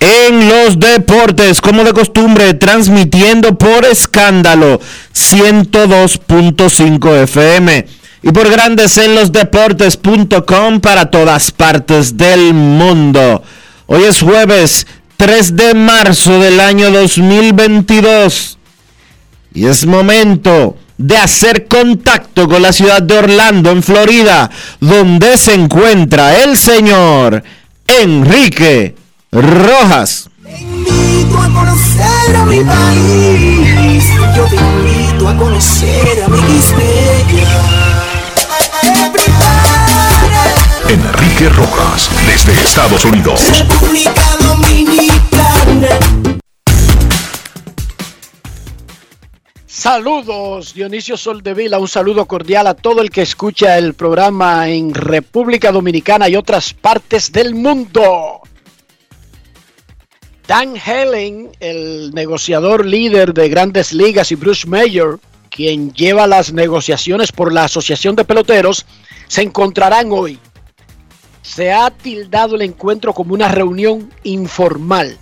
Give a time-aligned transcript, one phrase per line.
[0.00, 4.80] en los deportes, como de costumbre, transmitiendo por escándalo
[5.14, 7.86] 102.5 FM
[8.22, 13.42] y por grandes en los deportes.com para todas partes del mundo.
[13.86, 14.86] Hoy es jueves
[15.18, 18.56] 3 de marzo del año 2022
[19.52, 25.54] y es momento de hacer contacto con la ciudad de Orlando, en Florida, donde se
[25.54, 27.42] encuentra el señor
[27.86, 28.94] Enrique
[29.32, 30.28] Rojas.
[30.42, 34.04] Te invito a conocer a mi país.
[34.36, 36.38] Yo te invito a conocer a mi
[40.88, 43.40] Enrique Rojas, desde Estados Unidos.
[43.56, 45.88] República Dominicana.
[49.64, 55.70] Saludos, Dionisio Soldevila, un saludo cordial a todo el que escucha el programa en República
[55.70, 58.42] Dominicana y otras partes del mundo.
[60.50, 67.30] Dan Helen, el negociador líder de grandes ligas, y Bruce Mayer, quien lleva las negociaciones
[67.30, 68.84] por la Asociación de Peloteros,
[69.28, 70.40] se encontrarán hoy.
[71.42, 75.16] Se ha tildado el encuentro como una reunión informal,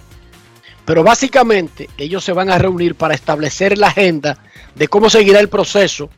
[0.87, 4.39] pero básicamente ellos se van a reunir para establecer la agenda
[4.77, 6.09] de cómo seguirá el proceso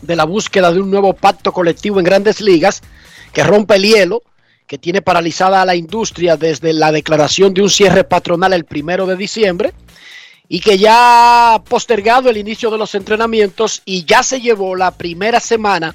[0.00, 2.82] de la búsqueda de un nuevo pacto colectivo en grandes ligas
[3.32, 4.22] que rompe el hielo
[4.72, 9.04] que tiene paralizada a la industria desde la declaración de un cierre patronal el primero
[9.04, 9.74] de diciembre
[10.48, 14.90] y que ya ha postergado el inicio de los entrenamientos y ya se llevó la
[14.92, 15.94] primera semana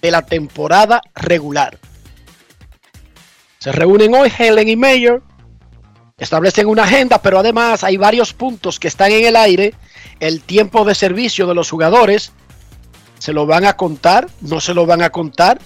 [0.00, 1.80] de la temporada regular.
[3.58, 5.20] Se reúnen hoy Helen y Mayer,
[6.16, 9.74] establecen una agenda, pero además hay varios puntos que están en el aire.
[10.20, 12.30] El tiempo de servicio de los jugadores,
[13.18, 14.28] ¿se lo van a contar?
[14.42, 15.58] ¿No se lo van a contar?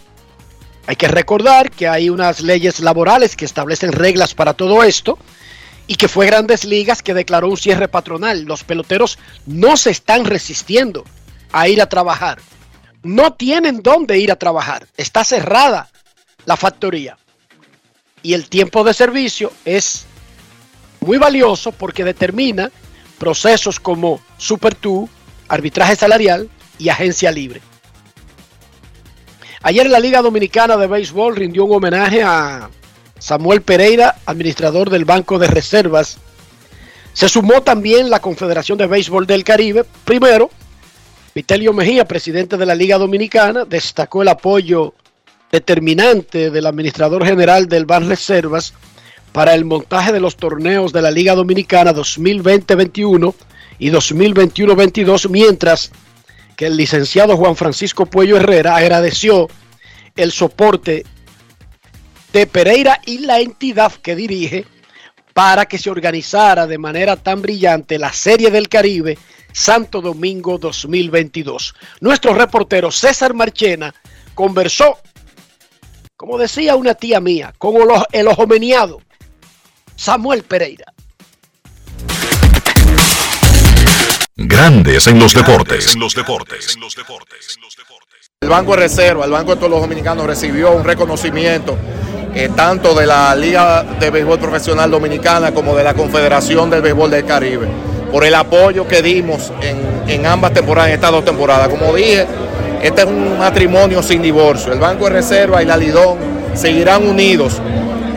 [0.86, 5.18] Hay que recordar que hay unas leyes laborales que establecen reglas para todo esto
[5.88, 8.42] y que fue Grandes Ligas que declaró un cierre patronal.
[8.42, 11.04] Los peloteros no se están resistiendo
[11.52, 12.38] a ir a trabajar.
[13.02, 14.86] No tienen dónde ir a trabajar.
[14.96, 15.88] Está cerrada
[16.44, 17.18] la factoría.
[18.22, 20.06] Y el tiempo de servicio es
[21.00, 22.70] muy valioso porque determina
[23.18, 25.08] procesos como Super 2,
[25.48, 26.48] arbitraje salarial
[26.78, 27.60] y agencia libre.
[29.66, 32.70] Ayer la Liga Dominicana de Béisbol rindió un homenaje a
[33.18, 36.18] Samuel Pereira, administrador del Banco de Reservas.
[37.12, 39.84] Se sumó también la Confederación de Béisbol del Caribe.
[40.04, 40.50] Primero,
[41.34, 44.94] Vitelio Mejía, presidente de la Liga Dominicana, destacó el apoyo
[45.50, 48.72] determinante del administrador general del Ban Reservas
[49.32, 53.34] para el montaje de los torneos de la Liga Dominicana 2020-21
[53.80, 55.90] y 2021-22, mientras
[56.56, 59.48] que el licenciado Juan Francisco Puello Herrera agradeció
[60.16, 61.04] el soporte
[62.32, 64.64] de Pereira y la entidad que dirige
[65.34, 69.18] para que se organizara de manera tan brillante la Serie del Caribe
[69.52, 71.74] Santo Domingo 2022.
[72.00, 73.94] Nuestro reportero César Marchena
[74.34, 74.98] conversó,
[76.16, 77.74] como decía una tía mía, con
[78.12, 79.02] el ojo meneado,
[79.94, 80.92] Samuel Pereira.
[84.38, 85.96] Grandes en los deportes.
[88.42, 91.74] El Banco de Reserva, el Banco de todos los dominicanos recibió un reconocimiento
[92.34, 97.10] eh, tanto de la Liga de Béisbol Profesional Dominicana como de la Confederación del Béisbol
[97.10, 97.66] del Caribe,
[98.12, 101.70] por el apoyo que dimos en, en ambas temporadas, en estas dos temporadas.
[101.70, 102.26] Como dije,
[102.82, 104.70] este es un matrimonio sin divorcio.
[104.70, 106.18] El Banco de Reserva y la Lidón
[106.52, 107.54] seguirán unidos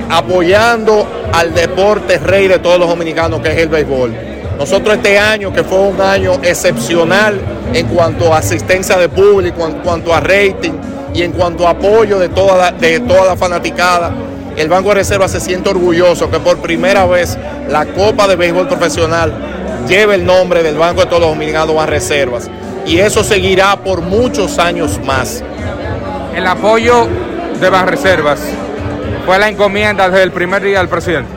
[0.10, 4.39] apoyando al deporte rey de todos los dominicanos que es el béisbol.
[4.60, 7.40] Nosotros este año, que fue un año excepcional
[7.74, 10.74] en cuanto a asistencia de público, en cuanto a rating
[11.14, 14.12] y en cuanto a apoyo de toda la, de toda la fanaticada,
[14.58, 17.38] el Banco de Reserva se siente orgulloso que por primera vez
[17.70, 19.34] la Copa de Béisbol Profesional
[19.88, 22.50] lleve el nombre del Banco de todos los dominicanos a reservas.
[22.86, 25.42] Y eso seguirá por muchos años más.
[26.36, 27.08] El apoyo
[27.62, 28.42] de Banreservas
[29.26, 31.30] fue la encomienda desde el primer día del presidente.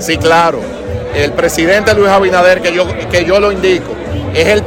[0.00, 0.83] Sí, claro.
[1.14, 3.92] El presidente Luis Abinader, que yo, que yo lo indico,
[4.34, 4.62] es el,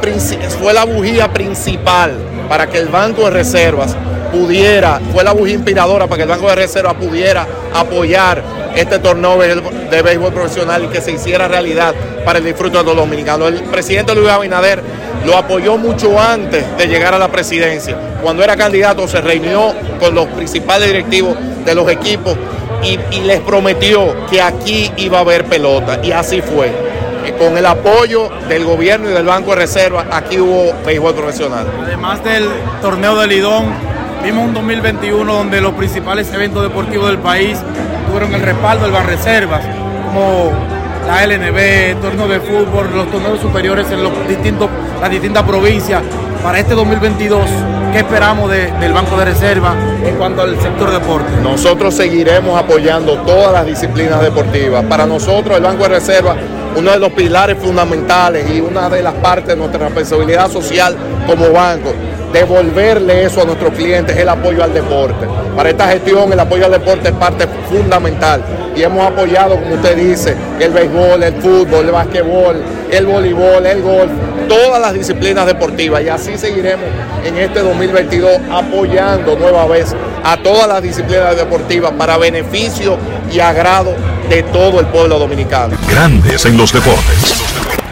[0.50, 2.14] fue la bujía principal
[2.48, 3.96] para que el Banco de Reservas
[4.32, 8.42] pudiera, fue la bujía inspiradora para que el Banco de Reservas pudiera apoyar
[8.76, 12.96] este torneo de béisbol profesional y que se hiciera realidad para el disfrute de los
[12.96, 13.50] dominicanos.
[13.50, 14.82] El presidente Luis Abinader
[15.26, 17.98] lo apoyó mucho antes de llegar a la presidencia.
[18.22, 21.36] Cuando era candidato se reunió con los principales directivos
[21.66, 22.38] de los equipos
[22.83, 26.71] y, les prometió que aquí iba a haber pelota y así fue.
[27.27, 31.68] Y con el apoyo del gobierno y del Banco de Reserva, aquí hubo béisbol profesional.
[31.83, 32.47] Además del
[32.81, 33.65] torneo de Lidón,
[34.24, 37.59] vimos un 2021 donde los principales eventos deportivos del país
[38.07, 39.65] tuvieron el respaldo del Banreservas,
[40.06, 40.51] como
[41.06, 44.69] la LNB, torneo de fútbol, los torneos superiores en los distintos,
[45.01, 46.03] las distintas provincias.
[46.48, 47.42] Para este 2022,
[47.92, 51.30] ¿qué esperamos de, del Banco de Reserva en cuanto al sector deporte?
[51.44, 54.86] Nosotros seguiremos apoyando todas las disciplinas deportivas.
[54.86, 56.38] Para nosotros el Banco de Reserva,
[56.78, 60.96] uno de los pilares fundamentales y una de las partes de nuestra responsabilidad social
[61.28, 61.94] como banco,
[62.38, 65.28] devolverle eso a nuestros clientes es el apoyo al deporte.
[65.56, 68.44] Para esta gestión el apoyo al deporte es parte fundamental
[68.75, 72.62] y hemos apoyado, como usted dice, el béisbol, el fútbol, el basquetbol,
[72.92, 74.12] el voleibol, el golf,
[74.48, 76.86] todas las disciplinas deportivas y así seguiremos
[77.25, 82.98] en este 2022 apoyando nueva vez a todas las disciplinas deportivas para beneficio
[83.34, 83.95] y agrado
[84.30, 85.75] de todo el pueblo dominicano.
[85.89, 87.87] Grandes en los deportes.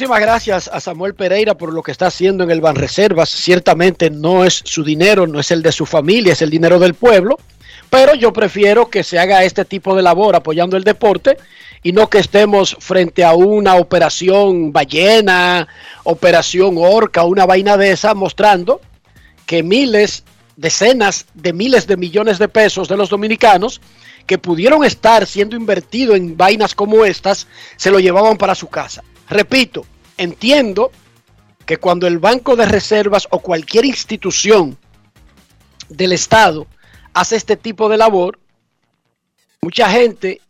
[0.00, 3.28] Muchísimas gracias a Samuel Pereira por lo que está haciendo en el Banreservas.
[3.28, 6.94] Ciertamente no es su dinero, no es el de su familia, es el dinero del
[6.94, 7.38] pueblo.
[7.90, 11.36] Pero yo prefiero que se haga este tipo de labor apoyando el deporte
[11.82, 15.68] y no que estemos frente a una operación ballena,
[16.04, 18.80] operación orca, una vaina de esa, mostrando
[19.44, 20.24] que miles,
[20.56, 23.82] decenas de miles de millones de pesos de los dominicanos
[24.26, 27.46] que pudieron estar siendo invertidos en vainas como estas,
[27.76, 29.02] se lo llevaban para su casa.
[29.30, 29.86] Repito,
[30.16, 30.90] entiendo
[31.64, 34.76] que cuando el Banco de Reservas o cualquier institución
[35.88, 36.66] del Estado
[37.14, 38.40] hace este tipo de labor,
[39.62, 40.40] mucha gente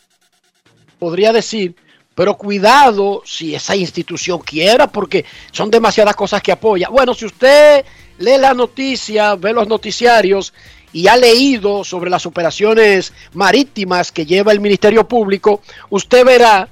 [0.99, 1.77] podría decir,
[2.15, 6.89] pero cuidado si esa institución quiera, porque son demasiadas cosas que apoya.
[6.89, 7.85] Bueno, si usted
[8.19, 10.55] lee la noticia, ve los noticiarios
[10.91, 15.61] y ha leído sobre las operaciones marítimas que lleva el Ministerio Público,
[15.91, 16.69] usted verá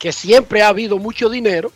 [0.00, 1.70] que siempre ha habido mucho dinero,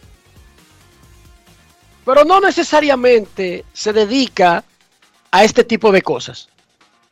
[2.06, 4.64] pero no necesariamente se dedica
[5.30, 6.48] a este tipo de cosas.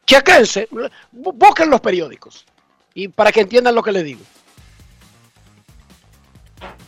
[0.07, 0.69] Chequense,
[1.12, 2.47] busquen los periódicos
[2.95, 4.23] y para que entiendan lo que le digo.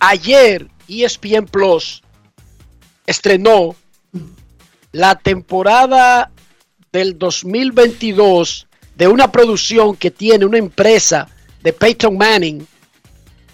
[0.01, 2.03] Ayer ESPN Plus
[3.07, 3.77] estrenó
[4.93, 6.31] la temporada
[6.93, 11.29] del 2022 de una producción que tiene una empresa
[11.63, 12.67] de Peyton Manning,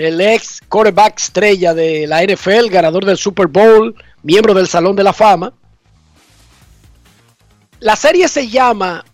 [0.00, 5.04] el ex quarterback estrella de la NFL, ganador del Super Bowl, miembro del Salón de
[5.04, 5.52] la Fama.
[7.80, 9.04] La serie se llama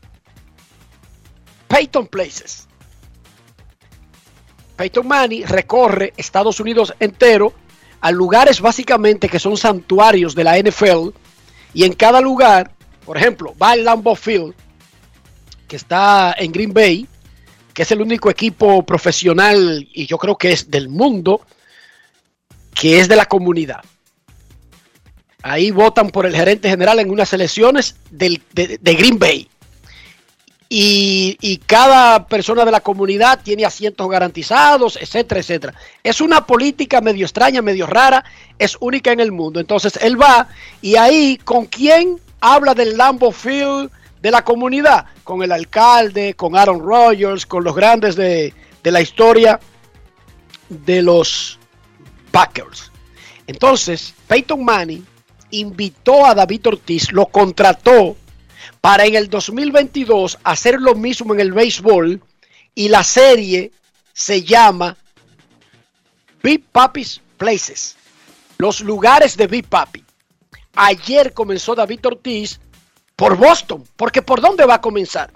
[1.67, 2.69] Peyton Places.
[4.77, 7.53] Peyton Manning recorre Estados Unidos entero
[8.01, 11.09] a lugares básicamente que son santuarios de la NFL
[11.75, 12.71] y en cada lugar,
[13.05, 14.55] por ejemplo, va el Lambeau Field,
[15.67, 17.09] que está en Green Bay,
[17.77, 21.43] que es el único equipo profesional y yo creo que es del mundo,
[22.75, 23.85] que es de la comunidad.
[25.43, 29.51] Ahí votan por el gerente general en unas elecciones del, de, Green Bay.
[30.71, 35.75] Y, y, cada persona de la comunidad tiene asientos garantizados, etcétera, etcétera.
[36.03, 38.25] Es una política medio extraña, medio rara,
[38.59, 39.61] es única en el mundo.
[39.61, 40.49] Entonces él va
[40.81, 45.07] y ahí, ¿con quién habla del Lambo Field de la comunidad?
[45.25, 49.61] Con el alcalde, con Aaron Rodgers, con los grandes de, de la historia
[50.69, 51.59] de los
[52.31, 52.91] Packers.
[53.47, 55.07] Entonces, Peyton Manning
[55.51, 58.17] invitó a David Ortiz, lo contrató
[58.81, 62.21] para en el 2022 hacer lo mismo en el béisbol
[62.75, 63.73] y la serie
[64.13, 64.97] se llama
[66.43, 67.97] Big Papi's Places,
[68.59, 70.05] los lugares de Big Papi.
[70.75, 72.61] Ayer comenzó David Ortiz
[73.17, 75.33] por Boston, porque ¿por dónde va a comenzar?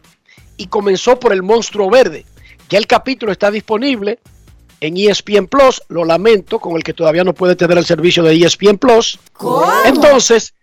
[0.59, 2.27] Y comenzó por el monstruo verde.
[2.69, 4.21] Ya el capítulo está disponible
[4.81, 8.35] en ESPN Plus, lo lamento, con el que todavía no puede tener el servicio de
[8.35, 9.19] ESPN Plus.
[9.87, 10.55] Entonces,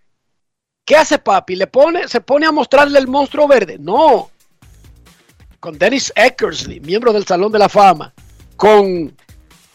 [0.86, 1.56] ¿qué hace papi?
[1.56, 3.78] ¿Le pone, se pone a mostrarle el monstruo verde?
[3.80, 4.30] No.
[5.60, 8.14] Con Dennis Eckersley, miembro del Salón de la Fama,
[8.56, 9.16] con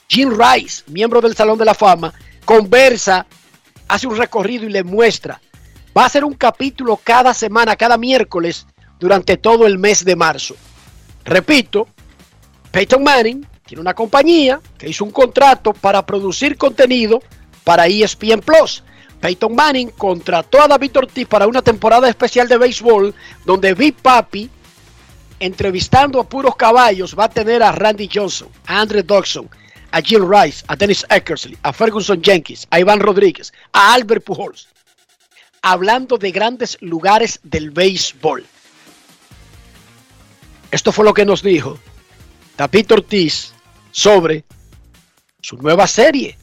[0.09, 3.27] Jim Rice, miembro del Salón de la Fama, conversa,
[3.89, 5.41] hace un recorrido y le muestra.
[5.97, 8.67] Va a ser un capítulo cada semana, cada miércoles,
[8.99, 10.55] durante todo el mes de marzo.
[11.25, 11.89] Repito,
[12.71, 17.21] Peyton Manning tiene una compañía que hizo un contrato para producir contenido
[17.65, 18.83] para ESPN Plus.
[19.21, 24.51] Peyton Manning contrató a David Ortiz para una temporada especial de béisbol donde Big Papi,
[25.39, 29.49] entrevistando a puros caballos, va a tener a Randy Johnson, a Andre Dodson,
[29.93, 34.69] a Jill Rice, a Dennis Eckersley, a Ferguson Jenkins, a Iván Rodríguez, a Albert Pujols,
[35.62, 38.45] hablando de grandes lugares del béisbol.
[40.71, 41.78] Esto fue lo que nos dijo
[42.57, 43.52] David Ortiz
[43.90, 44.45] sobre
[45.40, 46.37] su nueva serie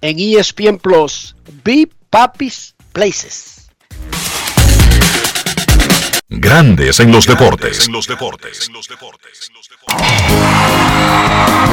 [0.00, 1.34] en ESPN Plus,
[1.64, 3.70] Big Papi's Places.
[6.30, 7.88] Grandes en los deportes.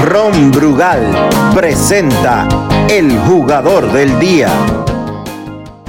[0.04, 2.48] Ron Brugal presenta
[2.90, 4.95] el jugador del día.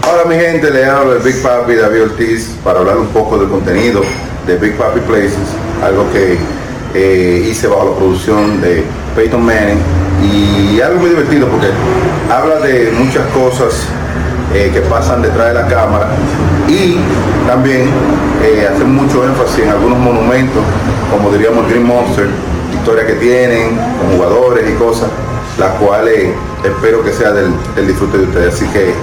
[0.08, 3.48] Hola mi gente, le hablo de Big Papi David Ortiz para hablar un poco del
[3.48, 4.02] contenido
[4.46, 5.34] de Big Papi Places,
[5.82, 6.38] algo que
[6.94, 8.84] eh, hice bajo la producción de
[9.16, 9.80] Peyton Manning
[10.22, 11.66] y algo muy divertido porque
[12.32, 13.82] habla de muchas cosas
[14.54, 16.06] eh, que pasan detrás de la cámara
[16.68, 16.98] y
[17.48, 17.88] también
[18.44, 20.62] eh, hace mucho énfasis en algunos monumentos,
[21.10, 22.28] como diríamos Green Monster,
[22.72, 25.08] historia que tienen, con jugadores y cosas,
[25.58, 26.28] las cuales
[26.62, 28.54] espero que sea del, del disfrute de ustedes.
[28.54, 28.94] Así que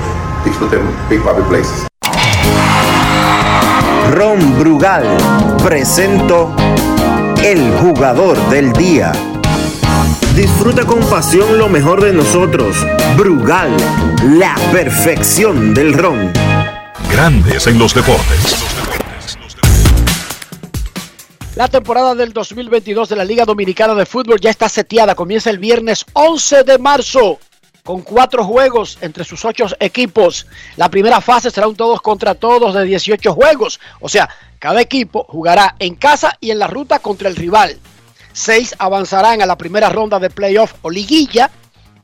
[0.43, 1.87] disfruten Big Papi Places.
[4.11, 5.05] Ron Brugal
[5.63, 6.53] presento
[7.43, 9.11] el jugador del día.
[10.35, 12.75] Disfruta con pasión lo mejor de nosotros.
[13.17, 13.71] Brugal,
[14.23, 16.31] la perfección del ron.
[17.11, 18.63] Grandes en los deportes.
[21.55, 25.13] La temporada del 2022 de la Liga Dominicana de Fútbol ya está seteada.
[25.13, 27.39] Comienza el viernes 11 de marzo
[27.83, 30.47] con cuatro juegos entre sus ocho equipos.
[30.77, 33.79] La primera fase será un todos contra todos de 18 juegos.
[33.99, 37.77] O sea, cada equipo jugará en casa y en la ruta contra el rival.
[38.31, 41.51] Seis avanzarán a la primera ronda de playoff o liguilla,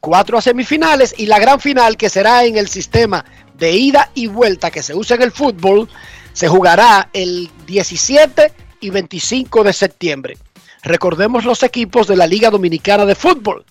[0.02, 3.24] cuatro a semifinales y la gran final que será en el sistema
[3.58, 5.90] de ida y vuelta que se usa en el fútbol,
[6.34, 10.38] se jugará el 17 y 25 de septiembre.
[10.84, 13.66] Recordemos los equipos de la Liga Dominicana de Fútbol,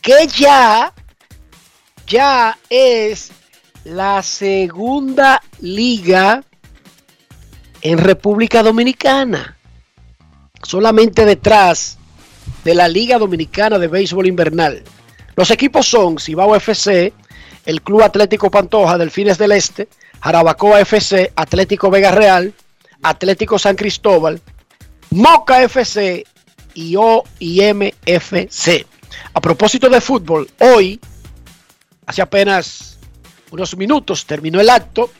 [0.00, 0.92] que ya,
[2.12, 3.32] ya es
[3.84, 6.44] la segunda liga
[7.80, 9.56] en República Dominicana.
[10.62, 11.96] Solamente detrás
[12.64, 14.84] de la Liga Dominicana de Béisbol Invernal.
[15.36, 17.14] Los equipos son Cibao FC,
[17.64, 19.88] el Club Atlético Pantoja, Delfines del Este,
[20.20, 22.52] Jarabacoa FC, Atlético Vega Real,
[23.02, 24.38] Atlético San Cristóbal,
[25.12, 26.26] Moca FC
[26.74, 28.86] y OIMFC.
[29.32, 31.00] A propósito de fútbol, hoy,
[32.06, 32.98] hace apenas
[33.50, 35.10] unos minutos, terminó el acto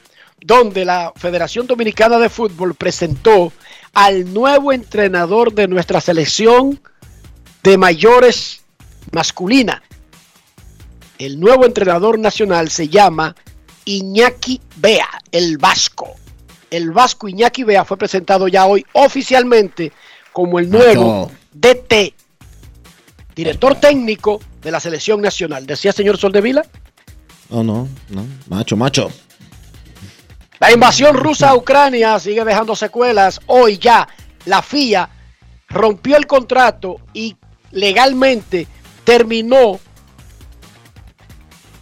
[0.40, 3.52] donde la Federación Dominicana de Fútbol presentó
[3.92, 6.80] al nuevo entrenador de nuestra selección
[7.62, 8.62] de mayores
[9.12, 9.82] masculina.
[11.18, 13.36] El nuevo entrenador nacional se llama
[13.84, 16.16] Iñaki Bea, el vasco.
[16.70, 19.92] El vasco Iñaki Bea fue presentado ya hoy oficialmente
[20.32, 22.14] como el nuevo DT,
[23.34, 25.66] director técnico de la selección nacional.
[25.66, 26.62] ¿Decía señor Soldevila?
[27.50, 28.26] No, no, no.
[28.48, 29.10] Macho, macho.
[30.58, 33.40] La invasión rusa a Ucrania sigue dejando secuelas.
[33.46, 34.06] Hoy ya
[34.44, 35.08] la FIA
[35.68, 37.36] rompió el contrato y
[37.72, 38.68] legalmente
[39.04, 39.80] terminó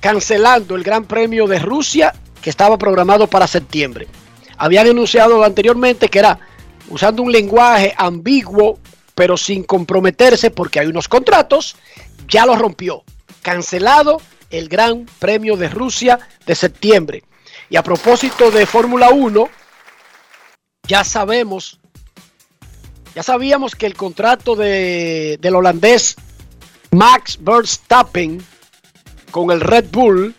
[0.00, 4.08] cancelando el Gran Premio de Rusia que estaba programado para septiembre.
[4.56, 6.38] Habían anunciado anteriormente que era
[6.88, 8.78] usando un lenguaje ambiguo,
[9.20, 11.76] pero sin comprometerse porque hay unos contratos,
[12.26, 13.04] ya lo rompió.
[13.42, 14.16] Cancelado
[14.48, 17.22] el Gran Premio de Rusia de septiembre.
[17.68, 19.46] Y a propósito de Fórmula 1,
[20.88, 21.78] ya sabemos,
[23.14, 26.16] ya sabíamos que el contrato de, del holandés
[26.90, 28.42] Max Verstappen
[29.30, 30.34] con el Red Bull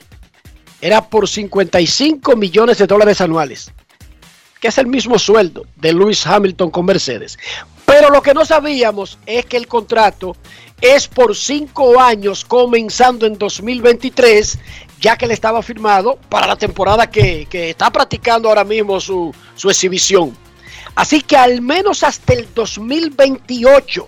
[0.82, 3.72] era por 55 millones de dólares anuales.
[4.60, 7.38] que es el mismo sueldo de Lewis Hamilton con Mercedes.
[7.86, 10.36] Pero lo que no sabíamos es que el contrato
[10.82, 14.58] es por cinco años comenzando en 2023,
[15.00, 19.70] ya que le estaba firmado para la temporada que, está practicando ahora mismo su, su
[19.70, 20.36] exhibición.
[20.96, 24.08] Así que al menos hasta el 2028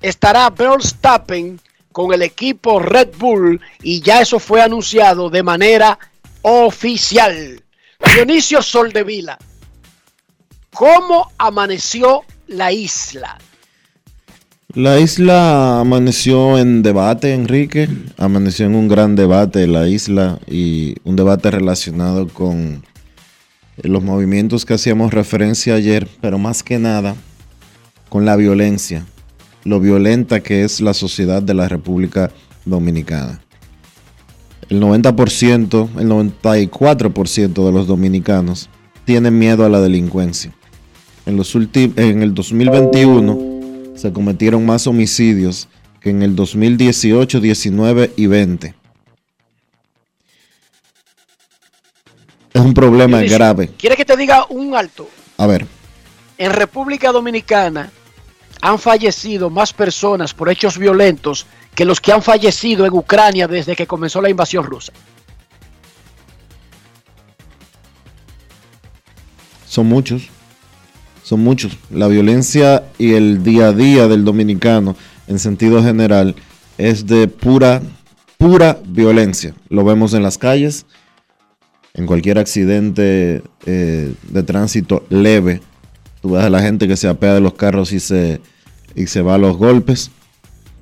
[0.00, 1.60] estará Verstappen
[1.90, 5.98] con el equipo Red Bull y ya eso fue anunciado de manera
[6.42, 7.62] oficial.
[8.14, 9.38] Dionisio Soldevila,
[10.72, 13.38] ¿cómo amaneció la isla?
[14.74, 17.88] La isla amaneció en debate, Enrique.
[18.16, 22.82] Amaneció en un gran debate la isla y un debate relacionado con
[23.82, 27.16] los movimientos que hacíamos referencia ayer, pero más que nada
[28.08, 29.06] con la violencia,
[29.64, 32.30] lo violenta que es la sociedad de la República
[32.64, 33.40] Dominicana.
[34.68, 38.70] El 90%, el 94% de los dominicanos
[39.04, 40.54] tienen miedo a la delincuencia.
[41.24, 45.68] En, los en el 2021 se cometieron más homicidios
[46.00, 48.74] que en el 2018, 19 y 20.
[52.54, 53.70] Es un problema grave.
[53.78, 55.08] ¿Quieres que te diga un alto?
[55.38, 55.66] A ver.
[56.38, 57.90] En República Dominicana
[58.60, 63.74] han fallecido más personas por hechos violentos que los que han fallecido en Ucrania desde
[63.74, 64.92] que comenzó la invasión rusa.
[69.66, 70.28] Son muchos,
[71.36, 71.78] muchos.
[71.90, 74.96] La violencia y el día a día del dominicano
[75.26, 76.34] en sentido general
[76.78, 77.82] es de pura,
[78.38, 79.54] pura violencia.
[79.68, 80.86] Lo vemos en las calles,
[81.94, 85.60] en cualquier accidente eh, de tránsito leve,
[86.22, 88.40] tú ves a la gente que se apea de los carros y se,
[88.94, 90.10] y se va a los golpes.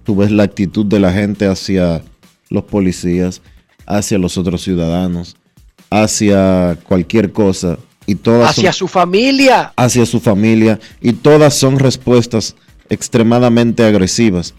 [0.05, 2.03] Tú ves la actitud de la gente hacia
[2.49, 3.43] los policías,
[3.87, 5.37] hacia los otros ciudadanos,
[5.91, 7.79] hacia cualquier cosa.
[8.07, 9.73] Y todas hacia su familia.
[9.77, 10.81] Hacia su familia.
[11.01, 12.57] Y todas son respuestas
[12.89, 14.55] extremadamente agresivas.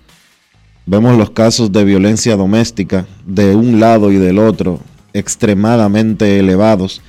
[0.86, 4.80] Vemos los casos de violencia doméstica de un lado y del otro,
[5.14, 7.02] extremadamente elevados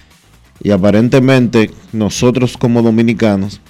[0.62, 3.60] y aparentemente nosotros como dominicanos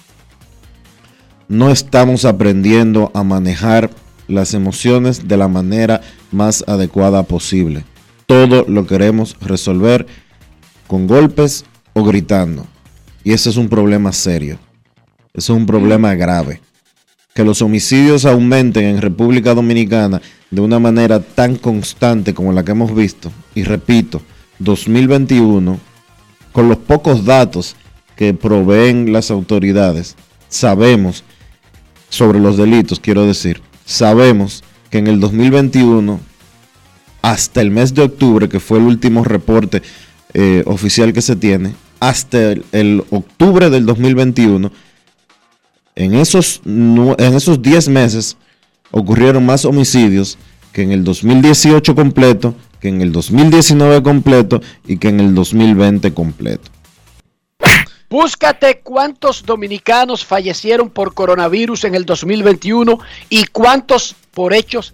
[1.48, 3.90] no estamos aprendiendo a manejar
[4.28, 7.84] las emociones de la manera más adecuada posible.
[8.26, 10.06] Todo lo queremos resolver
[10.86, 12.66] con golpes o gritando.
[13.24, 14.58] Y ese es un problema serio.
[15.34, 16.60] Ese es un problema grave.
[17.34, 22.72] Que los homicidios aumenten en República Dominicana de una manera tan constante como la que
[22.72, 24.20] hemos visto, y repito,
[24.58, 25.80] 2021,
[26.52, 27.74] con los pocos datos
[28.16, 30.14] que proveen las autoridades,
[30.48, 31.24] sabemos
[32.10, 36.20] sobre los delitos, quiero decir, sabemos que en el 2021,
[37.22, 39.80] hasta el mes de octubre, que fue el último reporte
[40.34, 41.72] eh, oficial que se tiene,
[42.02, 44.72] hasta el, el, octubre del 2021,
[45.94, 48.36] en esos, en esos 10 meses
[48.90, 50.36] ocurrieron más homicidios
[50.72, 56.12] que en el 2018 completo, que en el 2019 completo y que en el 2020
[56.12, 56.72] completo.
[58.10, 62.98] Búscate cuántos dominicanos fallecieron por coronavirus en el 2021
[63.30, 64.92] y cuántos por hechos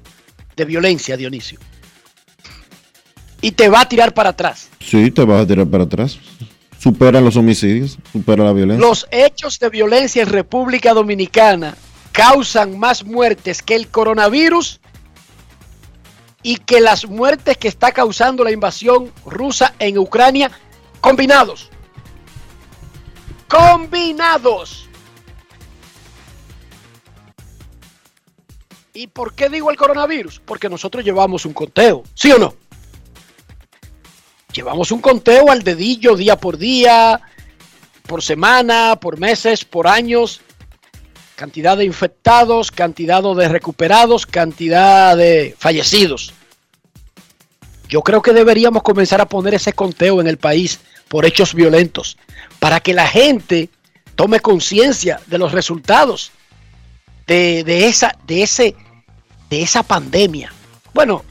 [0.57, 1.59] de violencia, Dionisio.
[3.41, 4.69] Y te va a tirar para atrás.
[4.79, 6.19] Sí, te vas a tirar para atrás.
[6.79, 8.87] Supera los homicidios, supera la violencia.
[8.87, 11.77] Los hechos de violencia en República Dominicana
[12.13, 14.81] causan más muertes que el coronavirus
[16.43, 20.53] y que las muertes que está causando la invasión rusa en Ucrania
[21.01, 21.69] combinados.
[23.49, 24.89] Combinados.
[28.95, 30.41] ¿Y por qué digo el coronavirus?
[30.45, 32.55] Porque nosotros llevamos un conteo, ¿sí o no?
[34.59, 37.21] Llevamos un conteo al dedillo día por día,
[38.09, 40.41] por semana, por meses, por años,
[41.37, 46.35] cantidad de infectados, cantidad de recuperados, cantidad de fallecidos.
[47.89, 52.19] Yo creo que deberíamos comenzar a poner ese conteo en el país por hechos violentos,
[52.59, 53.71] para que la gente
[54.17, 56.33] tome conciencia de los resultados
[57.29, 58.75] de, esa, de, ese,
[59.51, 60.53] de esa pandemia.
[60.93, 61.25] Bueno,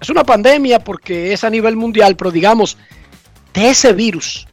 [0.00, 2.76] es una pandemia porque es a nivel mundial, pero digamos,
[3.54, 4.46] de ese virus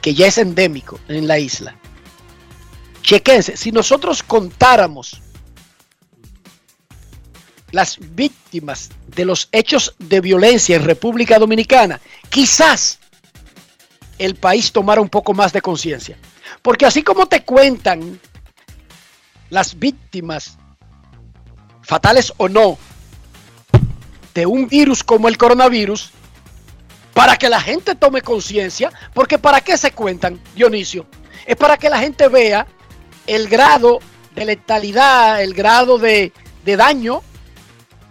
[0.00, 1.76] que ya es endémico en la isla.
[3.02, 5.20] Chequense, si nosotros contáramos
[7.70, 12.98] las víctimas de los hechos de violencia en República Dominicana, quizás
[14.18, 16.18] el país tomara un poco más de conciencia.
[16.62, 18.20] Porque así como te cuentan
[19.50, 20.58] las víctimas,
[21.88, 22.76] fatales o no,
[24.34, 26.10] de un virus como el coronavirus,
[27.14, 31.06] para que la gente tome conciencia, porque ¿para qué se cuentan, Dionisio?
[31.46, 32.66] Es para que la gente vea
[33.26, 34.00] el grado
[34.34, 37.22] de letalidad, el grado de, de daño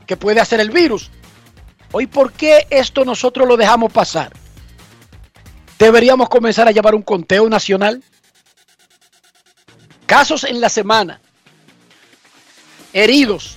[0.08, 1.12] que puede hacer el virus.
[1.92, 4.34] Hoy, ¿por qué esto nosotros lo dejamos pasar?
[5.78, 8.04] Deberíamos comenzar a llevar un conteo nacional.
[10.08, 11.22] Casos en la semana.
[12.92, 13.57] Heridos.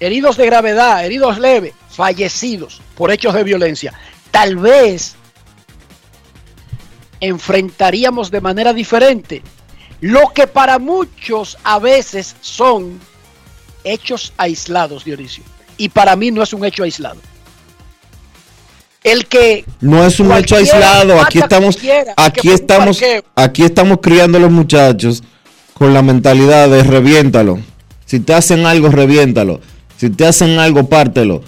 [0.00, 3.92] Heridos de gravedad, heridos leves, fallecidos por hechos de violencia.
[4.30, 5.14] Tal vez
[7.20, 9.42] enfrentaríamos de manera diferente
[10.00, 12.98] lo que para muchos a veces son
[13.84, 15.44] hechos aislados, Dionisio.
[15.76, 17.20] Y para mí no es un hecho aislado.
[19.02, 21.78] El que no es un hecho aislado, aquí estamos
[22.16, 23.02] aquí estamos
[23.34, 25.22] aquí estamos criando a los muchachos
[25.72, 27.60] con la mentalidad de reviéntalo.
[28.04, 29.60] Si te hacen algo, reviéntalo.
[30.00, 31.42] Si te hacen algo, pártelo.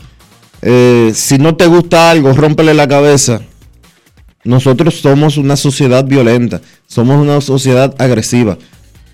[0.60, 3.40] Eh, si no te gusta algo, rómpele la cabeza.
[4.44, 8.58] Nosotros somos una sociedad violenta, somos una sociedad agresiva.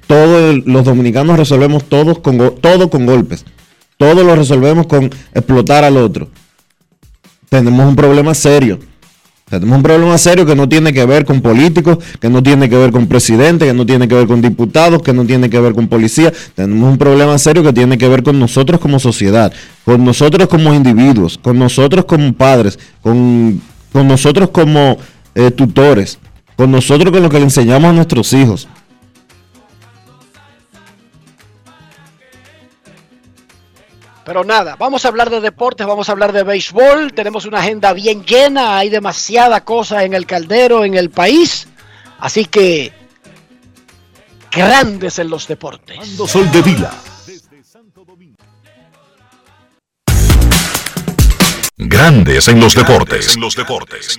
[0.08, 3.44] Todos los dominicanos resolvemos todos con, todo con golpes.
[3.96, 6.30] Todo lo resolvemos con explotar al otro.
[7.48, 8.80] Tenemos un problema serio.
[9.50, 12.76] Tenemos un problema serio que no tiene que ver con políticos, que no tiene que
[12.76, 15.72] ver con presidentes, que no tiene que ver con diputados, que no tiene que ver
[15.74, 16.32] con policía.
[16.54, 19.52] Tenemos un problema serio que tiene que ver con nosotros como sociedad,
[19.84, 23.60] con nosotros como individuos, con nosotros como padres, con,
[23.92, 24.98] con nosotros como
[25.34, 26.18] eh, tutores,
[26.56, 28.68] con nosotros con lo que le enseñamos a nuestros hijos.
[34.28, 37.14] Pero nada, vamos a hablar de deportes, vamos a hablar de béisbol.
[37.14, 41.66] Tenemos una agenda bien llena, hay demasiada cosa en el caldero, en el país.
[42.18, 42.92] Así que
[44.52, 45.96] grandes en los deportes.
[46.26, 46.92] Sol de Vila.
[51.78, 53.34] Grandes en los deportes.
[53.34, 54.18] En los deportes.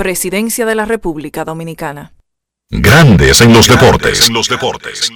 [0.00, 2.14] Presidencia de la República Dominicana.
[2.70, 4.28] Grandes en los deportes.
[4.28, 5.12] En los deportes.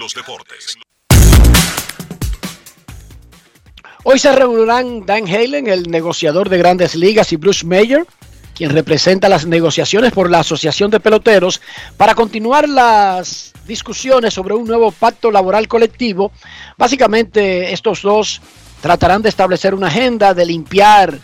[4.03, 8.05] Hoy se reunirán Dan Halen, el negociador de grandes ligas, y Bruce Mayer,
[8.53, 11.61] quien representa las negociaciones por la Asociación de Peloteros,
[11.97, 16.31] para continuar las discusiones sobre un nuevo pacto laboral colectivo.
[16.77, 18.39] Básicamente, estos dos
[18.81, 21.17] tratarán de establecer una agenda, de limpiar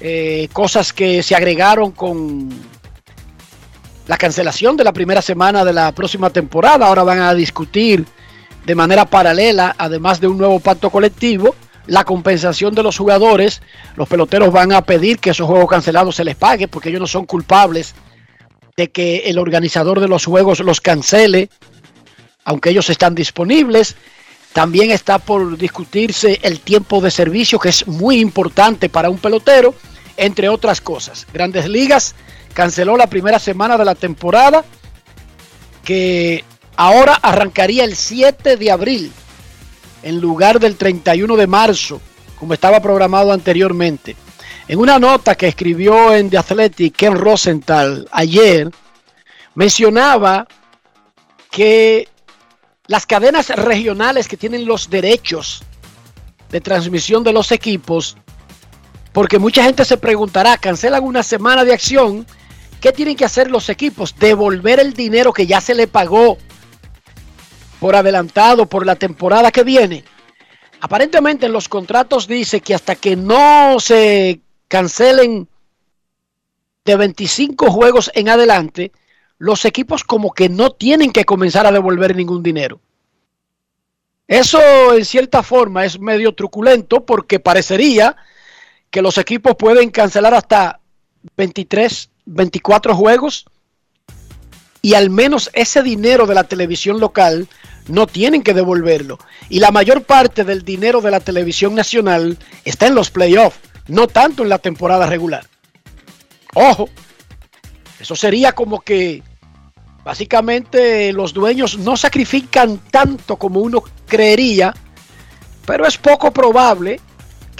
[0.00, 2.48] eh, cosas que se agregaron con
[4.06, 6.86] la cancelación de la primera semana de la próxima temporada.
[6.86, 8.04] Ahora van a discutir
[8.64, 11.54] de manera paralela, además de un nuevo pacto colectivo,
[11.86, 13.62] la compensación de los jugadores.
[13.96, 17.06] Los peloteros van a pedir que esos juegos cancelados se les pague porque ellos no
[17.06, 17.94] son culpables
[18.76, 21.50] de que el organizador de los juegos los cancele,
[22.44, 23.96] aunque ellos están disponibles.
[24.52, 29.74] También está por discutirse el tiempo de servicio, que es muy importante para un pelotero,
[30.20, 31.26] entre otras cosas.
[31.32, 32.14] Grandes Ligas
[32.52, 34.64] canceló la primera semana de la temporada,
[35.82, 36.44] que
[36.76, 39.12] ahora arrancaría el 7 de abril,
[40.02, 42.02] en lugar del 31 de marzo,
[42.38, 44.14] como estaba programado anteriormente.
[44.68, 48.70] En una nota que escribió en The Athletic Ken Rosenthal ayer,
[49.54, 50.46] mencionaba
[51.50, 52.08] que
[52.86, 55.62] las cadenas regionales que tienen los derechos
[56.50, 58.16] de transmisión de los equipos,
[59.12, 62.26] porque mucha gente se preguntará, cancelan una semana de acción,
[62.80, 64.14] ¿qué tienen que hacer los equipos?
[64.16, 66.38] Devolver el dinero que ya se le pagó
[67.80, 70.04] por adelantado por la temporada que viene.
[70.80, 75.48] Aparentemente en los contratos dice que hasta que no se cancelen
[76.84, 78.92] de 25 juegos en adelante,
[79.38, 82.80] los equipos como que no tienen que comenzar a devolver ningún dinero.
[84.28, 88.16] Eso en cierta forma es medio truculento porque parecería
[88.90, 90.80] que los equipos pueden cancelar hasta
[91.36, 93.46] 23, 24 juegos
[94.82, 97.48] y al menos ese dinero de la televisión local
[97.88, 99.18] no tienen que devolverlo.
[99.48, 104.06] Y la mayor parte del dinero de la televisión nacional está en los playoffs, no
[104.06, 105.46] tanto en la temporada regular.
[106.54, 106.88] Ojo,
[107.98, 109.22] eso sería como que
[110.04, 114.74] básicamente los dueños no sacrifican tanto como uno creería,
[115.66, 117.00] pero es poco probable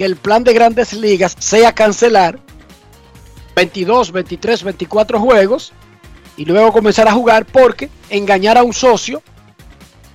[0.00, 2.40] que el plan de grandes ligas sea cancelar
[3.54, 5.74] 22, 23, 24 juegos
[6.38, 9.22] y luego comenzar a jugar porque engañar a un socio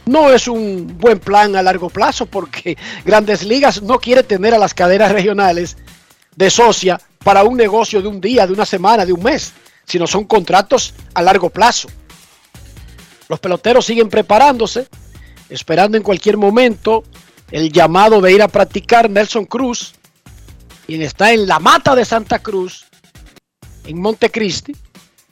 [0.08, 4.58] no es un buen plan a largo plazo porque Grandes Ligas no quiere tener a
[4.58, 5.78] las cadenas regionales
[6.36, 9.54] de socia para un negocio de un día, de una semana, de un mes,
[9.86, 11.89] sino son contratos a largo plazo.
[13.30, 14.88] Los peloteros siguen preparándose,
[15.48, 17.04] esperando en cualquier momento
[17.51, 19.93] el llamado de ir a practicar Nelson Cruz,
[20.86, 22.86] quien está en la mata de Santa Cruz,
[23.86, 24.75] en Montecristi,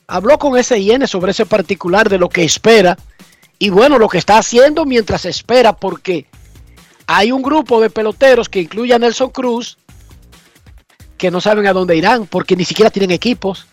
[0.06, 2.96] habló con SIN sobre ese particular de lo que espera
[3.58, 6.26] y bueno, lo que está haciendo mientras espera, porque
[7.06, 9.78] hay un grupo de peloteros que incluye a Nelson Cruz
[11.16, 13.66] que no saben a dónde irán, porque ni siquiera tienen equipos.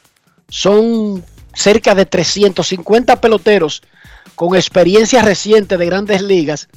[0.47, 1.23] Son
[1.54, 3.82] cerca de 350 peloteros
[4.36, 6.69] con experiencia reciente de grandes ligas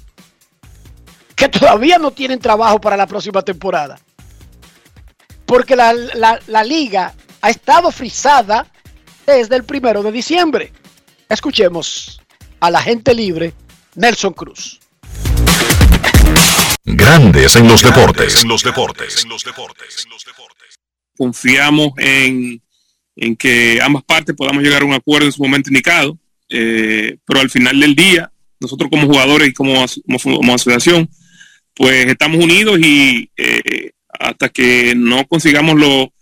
[1.35, 3.99] que todavía no tienen trabajo para la próxima temporada.
[5.47, 8.67] Porque la, la, la liga ha estado frisada
[9.27, 10.73] desde el primero de diciembre.
[11.29, 12.21] Escuchemos
[12.61, 13.53] a la gente libre,
[13.95, 14.81] Nelson Cruz.
[16.85, 18.43] Grandes en los deportes.
[18.43, 19.25] En los deportes.
[19.25, 20.05] En los deportes.
[21.17, 22.63] Confiamos en,
[23.17, 26.19] en que ambas partes podamos llegar a un acuerdo en su momento indicado,
[26.49, 31.09] eh, pero al final del día, nosotros como jugadores y como, como, como asociación,
[31.75, 36.13] pues estamos unidos y eh, hasta que no consigamos lo,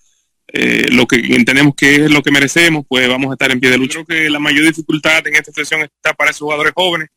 [0.48, 3.70] eh, lo que entendemos que es lo que merecemos, pues vamos a estar en pie
[3.70, 4.02] de lucha.
[4.04, 7.08] Creo que la mayor dificultad en esta sesión está para esos jugadores jóvenes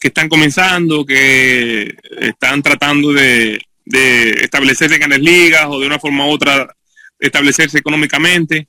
[0.00, 5.98] que están comenzando, que están tratando de, de establecerse en grandes ligas o de una
[5.98, 6.68] forma u otra
[7.18, 8.68] establecerse económicamente.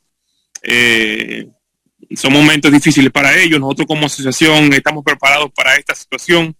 [0.62, 1.48] Eh,
[2.15, 3.60] son momentos difíciles para ellos.
[3.60, 6.56] Nosotros como asociación estamos preparados para esta situación.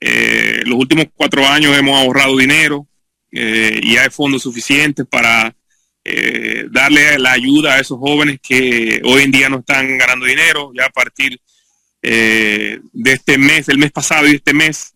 [0.00, 2.86] Eh, los últimos cuatro años hemos ahorrado dinero
[3.32, 5.54] eh, y hay fondos suficientes para
[6.04, 10.70] eh, darle la ayuda a esos jóvenes que hoy en día no están ganando dinero,
[10.74, 11.40] ya a partir
[12.00, 12.80] de
[13.12, 14.94] este mes, el mes pasado y este mes,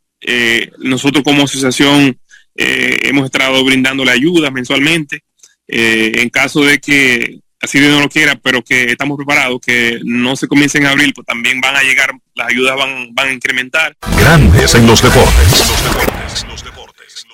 [0.79, 2.17] nosotros como asociación
[2.55, 5.25] hemos estado brindándole ayuda mensualmente.
[5.67, 10.37] En caso de que así Dios no lo quiera, pero que estamos preparados, que no
[10.37, 13.96] se comiencen a abril, pues también van a llegar, las ayudas van, van a incrementar.
[14.18, 15.51] Grandes en los deportes.
[15.51, 16.46] Los deportes.
[16.48, 17.27] Los deportes.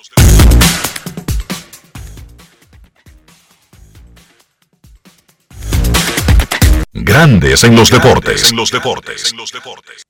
[6.92, 8.50] Grandes en los deportes.
[8.50, 9.32] En los deportes.
[9.32, 10.02] En los deportes.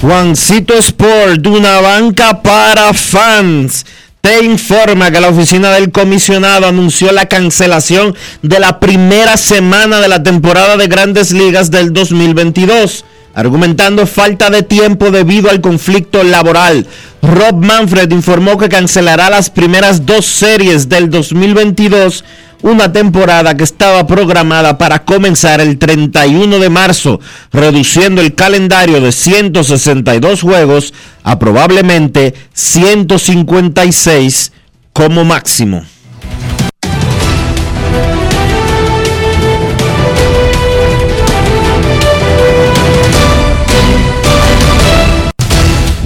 [0.00, 3.84] Juancito Sport, una banca para fans.
[4.22, 10.08] Te informa que la oficina del comisionado anunció la cancelación de la primera semana de
[10.08, 13.04] la temporada de grandes ligas del 2022
[13.40, 16.86] argumentando falta de tiempo debido al conflicto laboral.
[17.22, 22.22] Rob Manfred informó que cancelará las primeras dos series del 2022,
[22.62, 27.18] una temporada que estaba programada para comenzar el 31 de marzo,
[27.50, 34.52] reduciendo el calendario de 162 juegos a probablemente 156
[34.92, 35.82] como máximo.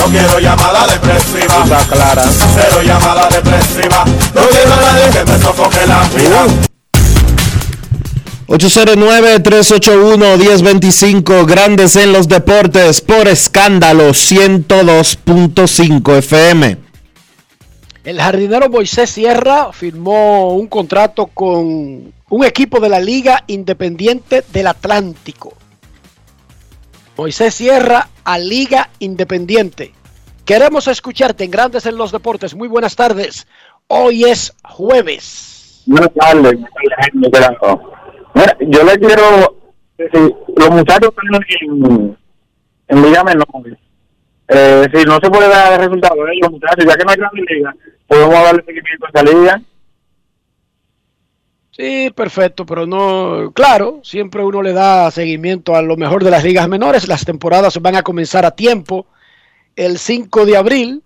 [0.00, 1.62] No quiero llamada depresiva.
[1.62, 2.24] Está clara.
[2.54, 4.02] Cero llamada depresiva.
[4.34, 6.46] No quiero a nadie que me sofoque la vida.
[8.48, 16.78] 809-381-1025, Grandes en los Deportes, por escándalo 102.5 FM.
[18.02, 24.66] El jardinero Moisés Sierra firmó un contrato con un equipo de la Liga Independiente del
[24.66, 25.59] Atlántico.
[27.20, 29.92] Moisés Sierra a Liga Independiente.
[30.46, 32.54] Queremos escucharte en Grandes en los Deportes.
[32.54, 33.46] Muy buenas tardes.
[33.88, 35.82] Hoy es jueves.
[35.84, 36.54] Buenas tardes.
[38.34, 39.54] Mira, yo le quiero
[39.98, 42.16] decir, los muchachos están en,
[42.88, 43.78] en Liga Menor.
[44.48, 47.16] Eh, si no se puede dar el resultado de ellos, muchachos, ya que no hay
[47.18, 49.62] gran liga, podemos darle seguimiento a esta liga.
[51.70, 56.44] Sí, perfecto, pero no, claro, siempre uno le da seguimiento a lo mejor de las
[56.44, 57.06] ligas menores.
[57.08, 59.06] Las temporadas van a comenzar a tiempo.
[59.76, 61.02] El 5 de abril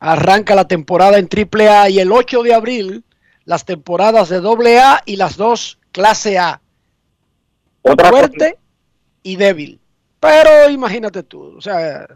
[0.00, 3.04] arranca la temporada en AAA y el 8 de abril
[3.44, 6.60] las temporadas de AA y las dos clase A.
[7.80, 8.58] Otra fuerte
[9.22, 9.80] y débil.
[10.20, 12.06] Pero imagínate tú, o sea,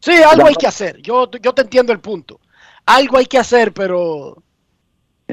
[0.00, 1.00] sí, algo hay que hacer.
[1.00, 2.40] Yo, yo te entiendo el punto.
[2.86, 4.42] Algo hay que hacer, pero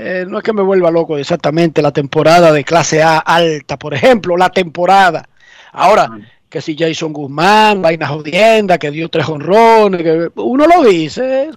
[0.01, 3.93] eh, no es que me vuelva loco exactamente la temporada de clase A alta, por
[3.93, 5.27] ejemplo, la temporada.
[5.73, 6.09] Ahora,
[6.49, 11.51] que si Jason Guzmán, vaina jodienda, que dio tres honrones, que uno lo dice,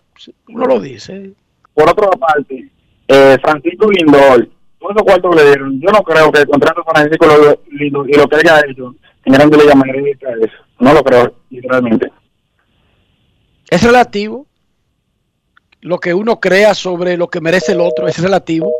[0.49, 1.33] uno lo dice.
[1.73, 2.69] Por otra parte,
[3.09, 6.93] eh, Francisco Lindor, todos esos cuartos le dieron, yo no creo que el contrato de
[6.93, 7.27] Francisco
[7.71, 10.57] Lindor y lo que haya hecho en Grande Liga merezca eso.
[10.81, 12.11] No lo creo, literalmente.
[13.71, 14.47] Es relativo.
[15.83, 18.73] Lo que uno crea sobre lo que merece el otro es relativo.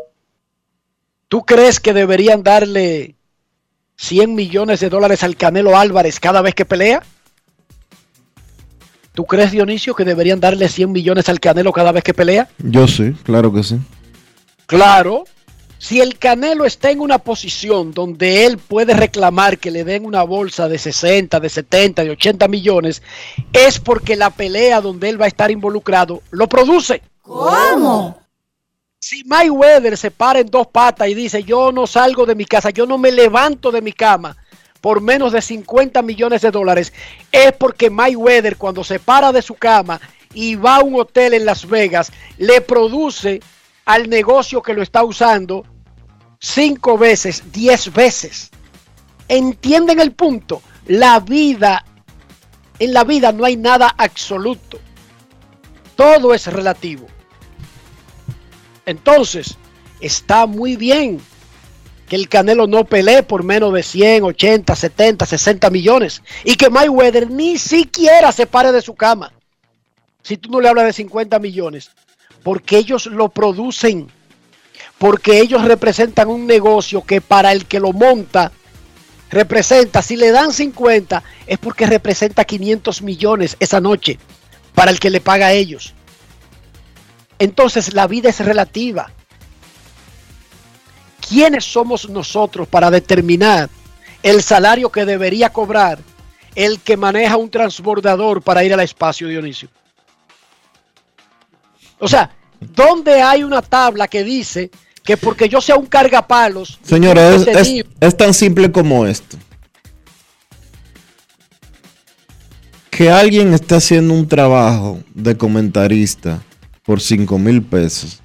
[1.27, 3.15] ¿Tú crees que deberían darle
[3.97, 7.03] 100 millones de dólares al Canelo Álvarez cada vez que pelea?
[9.13, 12.47] ¿Tú crees, Dionisio, que deberían darle 100 millones al Canelo cada vez que pelea?
[12.57, 13.77] Yo sí, claro que sí.
[14.65, 15.25] Claro.
[15.83, 20.23] Si el Canelo está en una posición donde él puede reclamar que le den una
[20.23, 23.03] bolsa de 60, de 70, de 80 millones,
[23.51, 27.01] es porque la pelea donde él va a estar involucrado lo produce.
[27.21, 28.17] ¿Cómo?
[28.97, 32.69] Si Mayweather se para en dos patas y dice, yo no salgo de mi casa,
[32.69, 34.37] yo no me levanto de mi cama
[34.79, 36.93] por menos de 50 millones de dólares,
[37.29, 39.99] es porque Mayweather cuando se para de su cama
[40.33, 43.41] y va a un hotel en Las Vegas, le produce
[43.83, 45.65] al negocio que lo está usando
[46.43, 48.51] cinco veces, diez veces.
[49.27, 50.61] ¿Entienden el punto?
[50.85, 51.85] La vida,
[52.77, 54.79] en la vida no hay nada absoluto.
[55.95, 57.07] Todo es relativo.
[58.85, 59.57] Entonces,
[60.01, 61.21] está muy bien
[62.09, 66.21] que el Canelo no pelee por menos de 100, 80, 70, 60 millones.
[66.43, 69.31] Y que Mayweather ni siquiera se pare de su cama.
[70.21, 71.91] Si tú no le hablas de 50 millones.
[72.43, 74.11] Porque ellos lo producen
[75.03, 78.53] porque ellos representan un negocio que para el que lo monta
[79.29, 84.17] representa, si le dan 50, es porque representa 500 millones esa noche
[84.73, 85.93] para el que le paga a ellos.
[87.37, 89.11] Entonces la vida es relativa.
[91.27, 93.69] ¿Quiénes somos nosotros para determinar
[94.23, 95.99] el salario que debería cobrar
[96.55, 99.67] el que maneja un transbordador para ir al espacio, Dionisio?
[101.99, 104.71] O sea, ¿dónde hay una tabla que dice
[105.03, 106.79] que porque yo sea un cargapalos.
[106.83, 109.37] Señores, es, es, es, tan simple como esto.
[112.89, 116.41] Que alguien esté haciendo un trabajo de comentarista
[116.83, 118.21] por 5 mil pesos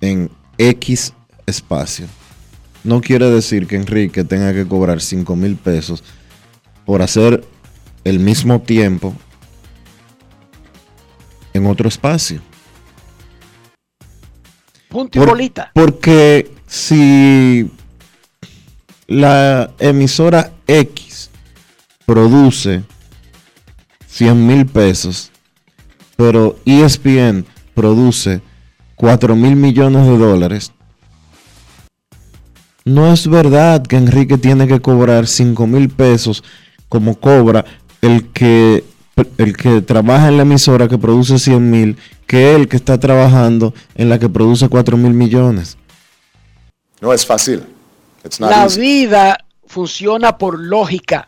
[0.00, 1.12] en X
[1.46, 2.06] espacio.
[2.84, 6.04] No quiere decir que Enrique tenga que cobrar 5 mil pesos
[6.84, 7.44] por hacer
[8.04, 9.12] el mismo tiempo
[11.52, 12.40] en otro espacio.
[14.88, 15.70] Punto y Por, bolita.
[15.74, 17.70] Porque si
[19.06, 21.30] la emisora X
[22.04, 22.84] produce
[24.06, 25.30] 100 mil pesos,
[26.16, 28.40] pero ESPN produce
[28.96, 30.72] 4 mil millones de dólares,
[32.84, 36.44] no es verdad que Enrique tiene que cobrar 5 mil pesos
[36.88, 37.64] como cobra
[38.00, 38.84] el que,
[39.38, 41.96] el que trabaja en la emisora que produce 100 mil
[42.26, 45.76] que el que está trabajando en la que produce 4 mil millones.
[47.00, 47.64] No es fácil.
[48.38, 48.80] La easy.
[48.80, 51.26] vida funciona por lógica.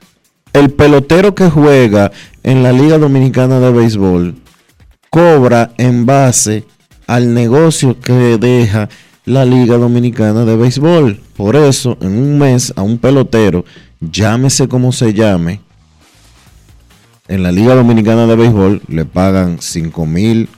[0.53, 2.11] El pelotero que juega
[2.42, 4.34] en la Liga Dominicana de Béisbol
[5.11, 6.64] cobra en base
[7.07, 8.88] al negocio que deja
[9.24, 11.20] la Liga Dominicana de Béisbol.
[11.36, 13.64] Por eso, en un mes a un pelotero,
[14.01, 15.61] llámese como se llame,
[17.28, 20.49] en la Liga Dominicana de Béisbol le pagan 5 mil,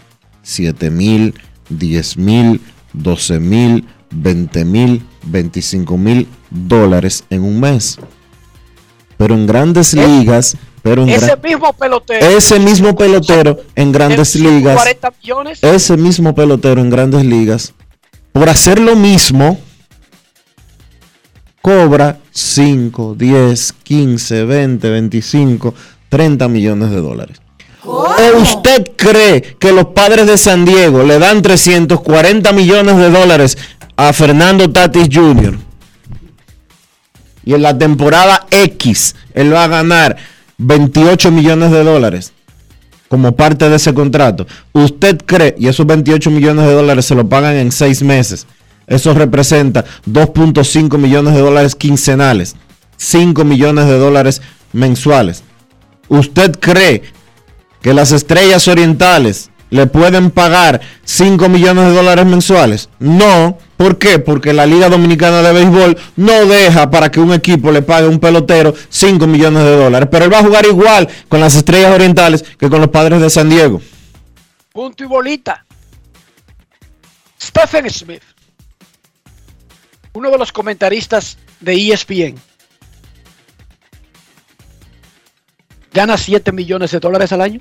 [0.51, 1.35] 7 mil,
[1.69, 2.61] 10 mil,
[2.93, 7.99] 12 mil, 20 mil, 25 mil dólares en un mes.
[9.17, 12.27] Pero en grandes ligas, pero en Ese mismo pelotero.
[12.27, 15.59] ese mismo pelotero en grandes de ligas, 40 millones.
[15.63, 17.75] ese mismo pelotero en grandes ligas,
[18.33, 19.61] por hacer lo mismo,
[21.63, 25.75] cobra 5, 10, 15, 20, 25,
[26.09, 27.41] 30 millones de dólares.
[27.85, 28.07] ¿O
[28.43, 33.57] usted cree que los padres de San Diego le dan 340 millones de dólares
[33.97, 35.59] a Fernando Tatis Jr.?
[37.45, 40.17] Y en la temporada X él va a ganar
[40.59, 42.33] 28 millones de dólares
[43.09, 44.47] como parte de ese contrato.
[44.73, 48.47] ¿Usted cree, y esos 28 millones de dólares se lo pagan en seis meses?
[48.87, 52.57] Eso representa 2.5 millones de dólares quincenales,
[52.99, 55.43] 5 millones de dólares mensuales.
[56.09, 57.03] ¿Usted cree
[57.83, 62.89] que las estrellas orientales le pueden pagar 5 millones de dólares mensuales?
[62.99, 63.59] No.
[63.77, 64.19] ¿Por qué?
[64.19, 68.11] Porque la Liga Dominicana de Béisbol no deja para que un equipo le pague a
[68.11, 70.09] un pelotero 5 millones de dólares.
[70.11, 73.31] Pero él va a jugar igual con las estrellas orientales que con los padres de
[73.31, 73.81] San Diego.
[74.73, 75.65] Punto y bolita.
[77.41, 78.23] Stephen Smith,
[80.13, 82.39] uno de los comentaristas de ESPN,
[85.93, 87.61] gana 7 millones de dólares al año.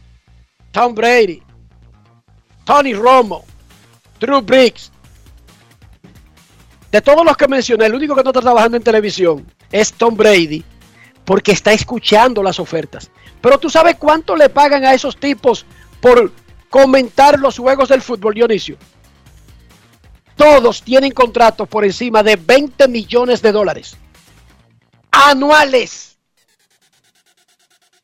[0.73, 1.41] Tom Brady,
[2.65, 3.45] Tony Romo,
[4.19, 4.91] Drew Briggs.
[6.93, 10.15] De todos los que mencioné, el único que no está trabajando en televisión es Tom
[10.15, 10.63] Brady,
[11.25, 13.09] porque está escuchando las ofertas.
[13.41, 15.65] Pero tú sabes cuánto le pagan a esos tipos
[15.99, 16.31] por
[16.69, 18.77] comentar los juegos del fútbol, Dionisio.
[20.35, 23.97] Todos tienen contratos por encima de 20 millones de dólares
[25.09, 26.19] anuales.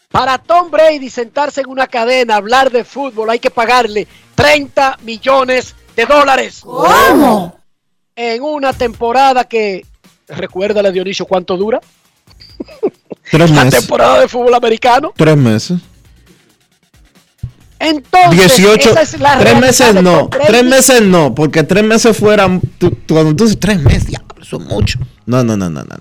[0.10, 5.76] Para Tom Brady sentarse en una cadena, hablar de fútbol, hay que pagarle 30 millones
[5.96, 6.62] de dólares.
[6.64, 7.59] ¿Cómo?
[8.22, 9.86] En una temporada que,
[10.28, 11.80] recuérdale Dionisio, ¿cuánto dura?
[13.32, 13.80] Tres La meses.
[13.80, 15.14] temporada de fútbol americano.
[15.16, 15.80] Tres meses.
[17.80, 18.90] Entonces, 18.
[18.90, 20.28] esa es la tres meses no.
[20.28, 21.34] Tres meses no.
[21.34, 22.60] Porque tres meses fueran.
[22.78, 25.00] tú- tú- dices tres meses, diablo, eso es mucho.
[25.26, 25.96] No, no, no, no, no.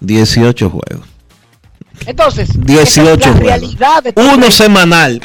[0.00, 1.08] 18 juegos.
[2.06, 3.40] Entonces, esa 18 es la juegos.
[3.40, 5.20] realidad de Tom Uno semanal.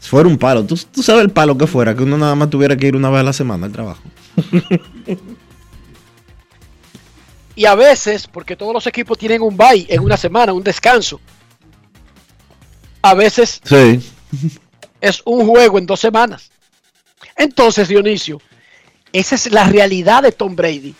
[0.00, 0.64] Fuera un palo.
[0.66, 1.94] ¿Tú, tú sabes el palo que fuera.
[1.94, 4.02] Que uno nada más tuviera que ir una vez a la semana al trabajo.
[7.54, 11.20] Y a veces, porque todos los equipos tienen un bye en una semana, un descanso.
[13.02, 14.00] A veces Sí.
[15.00, 16.50] es un juego en dos semanas.
[17.34, 18.40] Entonces, Dionisio,
[19.12, 20.94] esa es la realidad de Tom Brady.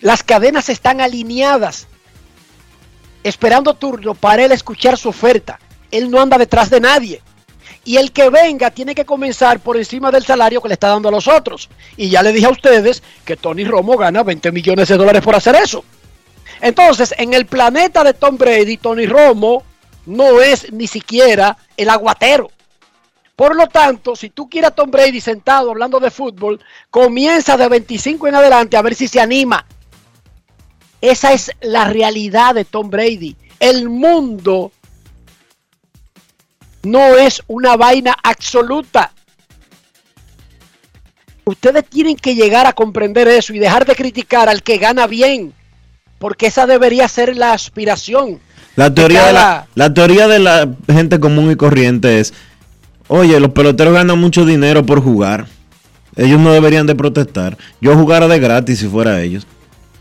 [0.00, 1.86] Las cadenas están alineadas,
[3.22, 5.58] esperando turno para él escuchar su oferta.
[5.90, 7.22] Él no anda detrás de nadie.
[7.84, 11.08] Y el que venga tiene que comenzar por encima del salario que le está dando
[11.08, 11.68] a los otros.
[11.96, 15.34] Y ya le dije a ustedes que Tony Romo gana 20 millones de dólares por
[15.34, 15.84] hacer eso.
[16.60, 19.64] Entonces, en el planeta de Tom Brady, Tony Romo
[20.06, 22.50] no es ni siquiera el aguatero.
[23.34, 26.60] Por lo tanto, si tú quieres a Tom Brady sentado hablando de fútbol,
[26.90, 29.66] comienza de 25 en adelante a ver si se anima.
[31.00, 33.34] Esa es la realidad de Tom Brady.
[33.58, 34.70] El mundo
[36.82, 39.12] no es una vaina absoluta.
[41.44, 45.52] Ustedes tienen que llegar a comprender eso y dejar de criticar al que gana bien,
[46.18, 48.38] porque esa debería ser la aspiración.
[48.76, 52.32] La teoría, de la, cada- la teoría de la gente común y corriente es,
[53.08, 55.46] oye, los peloteros ganan mucho dinero por jugar.
[56.14, 57.56] Ellos no deberían de protestar.
[57.80, 59.46] Yo jugara de gratis si fuera ellos.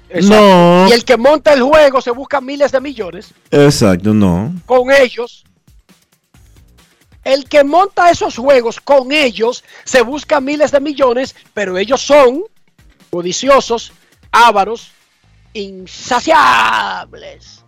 [0.09, 0.35] Exacto.
[0.45, 0.87] No.
[0.89, 4.53] Y el que monta el juego se busca miles de millones Exacto, no.
[4.65, 5.45] con ellos.
[7.23, 12.43] El que monta esos juegos con ellos se busca miles de millones, pero ellos son
[13.09, 13.91] codiciosos,
[14.31, 14.91] ávaros,
[15.53, 17.63] insaciables.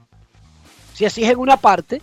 [0.94, 2.02] Si exigen una parte,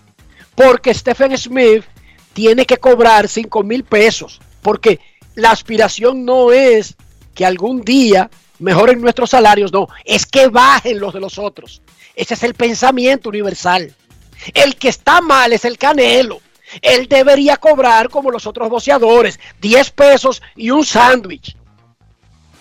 [0.55, 1.85] porque Stephen Smith
[2.33, 5.01] tiene que cobrar 5 mil pesos, porque
[5.35, 6.97] la aspiración no es
[7.35, 11.83] que algún día mejoren nuestros salarios, no, es que bajen los de los otros.
[12.15, 13.95] Ese es el pensamiento universal.
[14.55, 16.41] El que está mal es el Canelo.
[16.83, 21.57] Él debería cobrar como los otros boxeadores, 10 pesos y un sándwich.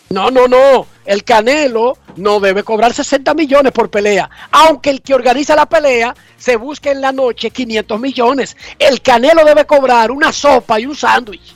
[0.09, 0.87] No, no, no.
[1.05, 4.29] El Canelo no debe cobrar 60 millones por pelea.
[4.51, 8.57] Aunque el que organiza la pelea se busque en la noche 500 millones.
[8.79, 11.53] El Canelo debe cobrar una sopa y un sándwich.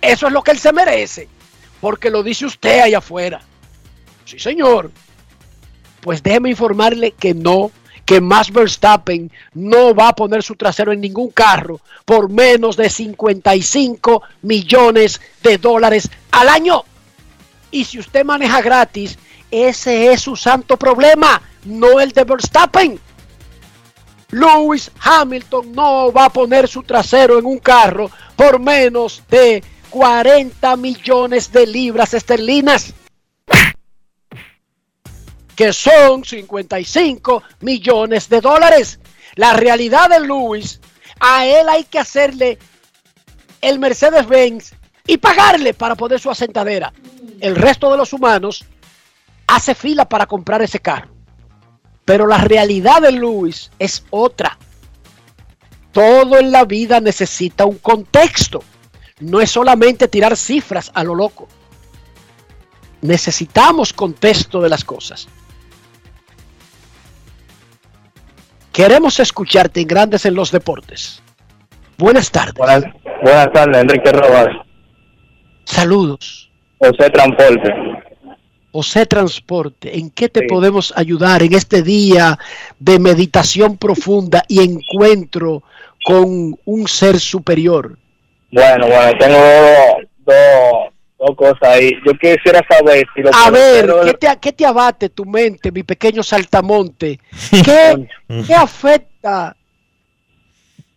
[0.00, 1.28] Eso es lo que él se merece.
[1.80, 3.42] Porque lo dice usted allá afuera.
[4.24, 4.92] Sí, señor.
[6.00, 7.72] Pues déjeme informarle que no,
[8.04, 12.90] que Max Verstappen no va a poner su trasero en ningún carro por menos de
[12.90, 16.84] 55 millones de dólares al año.
[17.70, 19.18] Y si usted maneja gratis,
[19.50, 23.00] ese es su santo problema, no el de Verstappen.
[24.30, 30.76] Lewis Hamilton no va a poner su trasero en un carro por menos de 40
[30.76, 32.94] millones de libras esterlinas
[35.54, 38.98] que son 55 millones de dólares.
[39.36, 40.80] La realidad de Lewis,
[41.20, 42.58] a él hay que hacerle
[43.60, 44.74] el Mercedes-Benz
[45.06, 46.92] y pagarle para poner su asentadera.
[47.40, 48.64] El resto de los humanos
[49.46, 51.10] hace fila para comprar ese carro.
[52.04, 54.58] Pero la realidad de Lewis es otra.
[55.92, 58.62] Todo en la vida necesita un contexto.
[59.20, 61.48] No es solamente tirar cifras a lo loco.
[63.00, 65.28] Necesitamos contexto de las cosas.
[68.74, 71.22] Queremos escucharte en Grandes en los Deportes.
[71.96, 72.54] Buenas tardes.
[72.56, 72.82] Buenas,
[73.22, 74.48] buenas tardes, Enrique Rojas.
[75.62, 76.50] Saludos.
[76.78, 77.72] José Transporte.
[78.72, 82.36] José Transporte, ¿en qué te podemos ayudar en este día
[82.80, 85.62] de meditación profunda y encuentro
[86.04, 87.96] con un ser superior?
[88.50, 89.38] Bueno, bueno, tengo
[90.26, 90.93] dos,
[91.26, 91.92] dos, cosas ahí.
[92.06, 95.82] Yo quisiera saber si los A ver, ¿qué te, qué te abate tu mente, mi
[95.82, 97.18] pequeño saltamonte?
[97.50, 98.06] ¿Qué,
[98.46, 99.56] qué afecta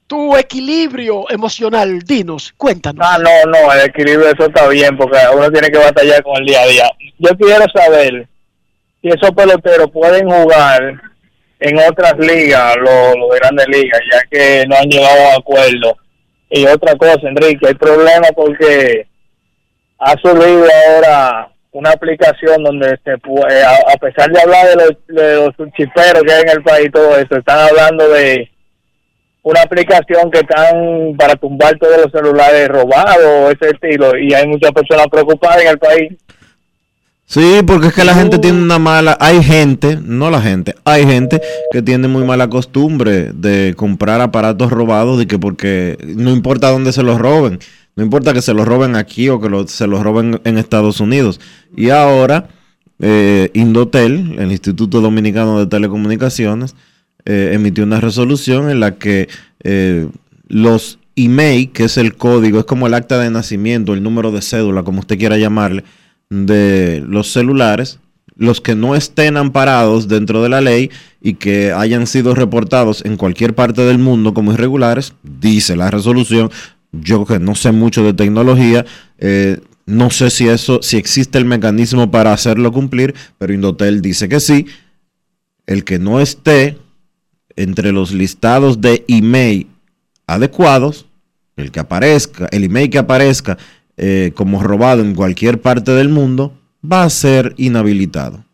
[0.08, 2.00] tu equilibrio emocional?
[2.00, 3.06] Dinos, cuéntanos.
[3.08, 6.46] Ah, no, no, el equilibrio eso está bien porque uno tiene que batallar con el
[6.46, 6.92] día a día.
[7.20, 8.28] Yo quiero saber
[9.02, 11.02] si esos peloteros pueden jugar
[11.60, 15.98] en otras ligas, los los de grandes ligas, ya que no han llegado a acuerdo.
[16.50, 19.08] Y otra cosa, Enrique, hay problema porque
[20.00, 25.08] ha surgido ahora una aplicación donde se puede, a, a pesar de hablar de los,
[25.08, 28.50] de los chiperos que hay en el país y todo eso, están hablando de
[29.44, 34.72] una aplicación que están para tumbar todos los celulares robados, ese estilo, y hay muchas
[34.72, 36.14] personas preocupadas en el país.
[37.26, 41.06] Sí, porque es que la gente tiene una mala, hay gente, no la gente, hay
[41.06, 41.42] gente
[41.72, 46.94] que tiene muy mala costumbre de comprar aparatos robados de que porque no importa dónde
[46.94, 47.60] se los roben,
[47.98, 51.42] no importa que se los roben aquí o que se los roben en Estados Unidos.
[51.76, 52.48] Y ahora
[53.00, 56.76] eh, Indotel, el Instituto Dominicano de Telecomunicaciones,
[57.26, 59.28] eh, emitió una resolución en la que
[59.64, 60.08] eh,
[60.48, 64.44] los email, que es el código, es como el acta de nacimiento, el número de
[64.44, 65.84] cédula, como usted quiera llamarle,
[66.30, 68.00] de los celulares,
[68.36, 73.18] los que no estén amparados dentro de la ley y que hayan sido reportados en
[73.18, 76.52] cualquier parte del mundo como irregulares, dice la resolución.
[76.92, 78.86] Yo que no sé mucho de tecnología,
[79.18, 84.28] eh, no sé si eso, si existe el mecanismo para hacerlo cumplir, pero Indotel dice
[84.28, 84.68] que sí.
[85.66, 86.78] El que no esté
[87.56, 89.68] entre los listados de email
[90.28, 91.08] adecuados,
[91.56, 93.58] el que aparezca, el email que aparezca
[93.98, 96.58] eh, como robado en cualquier parte del mundo,
[96.90, 98.47] va a ser inhabilitado.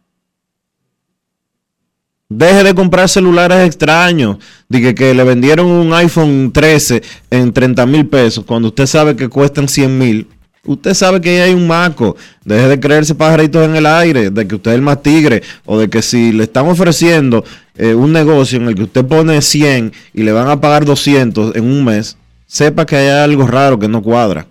[2.35, 4.37] Deje de comprar celulares extraños.
[4.67, 9.29] Dije que le vendieron un iPhone 13 en 30 mil pesos cuando usted sabe que
[9.29, 10.27] cuestan 100 mil.
[10.65, 12.15] Usted sabe que ahí hay un maco.
[12.45, 15.77] Deje de creerse pajaritos en el aire, de que usted es el más tigre, o
[15.77, 17.43] de que si le están ofreciendo
[17.75, 21.55] eh, un negocio en el que usted pone 100 y le van a pagar 200
[21.55, 22.17] en un mes,
[22.47, 24.47] sepa que hay algo raro que no cuadra.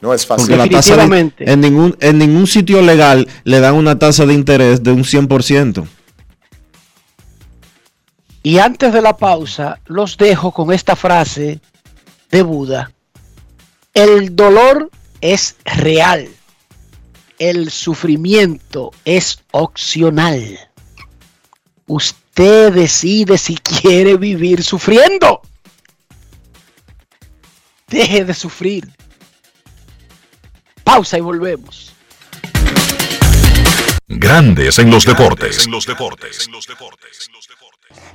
[0.00, 0.46] No es fácil.
[0.46, 4.34] Porque la tasa de- en, ningún, en ningún sitio legal le dan una tasa de
[4.34, 5.84] interés de un 100%.
[8.46, 11.62] Y antes de la pausa, los dejo con esta frase
[12.30, 12.92] de Buda.
[13.94, 14.90] El dolor
[15.22, 16.28] es real.
[17.38, 20.60] El sufrimiento es opcional.
[21.86, 25.40] Usted decide si quiere vivir sufriendo.
[27.88, 28.86] Deje de sufrir.
[30.84, 31.94] Pausa y volvemos.
[34.06, 35.66] Grandes en los deportes.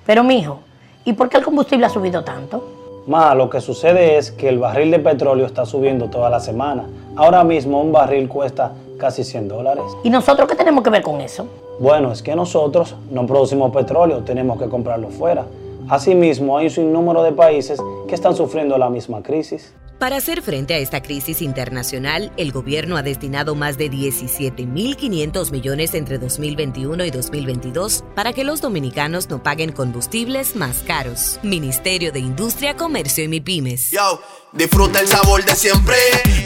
[0.06, 0.60] Pero mijo,
[1.06, 2.64] ¿y por qué el combustible ha subido tanto?
[3.08, 6.86] Ma, lo que sucede es que el barril de petróleo está subiendo toda la semana.
[7.16, 9.84] Ahora mismo un barril cuesta casi 100 dólares.
[10.04, 11.48] ¿Y nosotros qué tenemos que ver con eso?
[11.80, 15.46] Bueno, es que nosotros no producimos petróleo, tenemos que comprarlo fuera.
[15.90, 19.74] Asimismo, hay un sinnúmero de países que están sufriendo la misma crisis.
[20.00, 25.94] Para hacer frente a esta crisis internacional, el gobierno ha destinado más de 17.500 millones
[25.94, 31.38] entre 2021 y 2022 para que los dominicanos no paguen combustibles más caros.
[31.44, 33.92] Ministerio de Industria, Comercio y MIPIMES.
[33.92, 34.22] Yo,
[34.54, 35.98] disfruta el sabor de siempre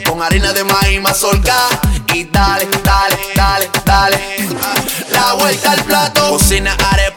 [0.08, 1.68] con harina de maíz mazorca
[2.12, 4.18] y dale, dale, dale, dale.
[5.12, 7.13] La vuelta al plato, cocina arepa,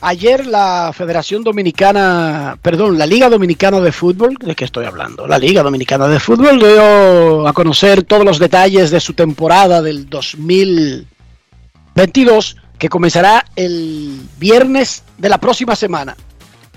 [0.00, 5.26] Ayer la Federación Dominicana, perdón, la Liga Dominicana de Fútbol, ¿de qué estoy hablando?
[5.26, 10.08] La Liga Dominicana de Fútbol dio a conocer todos los detalles de su temporada del
[10.08, 16.16] 2022, que comenzará el viernes de la próxima semana.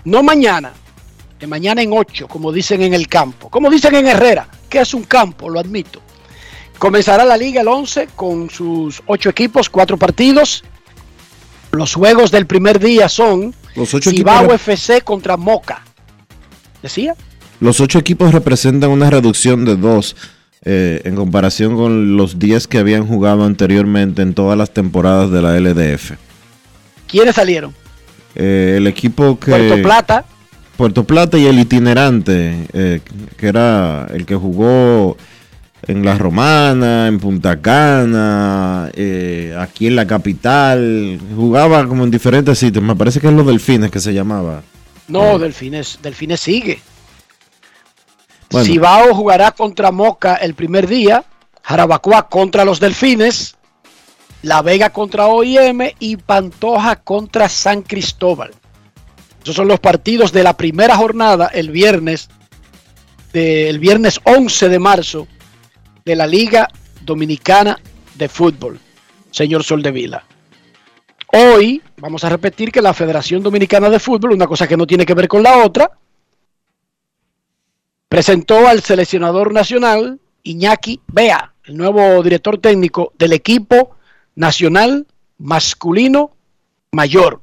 [0.04, 0.74] No mañana,
[1.40, 3.50] de mañana en 8, como dicen en el campo.
[3.50, 6.02] Como dicen en Herrera, que es un campo, lo admito.
[6.80, 10.64] Comenzará la liga el 11 con sus 8 equipos, 4 partidos.
[11.72, 15.84] Los juegos del primer día son Los ocho Cibao FC contra Moca.
[16.82, 17.16] ¿Decía?
[17.60, 20.16] Los ocho equipos representan una reducción de dos
[20.64, 25.42] eh, en comparación con los 10 que habían jugado anteriormente en todas las temporadas de
[25.42, 26.14] la LDF.
[27.08, 27.74] ¿Quiénes salieron?
[28.36, 29.52] Eh, el equipo que...
[29.52, 30.26] Puerto Plata,
[30.78, 33.02] Puerto Plata y el itinerante, eh,
[33.38, 35.18] que era el que jugó
[35.88, 42.60] en La Romana, en Punta Cana, eh, aquí en la capital, jugaba como en diferentes
[42.60, 44.62] sitios, me parece que es los Delfines que se llamaba.
[45.08, 46.82] no, Delfines, Delfines sigue.
[48.50, 48.66] Bueno.
[48.66, 51.24] Cibao jugará contra Moca el primer día,
[51.64, 53.56] Jarabacoa contra los Delfines,
[54.44, 58.52] La Vega contra OIM y Pantoja contra San Cristóbal.
[59.42, 62.30] Esos son los partidos de la primera jornada el viernes,
[63.34, 65.28] del viernes 11 de marzo
[66.06, 66.68] de la Liga
[67.06, 67.80] Dominicana
[68.16, 68.80] de Fútbol,
[69.32, 70.24] señor Soldevila.
[71.34, 75.06] Hoy vamos a repetir que la Federación Dominicana de Fútbol, una cosa que no tiene
[75.06, 75.92] que ver con la otra,
[78.10, 83.96] presentó al seleccionador nacional Iñaki Bea, el nuevo director técnico del equipo
[84.36, 86.32] nacional masculino
[86.92, 87.42] mayor.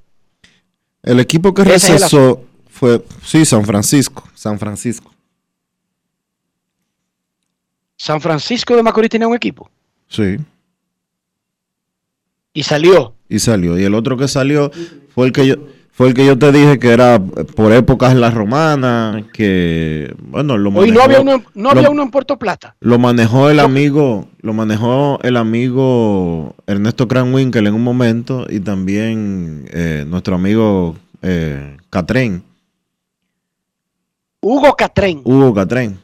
[1.02, 5.10] El equipo que recesó fue, sí, San Francisco, San Francisco.
[7.98, 9.68] San Francisco de Macorís tenía un equipo
[10.08, 10.36] Sí,
[12.54, 13.14] y salió.
[13.28, 13.78] y salió.
[13.78, 14.70] Y el otro que salió
[15.14, 15.56] fue el que yo,
[15.92, 20.70] fue el que yo te dije que era por épocas la romana, que bueno, lo
[20.70, 22.76] Hoy no manejó- había uno, en- no lo- había uno en Puerto Plata.
[22.80, 29.68] Lo manejó el amigo, lo manejó el amigo Ernesto Cranwinkel en un momento y también
[29.72, 32.44] eh, nuestro amigo eh, Catrén.
[34.40, 35.20] Hugo Catrén.
[35.24, 35.98] Hugo Catrén.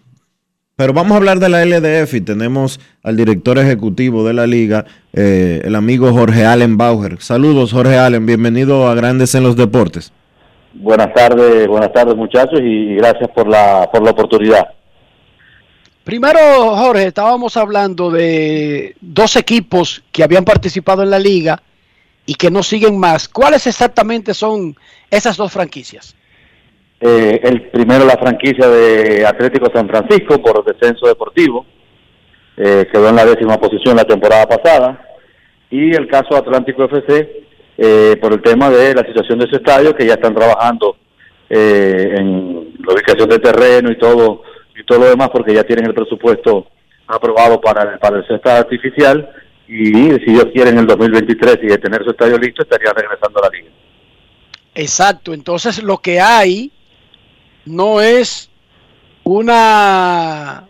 [0.77, 4.85] Pero vamos a hablar de la LDF y tenemos al director ejecutivo de la liga,
[5.13, 7.21] eh, el amigo Jorge Allen Bauer.
[7.21, 10.13] Saludos Jorge Allen, bienvenido a Grandes en los Deportes.
[10.73, 14.67] Buenas tardes, buenas tardes muchachos y gracias por la, por la oportunidad.
[16.03, 21.63] Primero, Jorge, estábamos hablando de dos equipos que habían participado en la liga
[22.27, 23.29] y que no siguen más.
[23.29, 24.75] ¿Cuáles exactamente son
[25.09, 26.17] esas dos franquicias?
[27.01, 31.67] Eh, el primero la franquicia de Atlético San Francisco por descenso deportivo,
[32.57, 35.17] eh, quedó en la décima posición la temporada pasada,
[35.71, 37.45] y el caso Atlántico FC
[37.77, 40.97] eh, por el tema de la situación de su estadio, que ya están trabajando
[41.51, 44.43] eh, en la ubicación de terreno y todo
[44.79, 46.69] y todo lo demás, porque ya tienen el presupuesto
[47.07, 49.29] aprobado para el, para el césped artificial,
[49.67, 53.41] y si ellos quieren en el 2023 y de tener su estadio listo, estarían regresando
[53.41, 53.71] a la liga.
[54.75, 56.71] Exacto, entonces lo que hay
[57.67, 58.51] no es
[59.25, 60.65] una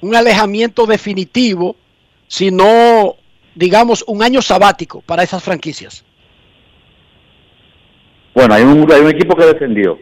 [0.00, 1.76] un alejamiento definitivo,
[2.26, 3.16] sino
[3.54, 6.04] digamos un año sabático para esas franquicias.
[8.34, 9.98] Bueno, hay un, hay un equipo que descendió,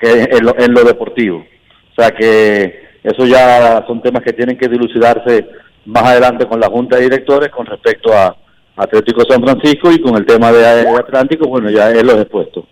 [0.00, 1.38] que en lo, en lo deportivo.
[1.38, 5.46] O sea que eso ya son temas que tienen que dilucidarse
[5.86, 8.36] más adelante con la Junta de Directores con respecto a
[8.76, 12.66] Atlético San Francisco y con el tema de, Atlántico, bueno, ya es lo expuesto.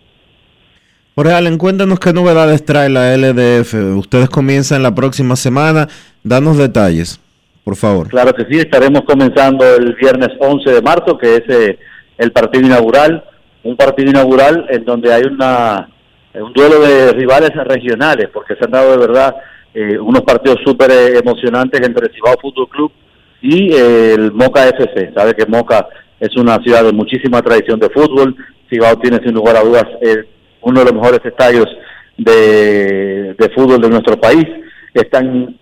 [1.25, 3.73] Allen, cuéntanos qué novedades trae la LDF.
[3.97, 5.87] Ustedes comienzan la próxima semana.
[6.23, 7.19] Danos detalles,
[7.63, 8.09] por favor.
[8.09, 11.79] Claro que sí, estaremos comenzando el viernes 11 de marzo, que es eh,
[12.17, 13.23] el partido inaugural.
[13.63, 15.89] Un partido inaugural en donde hay una
[16.41, 19.35] un duelo de rivales regionales, porque se han dado de verdad
[19.73, 22.91] eh, unos partidos súper eh, emocionantes entre el Cibao Fútbol Club
[23.41, 25.11] y eh, el Moca FC.
[25.13, 25.87] Sabe que Moca
[26.19, 28.35] es una ciudad de muchísima tradición de fútbol.
[28.69, 30.25] Cibao tiene sin lugar a dudas eh,
[30.67, 31.65] uno de los mejores estadios
[32.17, 34.45] de, fútbol de nuestro país.
[34.93, 35.57] Están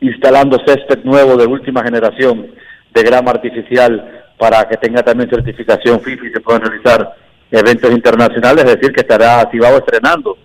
[0.00, 2.46] instalando césped nuevo de última generación
[2.94, 7.14] de grama artificial para que tenga también certificación FIFA y se puedan realizar
[7.50, 10.38] eventos internacionales, es decir, que estará Cibao estrenando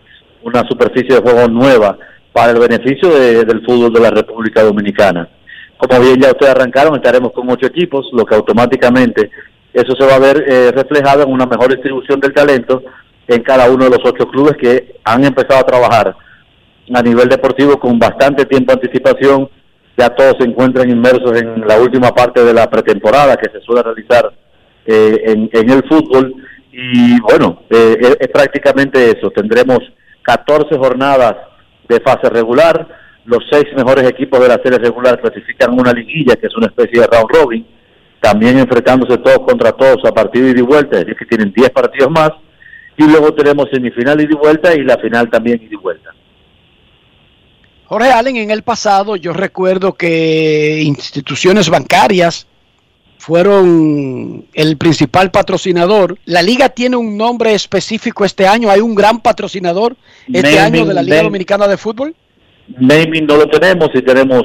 [0.44, 1.98] una superficie de juego nueva
[2.34, 5.30] para el beneficio de- del fútbol de la República Dominicana.
[5.78, 9.30] Como bien ya ustedes arrancaron, estaremos con ocho equipos, lo que automáticamente
[9.74, 12.84] eso se va a ver eh, reflejado en una mejor distribución del talento
[13.28, 16.16] en cada uno de los ocho clubes que han empezado a trabajar
[16.94, 19.50] a nivel deportivo con bastante tiempo de anticipación.
[19.98, 23.84] Ya todos se encuentran inmersos en la última parte de la pretemporada que se suele
[23.84, 24.34] realizar
[24.86, 26.34] eh, en, el fútbol.
[26.72, 29.30] Y bueno, eh, es, es prácticamente eso.
[29.30, 29.80] Tendremos
[30.24, 31.36] 14 jornadas
[31.88, 32.88] de fase regular.
[33.26, 37.00] Los seis mejores equipos de la serie regular clasifican una liguilla, que es una especie
[37.00, 37.68] de round robin.
[38.20, 42.10] También enfrentándose todos contra todos a partido y vuelta, es decir, que tienen 10 partidos
[42.10, 42.32] más.
[42.98, 46.12] Y luego tenemos semifinal ida y vuelta y la final también ida y vuelta.
[47.86, 52.48] Jorge Allen, en el pasado yo recuerdo que instituciones bancarias
[53.18, 56.18] fueron el principal patrocinador.
[56.26, 58.70] La liga tiene un nombre específico este año.
[58.70, 59.96] Hay un gran patrocinador
[60.28, 62.16] este Naming- año de la Liga name- Dominicana de Fútbol.
[62.80, 64.44] naming no lo tenemos y tenemos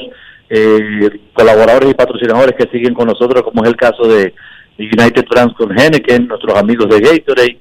[0.50, 4.32] eh, colaboradores y patrocinadores que siguen con nosotros, como es el caso de
[4.78, 7.58] United Trans con Henneken, nuestros amigos de Gatorade,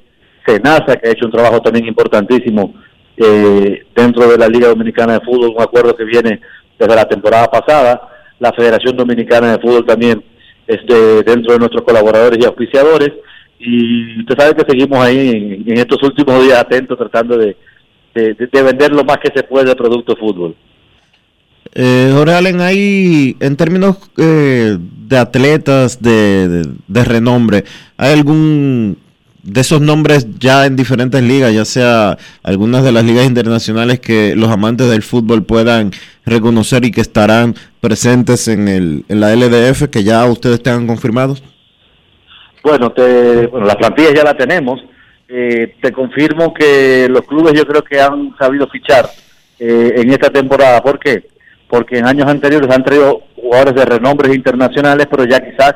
[0.48, 2.74] Senasa, que ha hecho un trabajo también importantísimo
[3.18, 6.40] eh, dentro de la Liga Dominicana de Fútbol, un acuerdo que viene
[6.80, 8.02] desde la temporada pasada,
[8.40, 10.24] la Federación Dominicana de Fútbol también
[10.68, 13.12] este, dentro de nuestros colaboradores y auspiciadores,
[13.60, 17.58] y usted sabe que seguimos ahí en, estos últimos días atentos tratando de,
[18.14, 20.56] de, de- de vender lo más que se puede de producto fútbol.
[21.74, 27.64] Eh, Jorge hay, en términos eh, de atletas de, de- de renombre,
[27.98, 28.98] ¿hay algún
[29.48, 34.36] de esos nombres ya en diferentes ligas, ya sea algunas de las ligas internacionales que
[34.36, 35.92] los amantes del fútbol puedan
[36.26, 41.42] reconocer y que estarán presentes en, el, en la LDF, que ya ustedes tengan confirmados?
[42.62, 44.84] Bueno, te, bueno, la plantilla ya la tenemos.
[45.30, 49.10] Eh, te confirmo que los clubes yo creo que han sabido fichar
[49.60, 50.82] eh, en esta temporada.
[50.82, 51.26] ¿Por qué?
[51.70, 55.76] Porque en años anteriores han traído jugadores de renombres internacionales, pero ya quizás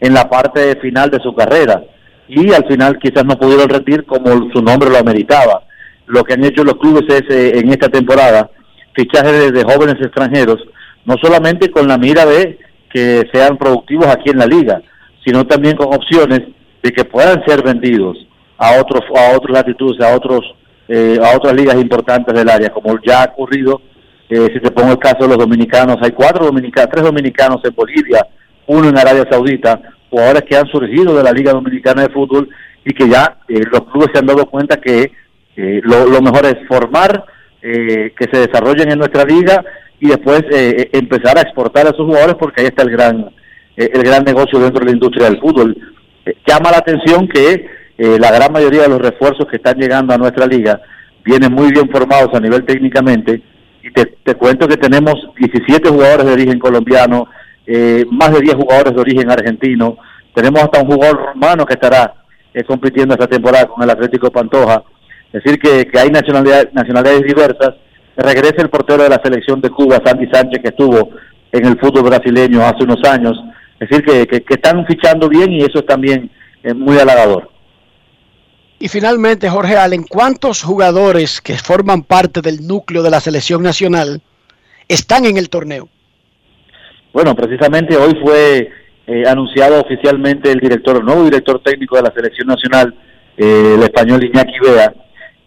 [0.00, 1.82] en la parte final de su carrera.
[2.30, 5.64] Y al final quizás no pudieron rendir como su nombre lo ameritaba.
[6.06, 8.48] Lo que han hecho los clubes es eh, en esta temporada
[8.94, 10.58] fichajes de, jóvenes extranjeros,
[11.04, 12.58] no solamente con la mira de
[12.92, 14.80] que sean productivos aquí en la liga,
[15.24, 16.40] sino también con opciones
[16.82, 18.16] de que puedan ser vendidos
[18.58, 20.40] a otros a otras latitudes, a otros
[20.88, 23.80] eh, a otras ligas importantes del área, como ya ha ocurrido.
[24.28, 27.74] eh, si te pongo el caso de los dominicanos, hay cuatro dominicanos, tres dominicanos en
[27.74, 28.24] Bolivia,
[28.66, 32.48] uno en Arabia Saudita, jugadores que han surgido de la Liga Dominicana de Fútbol
[32.84, 35.12] y que ya eh, los clubes se han dado cuenta que
[35.56, 37.24] Eh, lo, lo mejor es formar,
[37.60, 39.62] eh, que se desarrollen en nuestra liga
[39.98, 43.30] y después eh, empezar a exportar a esos jugadores porque ahí está el gran
[43.76, 45.76] eh, el gran negocio dentro de la industria del fútbol.
[46.24, 47.66] Eh, llama la atención que
[47.98, 50.80] eh, la gran mayoría de los refuerzos que están llegando a nuestra liga
[51.24, 53.42] vienen muy bien formados a nivel técnicamente
[53.82, 57.26] y te, te cuento que tenemos 17 jugadores de origen colombiano,
[57.66, 59.96] eh, más de 10 jugadores de origen argentino,
[60.34, 62.14] tenemos hasta un jugador romano que estará
[62.54, 64.82] eh, compitiendo esta temporada con el Atlético Pantoja,
[65.32, 67.74] es decir que, que hay nacionalidades, nacionalidades diversas,
[68.16, 71.10] regresa el portero de la selección de Cuba, Sandy Sánchez, que estuvo
[71.52, 73.38] en el fútbol brasileño hace unos años,
[73.78, 76.30] es decir que, que, que están fichando bien y eso es también
[76.62, 77.50] eh, muy halagador.
[78.78, 84.22] Y finalmente, Jorge Allen, ¿cuántos jugadores que forman parte del núcleo de la selección nacional
[84.88, 85.88] están en el torneo?
[87.12, 88.70] Bueno, precisamente hoy fue
[89.06, 92.94] eh, anunciado oficialmente el director, el nuevo director técnico de la selección nacional,
[93.36, 94.94] eh, el español Iñaki Bea,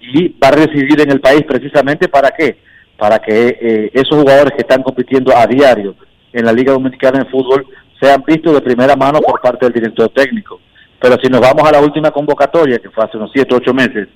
[0.01, 2.57] y va a residir en el país precisamente para qué?
[2.97, 5.95] Para que eh, esos jugadores que están compitiendo a diario
[6.33, 7.65] en la Liga Dominicana de Fútbol
[8.01, 10.59] sean vistos de primera mano por parte del director técnico.
[10.99, 13.73] Pero si nos vamos a la última convocatoria, que fue hace unos 7 o 8
[13.73, 14.09] meses,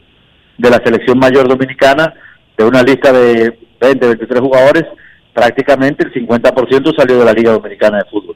[0.57, 2.13] de la selección mayor dominicana,
[2.57, 4.83] de una lista de 20, 23 jugadores,
[5.37, 8.35] prácticamente el 50% salió de la Liga Dominicana de Fútbol.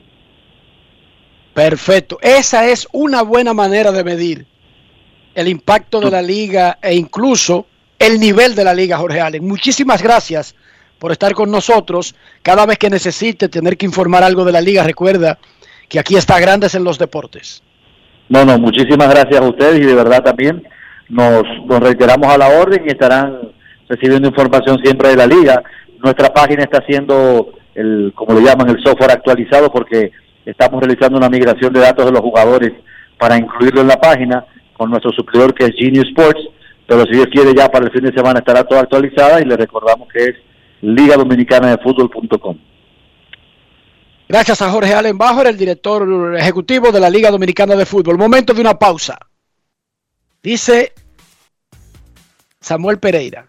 [1.52, 2.20] Perfecto.
[2.22, 4.46] Esa es una buena manera de medir
[5.34, 7.66] el impacto de la liga e incluso
[7.98, 9.48] el nivel de la liga, Jorge Allen.
[9.48, 10.54] Muchísimas gracias
[11.00, 12.14] por estar con nosotros.
[12.44, 15.40] Cada vez que necesite tener que informar algo de la liga, recuerda
[15.90, 17.64] que aquí está Grandes en los Deportes.
[18.30, 20.68] No, no, muchísimas gracias a ustedes y de verdad también
[21.10, 23.54] nos, nos reiteramos a la orden y estarán
[23.90, 25.64] recibiendo información siempre de la liga.
[26.04, 30.12] Nuestra página está haciendo el, como le llaman, el software actualizado porque
[30.46, 32.72] estamos realizando una migración de datos de los jugadores
[33.18, 36.42] para incluirlo en la página con nuestro suplidor que es Genius Sports,
[36.88, 39.56] pero si Dios quiere ya para el fin de semana estará toda actualizada y le
[39.56, 40.36] recordamos que es
[40.82, 42.58] Liga Dominicana de Fútbol.com.
[44.28, 48.18] Gracias a Jorge Allen Bajo, el director ejecutivo de la Liga Dominicana de Fútbol.
[48.18, 49.20] Momento de una pausa.
[50.42, 50.94] Dice
[52.60, 53.46] Samuel Pereira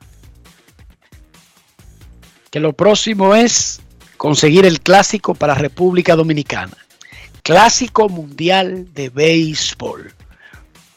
[2.52, 3.80] que lo próximo es
[4.18, 6.76] conseguir el clásico para República Dominicana.
[7.42, 10.12] Clásico Mundial de Béisbol.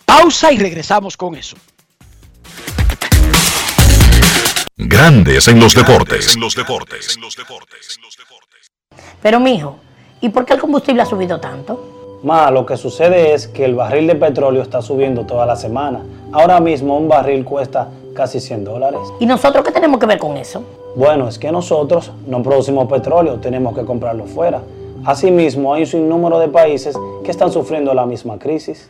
[0.03, 1.55] Pausa y regresamos con eso.
[4.75, 6.37] Grandes en los deportes.
[9.21, 9.79] Pero mijo,
[10.19, 12.19] ¿y por qué el combustible ha subido tanto?
[12.21, 16.01] Ma, lo que sucede es que el barril de petróleo está subiendo toda la semana.
[16.33, 18.99] Ahora mismo un barril cuesta casi 100 dólares.
[19.21, 20.84] ¿Y nosotros qué tenemos que ver con eso?
[20.95, 24.61] Bueno, es que nosotros no producimos petróleo, tenemos que comprarlo fuera.
[25.03, 28.89] Asimismo, hay un sinnúmero de países que están sufriendo la misma crisis.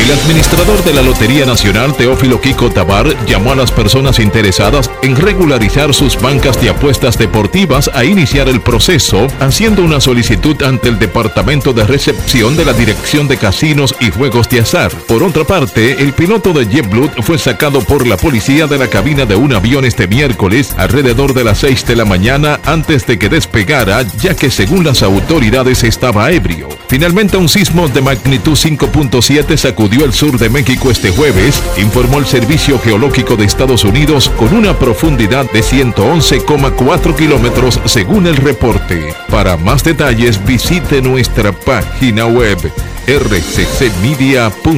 [0.00, 5.14] El administrador de la Lotería Nacional, Teófilo Kiko Tabar, llamó a las personas interesadas en
[5.14, 10.98] regularizar sus bancas de apuestas deportivas a iniciar el proceso, haciendo una solicitud ante el
[10.98, 14.90] Departamento de Recepción de la Dirección de Casinos y Juegos de Azar.
[15.06, 19.26] Por otra parte, el piloto de JetBlue fue sacado por la policía de la cabina
[19.26, 23.28] de un avión este miércoles alrededor de las 6 de la mañana antes de que
[23.28, 26.70] despegara, ya que según las autoridades estaba ebrio.
[26.88, 32.26] Finalmente, un sismo de magnitud 5.7 sacudió el sur de México este jueves, informó el
[32.26, 39.14] Servicio Geológico de Estados Unidos con una profundidad de 111,4 kilómetros según el reporte.
[39.28, 42.58] Para más detalles visite nuestra página web
[43.06, 44.70] rccmedia.com.do.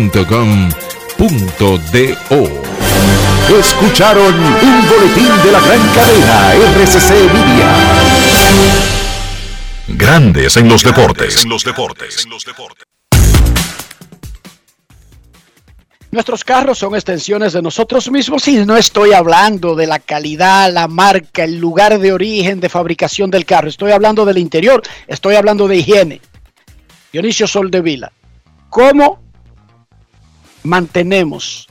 [3.59, 7.77] Escucharon un boletín de la gran cadena RCC Media.
[9.89, 11.47] Grandes en los deportes.
[16.13, 20.87] Nuestros carros son extensiones de nosotros mismos y no estoy hablando de la calidad, la
[20.87, 23.71] marca, el lugar de origen de fabricación del carro.
[23.71, 26.21] Estoy hablando del interior, estoy hablando de higiene.
[27.15, 28.13] Dionisio Soldevila,
[28.69, 29.23] ¿cómo
[30.65, 31.67] mantenemos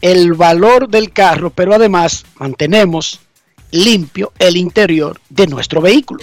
[0.00, 3.18] el valor del carro, pero además mantenemos
[3.72, 6.20] limpio el interior de nuestro vehículo?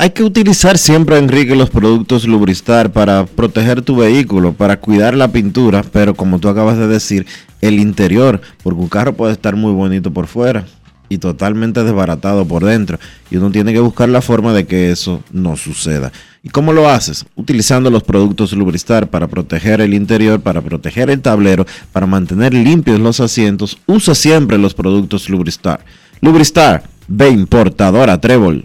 [0.00, 5.32] Hay que utilizar siempre, Enrique, los productos Lubristar para proteger tu vehículo, para cuidar la
[5.32, 7.26] pintura, pero como tú acabas de decir,
[7.60, 10.66] el interior, porque un carro puede estar muy bonito por fuera
[11.08, 13.00] y totalmente desbaratado por dentro.
[13.28, 16.12] Y uno tiene que buscar la forma de que eso no suceda.
[16.44, 17.26] ¿Y cómo lo haces?
[17.34, 23.00] Utilizando los productos Lubristar para proteger el interior, para proteger el tablero, para mantener limpios
[23.00, 23.78] los asientos.
[23.86, 25.84] Usa siempre los productos Lubristar.
[26.20, 28.64] Lubristar, de importadora Trébol.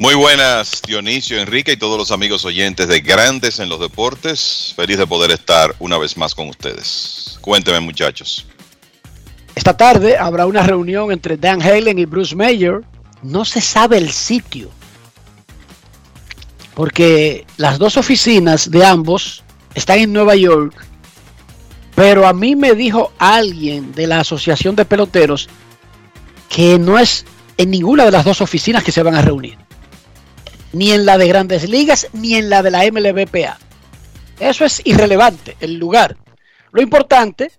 [0.00, 4.72] Muy buenas, Dionisio, Enrique y todos los amigos oyentes de Grandes en los Deportes.
[4.76, 7.36] Feliz de poder estar una vez más con ustedes.
[7.40, 8.46] Cuénteme, muchachos.
[9.56, 12.82] Esta tarde habrá una reunión entre Dan Halen y Bruce Mayer.
[13.24, 14.70] No se sabe el sitio.
[16.74, 19.42] Porque las dos oficinas de ambos
[19.74, 20.76] están en Nueva York.
[21.96, 25.48] Pero a mí me dijo alguien de la Asociación de Peloteros
[26.48, 27.24] que no es
[27.56, 29.58] en ninguna de las dos oficinas que se van a reunir
[30.72, 33.58] ni en la de grandes ligas, ni en la de la MLBPA.
[34.38, 36.16] Eso es irrelevante, el lugar.
[36.72, 37.50] Lo importante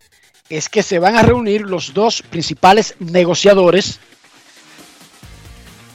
[0.50, 4.00] es que se van a reunir los dos principales negociadores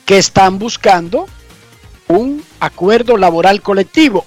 [0.04, 1.26] que están buscando
[2.08, 4.26] un acuerdo laboral colectivo.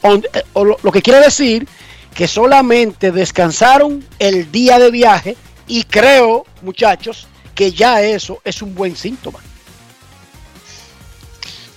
[0.56, 1.68] Lo, lo que quiere decir
[2.16, 8.74] que solamente descansaron el día de viaje y creo, muchachos, que ya eso es un
[8.74, 9.40] buen síntoma.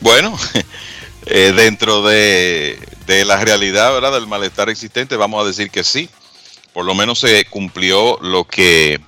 [0.01, 0.37] Bueno,
[1.31, 2.77] eh, dentro de,
[3.07, 4.13] de, la realidad, ¿verdad?
[4.13, 6.11] Del malestar existente, vamos a decir que sí.
[6.73, 9.01] Por lo menos se cumplió lo que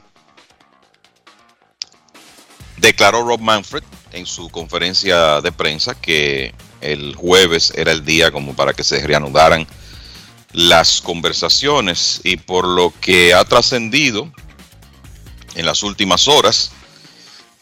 [2.76, 8.54] declaró Rob Manfred en su conferencia de prensa, que el jueves era el día como
[8.54, 9.66] para que se reanudaran
[10.52, 14.30] las conversaciones y por lo que ha trascendido
[15.56, 16.70] en las últimas horas,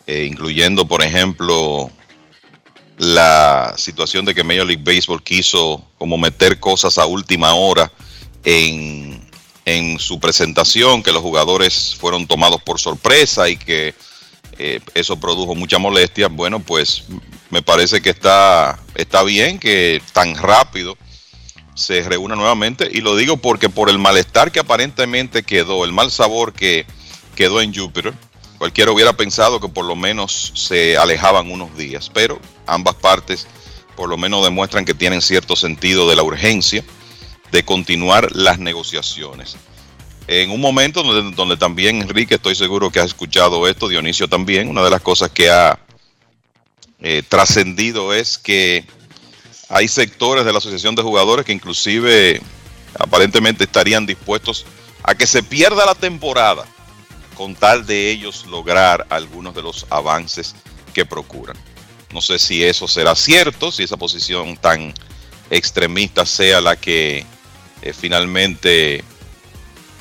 [0.07, 1.91] eh, incluyendo, por ejemplo,
[3.01, 7.91] la situación de que Major League Baseball quiso como meter cosas a última hora
[8.45, 9.27] en,
[9.65, 13.95] en su presentación, que los jugadores fueron tomados por sorpresa y que
[14.59, 16.29] eh, eso produjo mucha molestia.
[16.29, 17.05] Bueno, pues
[17.49, 20.99] me parece que está, está bien que tan rápido
[21.75, 26.11] se reúna nuevamente y lo digo porque por el malestar que aparentemente quedó, el mal
[26.11, 26.85] sabor que
[27.35, 28.13] quedó en Júpiter,
[28.61, 33.47] cualquiera hubiera pensado que por lo menos se alejaban unos días, pero ambas partes
[33.97, 36.85] por lo menos demuestran que tienen cierto sentido de la urgencia
[37.53, 39.57] de continuar las negociaciones.
[40.27, 44.85] En un momento donde, también Enrique, estoy seguro que has escuchado esto, Dionisio también, una
[44.85, 45.79] de las cosas que ha
[47.01, 48.85] eh, trascendido es que
[49.71, 52.43] hay sectores de la Asociación de Jugadores que inclusive
[52.99, 54.67] aparentemente estarían dispuestos
[55.03, 56.67] a que se pierda la temporada
[57.41, 60.55] con tal de ellos lograr algunos de los avances
[60.93, 61.57] que procuran.
[62.13, 64.93] No sé si eso será cierto, si esa posición tan
[65.49, 67.25] extremista sea la que
[67.81, 69.03] eh, finalmente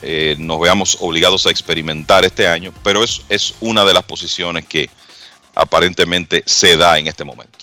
[0.02, 4.66] eh, nos veamos obligados a experimentar este año, pero es, es una de las posiciones
[4.66, 4.90] que
[5.56, 7.58] aparentemente se da en este momento.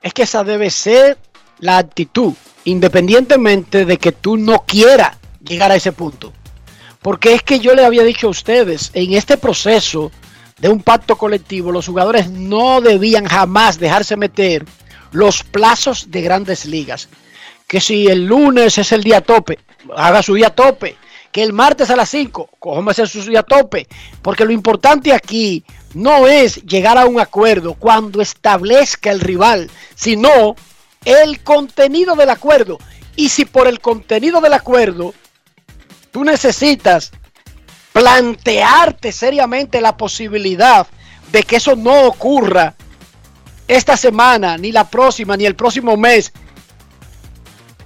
[0.00, 1.18] Es que esa debe ser
[1.58, 2.32] la actitud,
[2.64, 6.32] independientemente de que tú no quieras llegar a ese punto.
[7.02, 10.10] Porque es que yo le había dicho a ustedes, en este proceso
[10.58, 14.66] de un pacto colectivo, los jugadores no debían jamás dejarse meter
[15.12, 17.08] los plazos de grandes ligas.
[17.66, 19.58] Que si el lunes es el día tope,
[19.96, 20.96] haga su día tope.
[21.32, 23.86] Que el martes a las 5, cójame su día tope.
[24.20, 30.56] Porque lo importante aquí no es llegar a un acuerdo cuando establezca el rival, sino
[31.04, 32.78] el contenido del acuerdo.
[33.16, 35.14] Y si por el contenido del acuerdo
[36.10, 37.12] tú necesitas
[37.92, 40.86] plantearte seriamente la posibilidad
[41.32, 42.74] de que eso no ocurra
[43.68, 46.32] esta semana, ni la próxima, ni el próximo mes,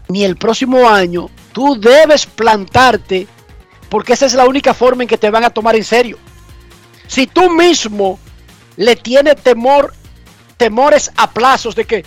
[0.09, 3.27] ni el próximo año, tú debes plantarte
[3.89, 6.19] porque esa es la única forma en que te van a tomar en serio.
[7.07, 8.19] Si tú mismo
[8.77, 9.95] le tienes temor,
[10.57, 12.05] temores a plazos de que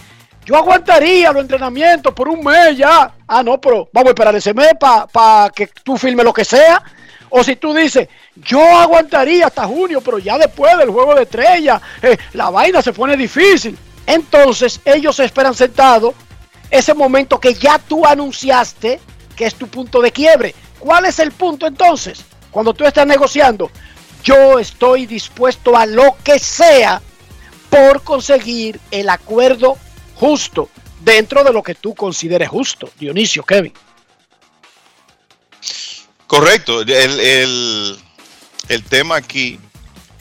[0.47, 3.13] yo aguantaría los entrenamientos por un mes ya.
[3.27, 6.81] Ah, no, pero vamos a esperar ese mes para que tú firmes lo que sea.
[7.29, 11.81] O si tú dices, yo aguantaría hasta junio, pero ya después del juego de estrella,
[12.01, 13.77] eh, la vaina se pone difícil.
[14.05, 16.15] Entonces ellos esperan sentados
[16.71, 19.01] ese momento que ya tú anunciaste
[19.35, 20.55] que es tu punto de quiebre.
[20.79, 22.23] ¿Cuál es el punto entonces?
[22.51, 23.69] Cuando tú estás negociando,
[24.23, 27.01] yo estoy dispuesto a lo que sea
[27.69, 29.77] por conseguir el acuerdo
[30.19, 30.69] justo
[31.01, 32.89] dentro de lo que tú consideres justo.
[32.99, 33.73] Dionisio, Kevin.
[36.25, 36.81] Correcto.
[36.81, 37.97] El,
[38.67, 39.59] el, tema aquí,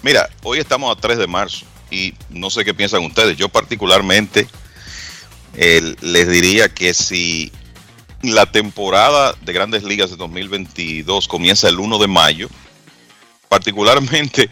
[0.02, 3.36] mira, hoy estamos a 3 de marzo y no sé qué piensan ustedes.
[3.36, 4.46] Yo particularmente
[5.54, 7.50] eh, les diría que si
[8.22, 12.48] la temporada de grandes ligas de 2022 comienza el 1 de mayo,
[13.48, 14.50] particularmente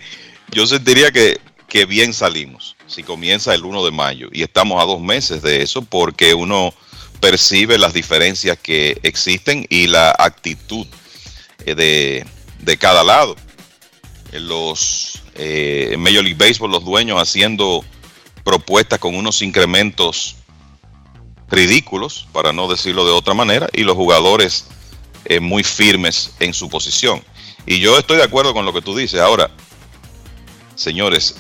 [0.51, 4.87] yo sentiría que, que bien salimos si comienza el 1 de mayo y estamos a
[4.87, 6.74] dos meses de eso porque uno
[7.20, 10.87] percibe las diferencias que existen y la actitud
[11.64, 12.26] eh, de,
[12.61, 13.37] de cada lado.
[14.32, 17.85] En los eh, Major League Baseball, los dueños haciendo
[18.45, 20.37] propuestas con unos incrementos
[21.49, 24.66] ridículos, para no decirlo de otra manera, y los jugadores
[25.24, 27.22] eh, muy firmes en su posición.
[27.66, 29.20] Y yo estoy de acuerdo con lo que tú dices.
[29.20, 29.51] Ahora,
[30.75, 31.37] señores,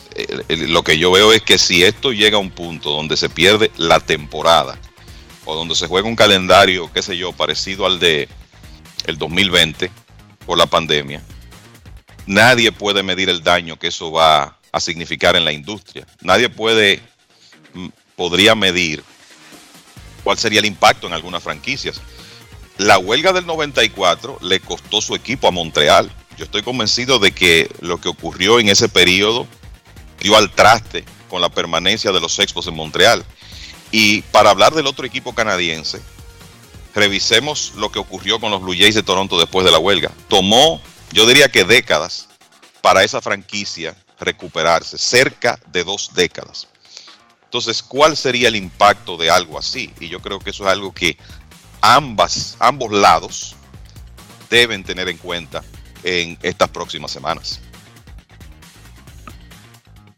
[0.48, 3.70] lo que yo veo es que si esto llega a un punto donde se pierde
[3.76, 4.78] la temporada,
[5.44, 8.28] o donde se juega un calendario, qué sé yo, parecido al de
[9.06, 9.90] el 2020
[10.46, 11.22] por la pandemia,
[12.26, 16.06] nadie puede medir el daño que eso va a significar en la industria.
[16.20, 17.00] Nadie puede,
[17.74, 19.04] mm, podría medir
[20.22, 22.00] cuál sería el impacto en algunas franquicias.
[22.78, 26.10] La huelga del 94 le costó su equipo a Montreal.
[26.36, 29.46] Yo estoy convencido de que lo que ocurrió en ese periodo
[30.20, 33.24] dio al traste con la permanencia de los Expos en Montreal.
[33.92, 36.00] Y para hablar del otro equipo canadiense,
[36.94, 40.10] revisemos lo que ocurrió con los Blue Jays de Toronto después de la huelga.
[40.28, 40.80] Tomó,
[41.12, 42.28] yo diría que décadas,
[42.80, 46.68] para esa franquicia recuperarse, cerca de dos décadas.
[47.44, 49.92] Entonces, ¿cuál sería el impacto de algo así?
[50.00, 51.16] Y yo creo que eso es algo que
[51.80, 53.54] ambas, ambos lados
[54.50, 55.62] deben tener en cuenta
[56.04, 57.60] en estas próximas semanas.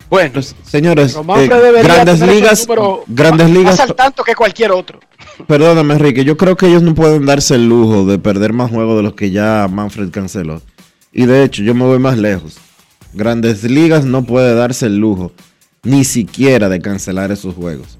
[0.08, 1.48] Bueno, pues, señores, eh,
[1.82, 2.66] grandes ligas,
[3.08, 5.00] grandes ligas, más al tanto que cualquier otro.
[5.48, 8.96] Perdóname, Enrique, yo creo que ellos no pueden darse el lujo de perder más juegos
[8.96, 10.62] de los que ya Manfred canceló.
[11.12, 12.56] Y de hecho, yo me voy más lejos.
[13.12, 15.32] Grandes ligas no puede darse el lujo
[15.82, 17.98] ni siquiera de cancelar esos juegos.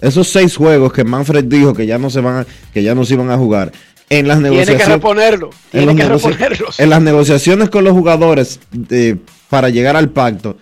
[0.00, 3.04] Esos seis juegos que Manfred dijo que ya no se van a, que ya no
[3.04, 3.72] se iban a jugar
[4.10, 4.76] en las negociaciones.
[4.76, 5.50] Tiene que reponerlo.
[5.70, 6.78] Tiene que reponerlos.
[6.78, 9.16] En las negociaciones con los jugadores eh,
[9.48, 10.58] para llegar al pacto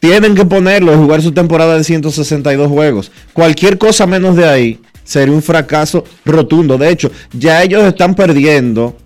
[0.00, 3.10] tienen que ponerlo y jugar su temporada de 162 juegos.
[3.32, 6.78] Cualquier cosa menos de ahí sería un fracaso rotundo.
[6.78, 8.96] De hecho, ya ellos están perdiendo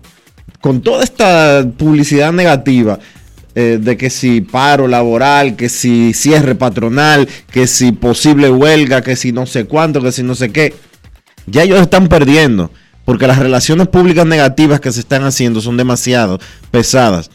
[0.61, 2.99] con toda esta publicidad negativa.
[3.55, 9.15] Eh, de que si paro laboral, que si cierre patronal, que si posible huelga, que
[9.15, 10.73] si no sé cuánto, que si no sé qué.
[11.45, 12.71] Ya ellos están perdiendo,
[13.05, 16.39] porque las relaciones públicas negativas que se están haciendo son demasiado
[16.71, 17.29] pesadas.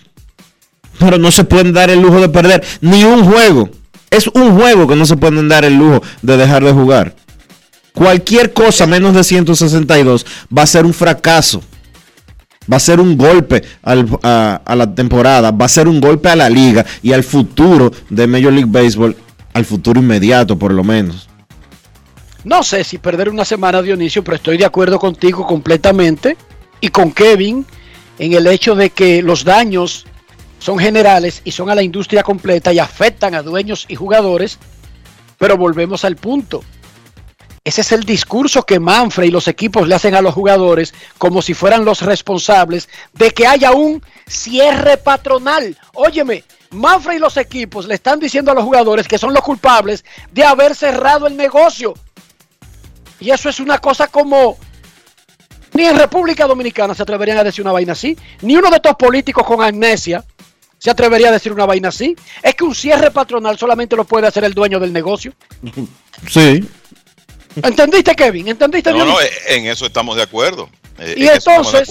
[0.99, 3.71] Pero no se pueden dar el lujo de perder ni un juego.
[4.11, 7.15] Es un juego que no se pueden dar el lujo de dejar de jugar.
[7.93, 10.25] Cualquier cosa menos de 162
[10.57, 11.63] va a ser un fracaso.
[12.71, 16.37] Va a ser un golpe a, a, la temporada, va a ser un golpe a
[16.37, 19.17] la liga y al futuro de Major League Baseball,
[19.55, 21.28] al futuro inmediato por lo menos.
[22.45, 26.37] No sé si perder una semana, Dionisio, pero estoy de acuerdo contigo completamente
[26.81, 27.67] y con Kevin
[28.19, 30.07] en el hecho de que los daños
[30.59, 34.59] son generales y son a la industria completa y afectan a dueños y jugadores,
[35.37, 36.63] pero volvemos al punto.
[37.65, 41.43] Ese es el discurso que Manfred y los equipos le hacen a los jugadores como
[41.43, 45.77] si fueran los responsables de que haya un cierre patronal.
[45.93, 50.05] Óyeme, Manfred y los equipos le están diciendo a los jugadores que son los culpables
[50.33, 51.95] de haber cerrado el negocio.
[53.21, 54.59] Y eso es una cosa como...
[55.75, 58.17] Ni en República Dominicana se atreverían a decir una vaina así.
[58.41, 60.25] Ni uno de estos políticos con amnesia
[60.79, 62.17] se atrevería a decir una vaina así.
[62.43, 65.33] Es que un cierre patronal solamente lo puede hacer el dueño del negocio.
[66.29, 66.69] Sí.
[67.63, 68.49] ¿Entendiste, Kevin?
[68.49, 68.93] ¿Entendiste?
[68.93, 69.17] No, no,
[69.47, 70.69] en eso estamos de acuerdo.
[70.99, 71.89] Eh, y entonces,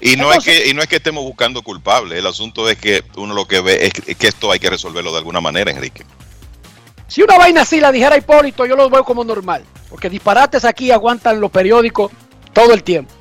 [0.00, 2.18] Y no es que y no es que estemos buscando culpables.
[2.18, 5.18] El asunto es que uno lo que ve es que esto hay que resolverlo de
[5.18, 6.04] alguna manera, Enrique.
[7.08, 10.90] Si una vaina así la dijera Hipólito, yo lo veo como normal, porque disparates aquí
[10.90, 12.10] aguantan los periódicos
[12.52, 13.12] todo el tiempo.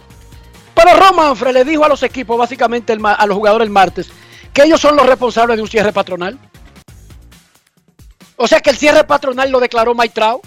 [0.73, 4.09] Pero Romanfre le dijo a los equipos, básicamente a los jugadores el martes,
[4.51, 6.37] que ellos son los responsables de un cierre patronal.
[8.35, 10.41] O sea que el cierre patronal lo declaró Trout,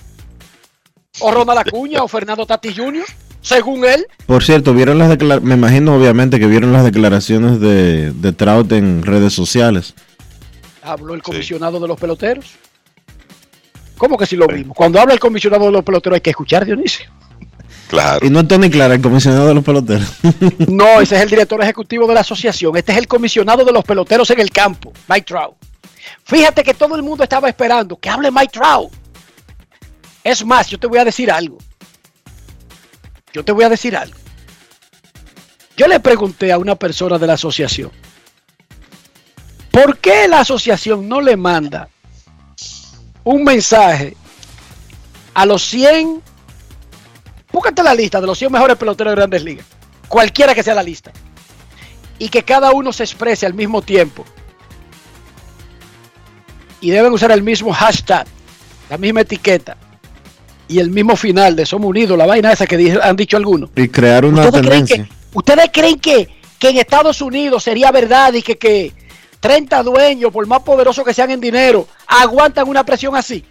[1.20, 3.04] o Ronald Acuña, o Fernando Tati Jr.,
[3.40, 4.06] según él.
[4.26, 9.02] Por cierto, vieron las me imagino obviamente que vieron las declaraciones de, de Trout en
[9.02, 9.94] redes sociales.
[10.82, 12.56] Habló el comisionado de los peloteros.
[13.98, 14.76] ¿Cómo que si lo vimos?
[14.76, 17.10] Cuando habla el comisionado de los peloteros hay que escuchar, Dionisio.
[17.88, 18.24] Claro.
[18.24, 20.08] Y no es Tony Clara, el comisionado de los peloteros.
[20.68, 22.76] No, ese es el director ejecutivo de la asociación.
[22.76, 25.56] Este es el comisionado de los peloteros en el campo, Mike Trout.
[26.24, 28.92] Fíjate que todo el mundo estaba esperando que hable Mike Trout.
[30.22, 31.58] Es más, yo te voy a decir algo.
[33.32, 34.16] Yo te voy a decir algo.
[35.76, 37.90] Yo le pregunté a una persona de la asociación,
[39.70, 41.88] ¿por qué la asociación no le manda
[43.28, 44.16] un mensaje
[45.34, 46.22] a los 100,
[47.52, 49.66] búscate la lista de los 100 mejores peloteros de grandes ligas,
[50.08, 51.12] cualquiera que sea la lista,
[52.18, 54.24] y que cada uno se exprese al mismo tiempo?
[56.80, 58.26] Y deben usar el mismo hashtag,
[58.88, 59.76] la misma etiqueta
[60.66, 63.68] y el mismo final de Somos Unidos, la vaina esa que han dicho algunos.
[63.76, 65.04] Y crear una ¿Ustedes creen tendencia.
[65.04, 66.28] que, ¿Ustedes creen que,
[66.58, 68.92] que en Estados Unidos sería verdad y que, que
[69.40, 73.44] 30 dueños, por más poderosos que sean en dinero, aguantan una presión así?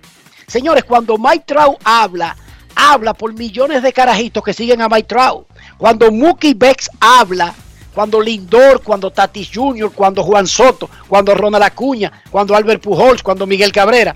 [0.48, 2.36] Señores, cuando Mike Trout habla,
[2.76, 5.48] habla por millones de carajitos que siguen a Mike Trout.
[5.78, 7.54] Cuando Mookie Becks habla,
[7.94, 13.48] cuando Lindor, cuando Tatis Jr., cuando Juan Soto, cuando Ronald Acuña, cuando Albert Pujols, cuando
[13.48, 14.16] Miguel Cabrera.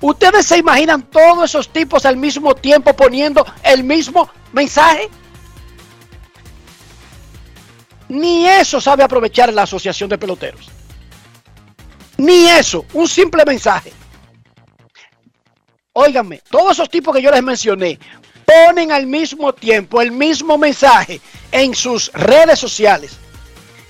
[0.00, 5.08] ¿Ustedes se imaginan todos esos tipos al mismo tiempo poniendo el mismo mensaje?
[8.08, 10.77] Ni eso sabe aprovechar la Asociación de Peloteros.
[12.18, 13.92] Ni eso, un simple mensaje.
[15.92, 17.98] Óiganme, todos esos tipos que yo les mencioné
[18.44, 21.20] ponen al mismo tiempo el mismo mensaje
[21.52, 23.16] en sus redes sociales.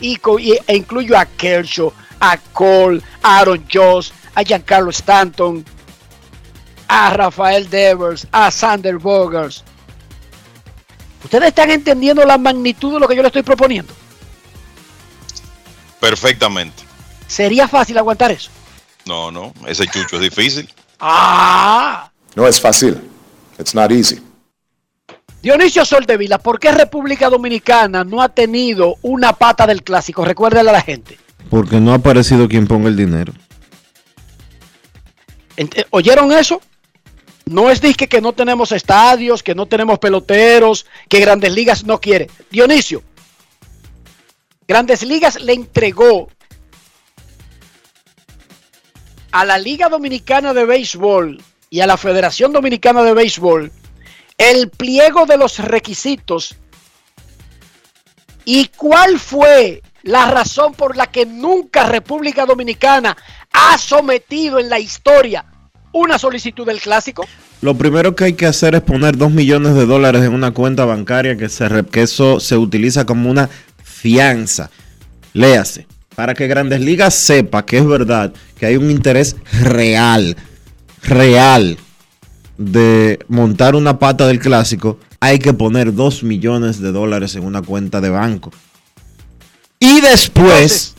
[0.01, 0.21] Y,
[0.67, 5.65] e incluyo a Kershaw, a Cole, a Aaron Joss, a Giancarlo Stanton,
[6.87, 9.65] a Rafael Devers, a Sander Bogers.
[11.25, 13.93] ¿Ustedes están entendiendo la magnitud de lo que yo les estoy proponiendo?
[16.01, 16.88] Perfectamente.
[17.29, 18.51] ¿Sería fácil aguantar eso?
[19.07, 20.69] No, no, ese chucho es difícil.
[21.01, 22.11] ¡Ah!
[22.35, 23.01] No es fácil.
[23.59, 24.21] It's not easy.
[25.41, 30.25] Dionisio Soldevila, ¿por qué República Dominicana no ha tenido una pata del clásico?
[30.25, 31.17] Recuérdale a la gente.
[31.49, 33.33] Porque no ha aparecido quien ponga el dinero.
[35.57, 36.61] Ent- ¿Oyeron eso?
[37.47, 42.01] No es disque que no tenemos estadios, que no tenemos peloteros, que Grandes Ligas no
[42.01, 42.29] quiere.
[42.51, 43.03] Dionisio,
[44.67, 46.29] Grandes Ligas le entregó
[49.33, 53.73] a la Liga Dominicana de Béisbol y a la Federación Dominicana de Béisbol
[54.39, 56.57] el pliego de los requisitos
[58.45, 63.17] y cuál fue la razón por la que nunca República Dominicana
[63.53, 65.45] ha sometido en la historia
[65.93, 67.27] una solicitud del clásico.
[67.61, 70.85] Lo primero que hay que hacer es poner 2 millones de dólares en una cuenta
[70.85, 73.51] bancaria que, se, que eso se utiliza como una
[73.83, 74.71] fianza.
[75.33, 75.87] Léase,
[76.19, 80.37] para que Grandes Ligas sepa que es verdad que hay un interés real,
[81.05, 81.79] real
[82.57, 87.63] de montar una pata del clásico, hay que poner 2 millones de dólares en una
[87.63, 88.51] cuenta de banco.
[89.79, 90.97] Y después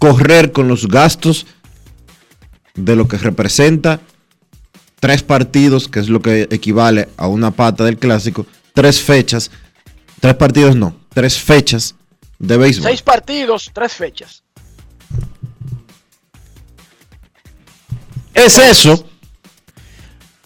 [0.00, 1.46] correr con los gastos
[2.74, 4.00] de lo que representa
[4.98, 9.52] tres partidos, que es lo que equivale a una pata del clásico, tres fechas,
[10.18, 11.94] tres partidos no, tres fechas
[12.38, 12.88] de béisbol.
[12.88, 14.42] Seis partidos, tres fechas.
[18.34, 19.04] Es eso.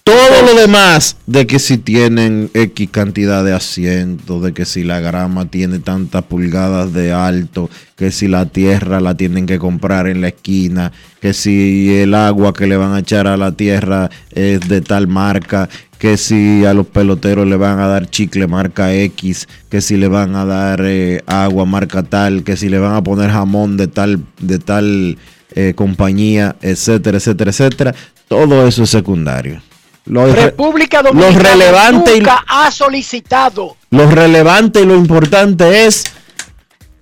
[0.05, 4.99] Todo lo demás de que si tienen X cantidad de asientos, de que si la
[4.99, 10.21] grama tiene tantas pulgadas de alto, que si la tierra la tienen que comprar en
[10.21, 10.91] la esquina,
[11.21, 15.07] que si el agua que le van a echar a la tierra es de tal
[15.07, 15.69] marca,
[16.03, 20.09] que si a los peloteros le van a dar chicle marca X, que si le
[20.09, 23.87] van a dar eh, agua marca tal, que si le van a poner jamón de
[23.87, 25.17] tal, de tal
[25.55, 27.95] eh, compañía, etcétera, etcétera, etcétera.
[28.27, 29.63] Todo eso es secundario.
[30.07, 35.87] Lo, re- República lo Dominicana relevante y nunca ha solicitado lo relevante y lo importante
[35.87, 36.03] es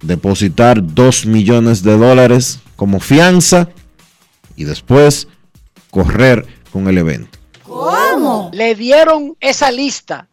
[0.02, 3.70] depositar 2 millones de dólares como fianza
[4.56, 5.26] y después
[5.90, 7.39] correr con el evento.
[7.70, 8.50] ¿Cómo?
[8.52, 10.26] Le dieron esa lista.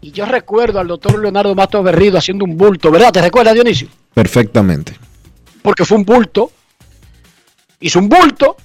[0.00, 3.12] Y yo recuerdo al doctor Leonardo Matos Berrido haciendo un bulto, ¿verdad?
[3.12, 3.88] ¿Te recuerdas, Dionisio?
[4.12, 4.98] Perfectamente.
[5.62, 6.50] Porque fue un bulto.
[7.78, 8.56] Hizo un bulto.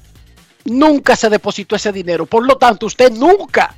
[0.65, 2.25] Nunca se depositó ese dinero.
[2.25, 3.75] Por lo tanto, usted nunca,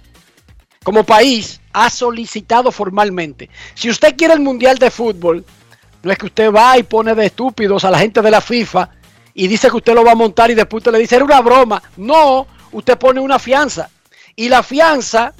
[0.83, 3.49] como país, ha solicitado formalmente.
[3.73, 5.43] Si usted quiere el Mundial de Fútbol,
[6.03, 8.89] no es que usted va y pone de estúpidos a la gente de la FIFA
[9.33, 11.41] y dice que usted lo va a montar y después usted le dice, era una
[11.41, 11.83] broma.
[11.97, 13.89] No, usted pone una fianza.
[14.35, 15.33] Y la fianza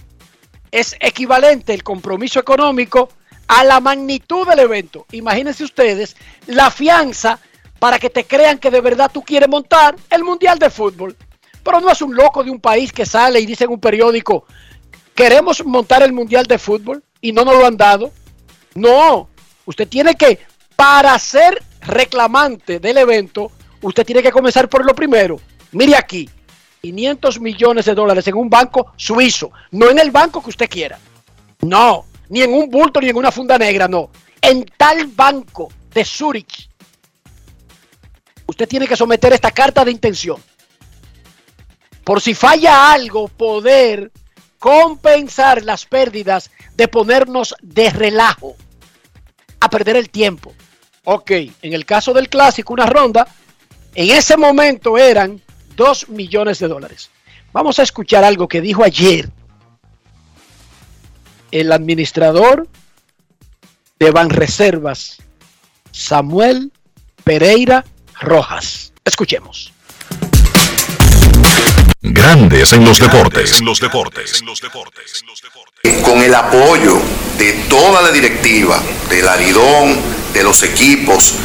[0.72, 3.10] es equivalente, el compromiso económico,
[3.48, 5.06] a la magnitud del evento.
[5.12, 6.16] Imagínense ustedes
[6.48, 7.40] la fianza
[7.80, 11.16] para que te crean que de verdad tú quieres montar el Mundial de Fútbol.
[11.64, 14.46] Pero no es un loco de un país que sale y dice en un periódico,
[15.14, 18.12] queremos montar el Mundial de Fútbol y no nos lo han dado.
[18.74, 19.30] No,
[19.66, 20.40] usted tiene que,
[20.76, 23.52] para ser reclamante del evento,
[23.82, 25.40] usted tiene que comenzar por lo primero.
[25.72, 26.30] Mire aquí,
[26.82, 31.00] 500 millones de dólares en un banco suizo, no en el banco que usted quiera.
[31.62, 34.10] No, ni en un bulto ni en una funda negra, no.
[34.42, 36.70] En tal banco de Zurich,
[38.46, 40.42] usted tiene que someter esta carta de intención.
[42.04, 44.12] Por si falla algo, poder
[44.60, 48.56] compensar las pérdidas de ponernos de relajo
[49.60, 50.54] a perder el tiempo.
[51.04, 53.28] Ok, en el caso del clásico, una ronda,
[53.96, 55.42] en ese momento eran
[55.78, 57.10] 2 millones de dólares.
[57.54, 59.30] Vamos a escuchar algo que dijo ayer
[61.52, 62.68] el administrador
[64.00, 65.20] de Banreservas,
[65.92, 66.74] Samuel
[67.24, 67.86] Pereira
[68.20, 68.92] Rojas.
[69.06, 69.72] Escuchemos.
[72.10, 73.60] Grandes en los deportes.
[73.60, 74.44] En los deportes.
[76.04, 77.02] Con el apoyo
[77.38, 79.98] de toda la directiva, del Aridón,
[80.34, 81.36] de los equipos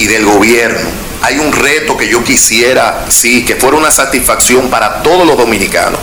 [0.00, 0.88] y del gobierno,
[1.22, 6.00] hay un reto que yo quisiera, sí, que fuera una satisfacción para todos los dominicanos,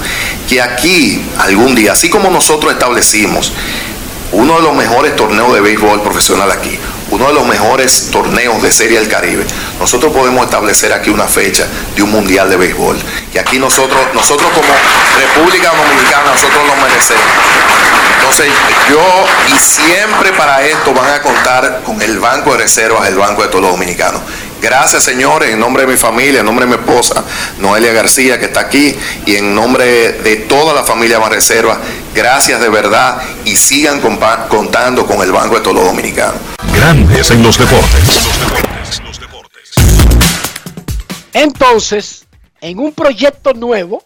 [0.48, 3.52] que aquí algún día, así como nosotros establecimos
[4.32, 6.78] uno de los mejores torneos de béisbol profesional aquí,
[7.16, 9.46] uno de los mejores torneos de Serie del Caribe,
[9.80, 11.66] nosotros podemos establecer aquí una fecha
[11.96, 12.98] de un mundial de béisbol.
[13.34, 14.68] Y aquí nosotros, nosotros como
[15.18, 17.24] República Dominicana, nosotros lo merecemos.
[18.18, 18.48] Entonces
[18.90, 23.44] yo y siempre para esto van a contar con el Banco de Reservas, el Banco
[23.44, 24.22] de todos los dominicanos.
[24.66, 27.24] Gracias señores, en nombre de mi familia, en nombre de mi esposa,
[27.60, 28.96] Noelia García, que está aquí,
[29.28, 31.78] y en nombre de toda la familia Banreserva,
[32.16, 36.42] gracias de verdad y sigan contando con el Banco de todos los dominicanos.
[36.76, 38.02] Grandes en los deportes.
[41.34, 42.26] Entonces,
[42.60, 44.04] en un proyecto nuevo,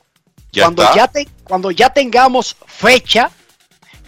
[0.52, 0.96] Ya cuando, está.
[0.96, 3.32] ya te- cuando ya tengamos fecha,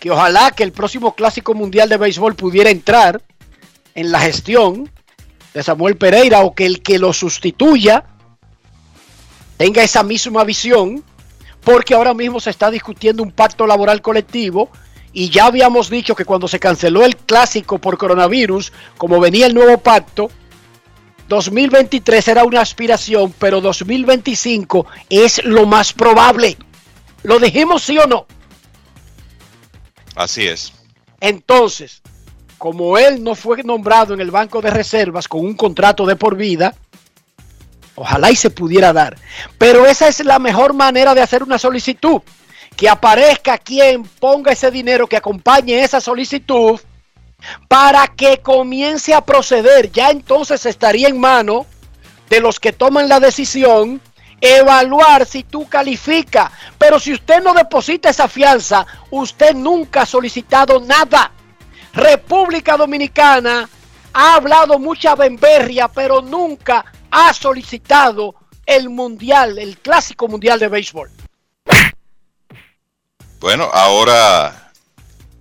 [0.01, 3.21] que ojalá que el próximo Clásico Mundial de Béisbol pudiera entrar
[3.95, 4.91] en la gestión
[5.53, 8.05] de Samuel Pereira o que el que lo sustituya
[9.57, 11.03] tenga esa misma visión,
[11.63, 14.69] porque ahora mismo se está discutiendo un pacto laboral colectivo
[15.13, 19.53] y ya habíamos dicho que cuando se canceló el clásico por coronavirus, como venía el
[19.53, 20.31] nuevo pacto,
[21.27, 26.57] 2023 era una aspiración, pero 2025 es lo más probable.
[27.23, 28.25] ¿Lo dijimos sí o no?
[30.15, 30.73] Así es.
[31.19, 32.00] Entonces,
[32.61, 36.35] como él no fue nombrado en el Banco de Reservas con un contrato de por
[36.35, 36.75] vida,
[37.95, 39.17] ojalá y se pudiera dar.
[39.57, 42.21] Pero esa es la mejor manera de hacer una solicitud.
[42.75, 46.79] Que aparezca quien ponga ese dinero que acompañe esa solicitud
[47.67, 49.91] para que comience a proceder.
[49.91, 51.65] Ya entonces estaría en mano
[52.29, 53.99] de los que toman la decisión
[54.39, 56.51] evaluar si tú califica.
[56.77, 61.31] Pero si usted no deposita esa fianza, usted nunca ha solicitado nada.
[61.93, 63.69] República Dominicana
[64.13, 68.35] ha hablado mucha bemberria, pero nunca ha solicitado
[68.65, 71.09] el mundial, el clásico mundial de béisbol.
[73.39, 74.72] Bueno, ahora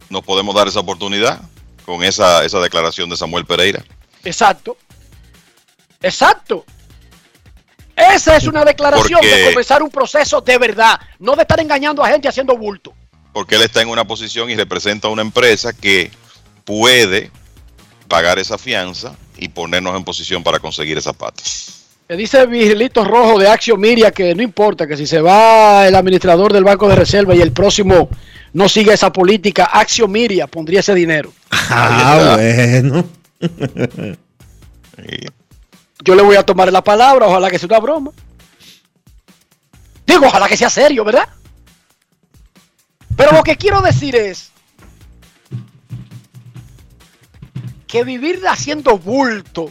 [0.08, 1.40] nos podemos dar esa oportunidad
[1.84, 3.84] con esa, esa declaración de Samuel Pereira.
[4.24, 4.76] Exacto.
[6.00, 6.64] Exacto.
[7.94, 12.02] Esa es una declaración Porque- de comenzar un proceso de verdad, no de estar engañando
[12.02, 12.94] a gente haciendo bulto.
[13.32, 16.10] Porque él está en una posición y representa a una empresa que
[16.64, 17.30] puede
[18.08, 21.42] pagar esa fianza y ponernos en posición para conseguir esa pata.
[22.08, 25.94] Me dice Vigilito Rojo de Axio Miria que no importa, que si se va el
[25.94, 28.08] administrador del Banco de Reserva y el próximo
[28.52, 31.32] no sigue esa política, Axio Miria pondría ese dinero.
[31.52, 33.04] Ah, bueno.
[36.04, 38.10] Yo le voy a tomar la palabra, ojalá que sea una broma.
[40.04, 41.28] Digo, ojalá que sea serio, ¿verdad?
[43.16, 44.50] Pero lo que quiero decir es
[47.90, 49.68] que vivir haciendo bulto,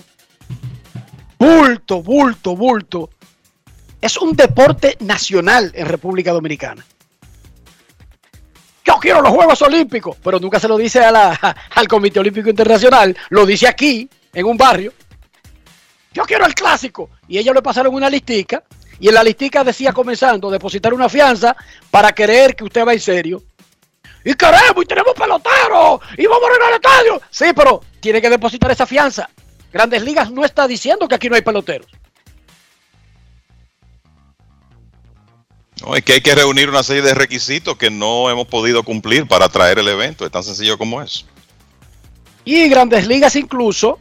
[1.40, 3.10] bulto, bulto, bulto,
[4.02, 6.86] es un deporte nacional en República Dominicana.
[8.84, 13.46] Yo quiero los Juegos Olímpicos, pero nunca se lo dice al Comité Olímpico Internacional, lo
[13.46, 14.92] dice aquí, en un barrio.
[16.14, 17.10] Yo quiero el clásico.
[17.30, 18.64] Y ellos le pasaron una listica.
[19.00, 21.56] Y en la listica decía comenzando, depositar una fianza
[21.90, 23.44] para creer que usted va en serio
[24.24, 27.22] y queremos y tenemos peloteros y vamos a arreglar el estadio.
[27.30, 29.30] Sí, pero tiene que depositar esa fianza.
[29.72, 31.88] Grandes Ligas no está diciendo que aquí no hay peloteros.
[35.82, 39.28] No, es que hay que reunir una serie de requisitos que no hemos podido cumplir
[39.28, 40.26] para traer el evento.
[40.26, 41.26] Es tan sencillo como es.
[42.44, 44.00] Y Grandes Ligas incluso,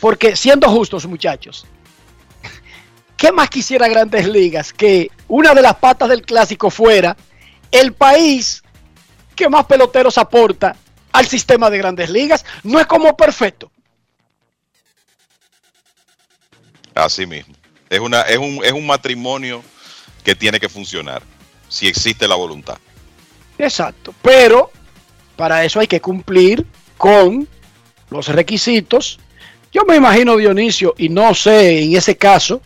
[0.00, 1.66] porque siendo justos muchachos,
[3.16, 7.16] ¿qué más quisiera Grandes Ligas que una de las patas del clásico fuera
[7.70, 8.63] el país
[9.34, 10.76] que más peloteros aporta
[11.12, 12.44] al sistema de grandes ligas?
[12.62, 13.70] No es como perfecto.
[16.94, 17.54] Así mismo.
[17.90, 19.62] Es, una, es, un, es un matrimonio
[20.22, 21.22] que tiene que funcionar,
[21.68, 22.78] si existe la voluntad.
[23.58, 24.70] Exacto, pero
[25.36, 26.64] para eso hay que cumplir
[26.96, 27.46] con
[28.10, 29.18] los requisitos.
[29.72, 32.62] Yo me imagino Dionisio, y no sé en ese caso,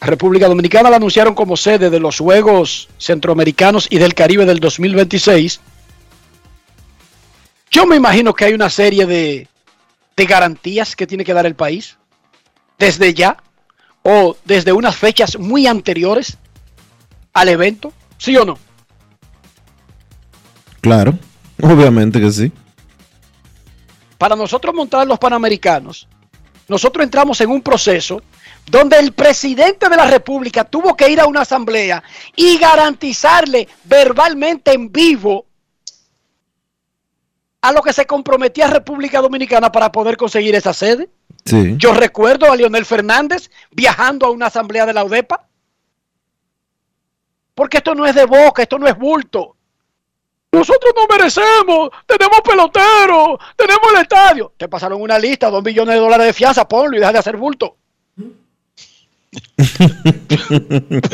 [0.00, 5.60] República Dominicana la anunciaron como sede de los Juegos Centroamericanos y del Caribe del 2026.
[7.70, 9.48] Yo me imagino que hay una serie de,
[10.16, 11.96] de garantías que tiene que dar el país
[12.78, 13.36] desde ya
[14.02, 16.38] o desde unas fechas muy anteriores
[17.32, 18.58] al evento, ¿sí o no?
[20.80, 21.18] Claro,
[21.60, 22.52] obviamente que sí.
[24.16, 26.08] Para nosotros montar los Panamericanos,
[26.68, 28.22] nosotros entramos en un proceso
[28.70, 32.02] donde el presidente de la República tuvo que ir a una asamblea
[32.36, 35.46] y garantizarle verbalmente en vivo
[37.60, 41.08] a lo que se comprometía República Dominicana para poder conseguir esa sede.
[41.44, 41.74] Sí.
[41.76, 45.46] Yo recuerdo a Leonel Fernández viajando a una asamblea de la UDEPA.
[47.54, 49.56] Porque esto no es de boca, esto no es bulto.
[50.52, 54.52] Nosotros no merecemos, tenemos peloteros, tenemos el estadio.
[54.56, 57.36] Te pasaron una lista, dos millones de dólares de fianza, ponlo y deja de hacer
[57.36, 57.76] bulto.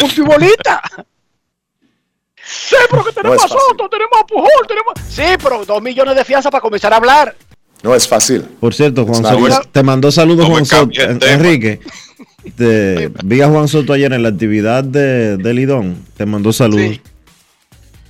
[0.02, 0.82] Un futbolista.
[2.46, 4.92] Sí, pero que tenemos No es a Soto, tenemos a Pujol, tenemos.
[5.08, 7.34] Sí, pero dos millones de fianza para comenzar a hablar.
[7.82, 8.42] No es fácil.
[8.60, 11.00] Por cierto, Juan Soto, te mandó saludos No Juan Soto.
[11.26, 11.80] Enrique,
[12.56, 16.04] te, vi a Juan Soto ayer en la actividad de, de Lidón.
[16.16, 17.00] Te mandó saludos Sí.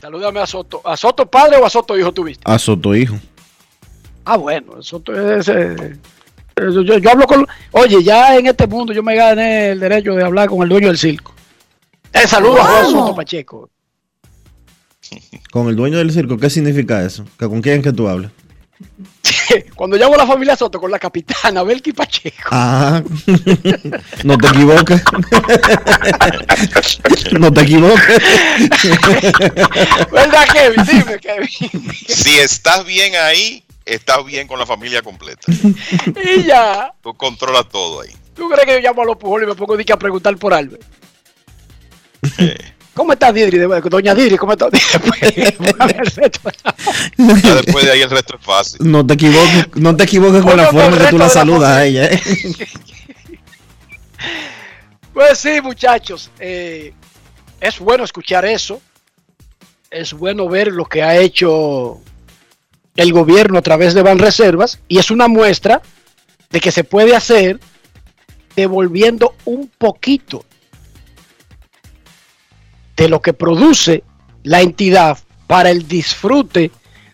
[0.00, 0.82] Salúdame a Soto.
[0.84, 2.42] ¿A Soto padre o a Soto hijo tuviste?
[2.44, 3.16] a Soto Hijo.
[4.26, 5.48] Ah, bueno, Soto es.
[5.48, 5.96] eh,
[6.56, 7.46] yo, yo- yo hablo con.
[7.72, 10.88] Oye, ya en este mundo yo me gané el derecho de hablar con el dueño
[10.88, 11.34] del circo.
[12.12, 12.92] Eh, saludo a Juan Wow.
[12.92, 13.70] Soto Pacheco.
[15.50, 17.24] Con el dueño del circo, ¿qué significa eso?
[17.38, 18.30] ¿Que ¿Con quién es que tú hablas?
[19.76, 22.48] Cuando llamo a la familia Soto con la capitana Belki Pacheco.
[22.50, 23.02] Ah,
[24.24, 25.02] no te equivoques.
[27.32, 28.22] no te equivoques.
[30.12, 30.84] ¿Verdad, Kevin?
[30.86, 31.48] Dime, Kevin.
[32.08, 35.42] Si estás bien ahí, estás bien con la familia completa.
[36.24, 36.92] y ya.
[37.02, 38.10] Tú controlas todo ahí.
[38.34, 40.82] ¿Tú crees que yo llamo a los pujoles y me pongo a preguntar por Albert?
[42.94, 43.58] ¿Cómo está Didri?
[43.58, 44.68] Doña Didri, ¿cómo está?
[47.16, 48.78] Ya después de ahí el resto es fácil.
[48.80, 52.06] No te equivoques, no te equivoques con la forma que tú la saludas a ella.
[52.06, 52.20] ¿eh?
[55.12, 56.28] Pues sí, muchachos.
[56.40, 56.92] eh,
[57.60, 58.80] es bueno escuchar eso.
[59.88, 62.00] Es bueno ver lo que ha hecho
[62.96, 64.80] el gobierno a través de Banreservas.
[64.88, 65.82] Y es una muestra
[66.50, 67.60] de que se puede hacer
[68.56, 70.44] devolviendo un poquito
[72.96, 74.04] de lo que produce
[74.44, 76.70] la entidad para el disfrute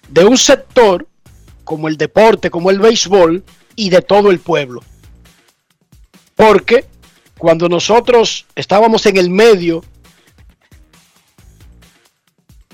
[0.08, 1.06] de un sector
[1.64, 3.44] como el deporte, como el béisbol
[3.76, 4.82] y de todo el pueblo.
[6.34, 6.84] Porque
[7.38, 9.82] cuando nosotros estábamos en el medio,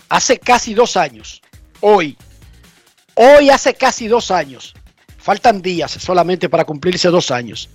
[0.09, 1.43] hace casi dos años,
[1.81, 2.17] hoy,
[3.17, 4.75] hoy hace casi dos años,
[5.19, 7.69] faltan días solamente para cumplirse dos años,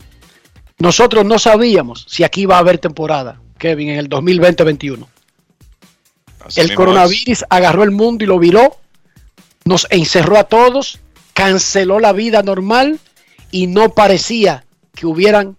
[0.80, 5.06] nosotros no sabíamos si aquí iba a haber temporada, Kevin, en el 2020-21.
[6.46, 8.78] Así El coronavirus agarró el mundo y lo viró,
[9.64, 11.00] nos encerró a todos,
[11.34, 13.00] canceló la vida normal
[13.52, 14.66] y no parecía
[14.96, 15.58] que hubieran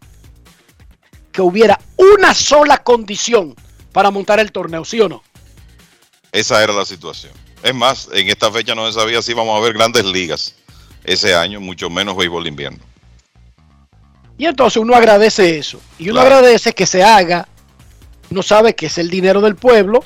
[1.30, 3.54] que hubiera una sola condición
[3.92, 5.22] para montar el torneo, ¿sí o no?
[6.32, 6.40] es.
[6.46, 7.32] Esa era la situación.
[7.62, 10.54] Es más, en esta fecha no se sabía si íbamos a ver grandes ligas
[11.04, 12.78] ese año, mucho menos béisbol de invierno.
[14.38, 15.80] Y entonces uno agradece eso.
[15.98, 16.36] Y uno Claro.
[16.36, 17.46] agradece que se haga.
[18.30, 20.02] Uno sabe que es el dinero del pueblo,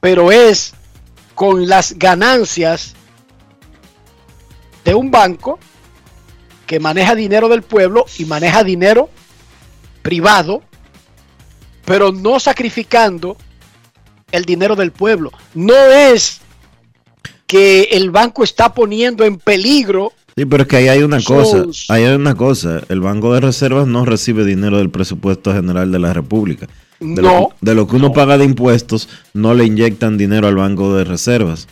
[0.00, 0.74] pero es
[1.34, 2.94] con las ganancias
[4.84, 5.58] de un banco
[6.66, 9.08] que maneja dinero del pueblo y maneja dinero
[10.02, 10.62] privado,
[11.84, 13.36] pero no sacrificando
[14.32, 15.30] el dinero del pueblo.
[15.54, 16.40] No es
[17.50, 21.64] que el banco está poniendo en peligro Sí, pero es que ahí hay una cosa,
[21.88, 25.98] ahí hay una cosa, el Banco de Reservas no recibe dinero del presupuesto general de
[25.98, 26.68] la República.
[27.00, 30.54] De, No, lo, de lo que uno paga de impuestos, no le inyectan dinero al
[30.54, 31.66] Banco de Reservas.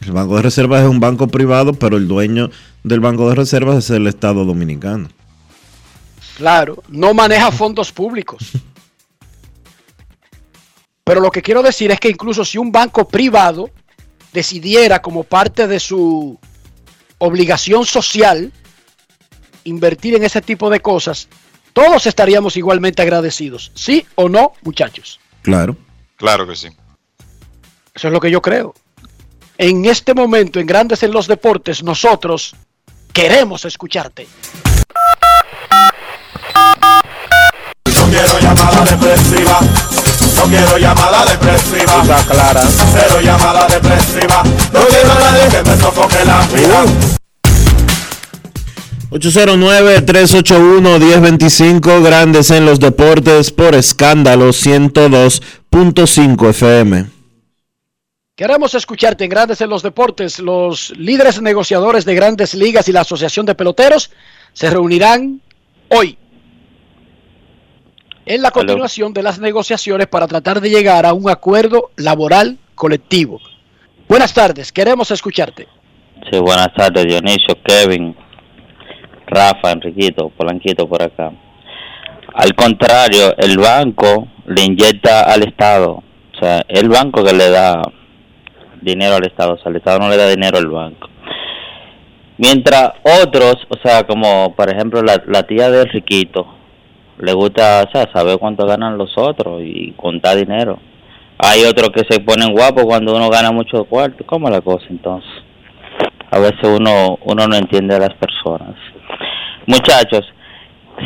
[0.00, 2.50] El Banco de Reservas es un banco privado, pero el dueño
[2.84, 5.08] del Banco de Reservas es el Estado Dominicano.
[6.36, 8.52] Claro, no maneja fondos públicos.
[11.04, 13.68] Pero lo que quiero decir es que incluso si un banco privado
[14.32, 16.38] decidiera como parte de su
[17.18, 18.52] obligación social
[19.64, 21.28] invertir en ese tipo de cosas,
[21.72, 23.72] todos estaríamos igualmente agradecidos.
[23.74, 25.20] ¿Sí o no, muchachos?
[25.42, 25.76] Claro.
[26.16, 26.68] Claro que sí.
[27.94, 28.74] Eso es lo que yo creo.
[29.56, 32.54] En este momento, en Grandes en los Deportes, nosotros
[33.12, 34.26] queremos escucharte.
[37.86, 39.09] No quiero llamada.
[40.50, 42.02] Quiero llamada depresiva.
[42.02, 42.62] Está clara.
[42.92, 44.42] Cero llamada depresiva.
[44.72, 46.84] No quiero a nadie que me sofoque la vida.
[49.10, 57.06] 809-381-1025, Grandes en los Deportes, por escándalo 102.5 FM.
[58.34, 60.40] Queremos escucharte en Grandes en los Deportes.
[60.40, 64.10] Los líderes negociadores de grandes ligas y la Asociación de Peloteros
[64.52, 65.40] se reunirán
[65.90, 66.18] hoy
[68.30, 73.40] en la continuación de las negociaciones para tratar de llegar a un acuerdo laboral colectivo.
[74.08, 75.66] Buenas tardes, queremos escucharte.
[76.30, 78.14] Sí, buenas tardes, Dionisio, Kevin,
[79.26, 81.32] Rafa, Enriquito, Polanquito por acá.
[82.34, 85.94] Al contrario, el banco le inyecta al Estado.
[85.94, 87.82] O sea, el banco que le da
[88.80, 89.54] dinero al Estado.
[89.54, 91.08] O sea, el Estado no le da dinero al banco.
[92.38, 96.59] Mientras otros, o sea, como por ejemplo la, la tía de Enriquito,
[97.20, 100.78] le gusta, o sea, saber cuánto ganan los otros y contar dinero.
[101.38, 104.24] Hay otros que se ponen guapos cuando uno gana mucho cuarto.
[104.26, 105.30] ¿Cómo la cosa entonces?
[106.30, 108.76] A veces uno, uno no entiende a las personas.
[109.66, 110.22] Muchachos,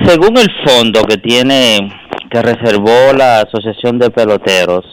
[0.05, 1.89] según el fondo que tiene,
[2.31, 4.85] que reservó la Asociación de Peloteros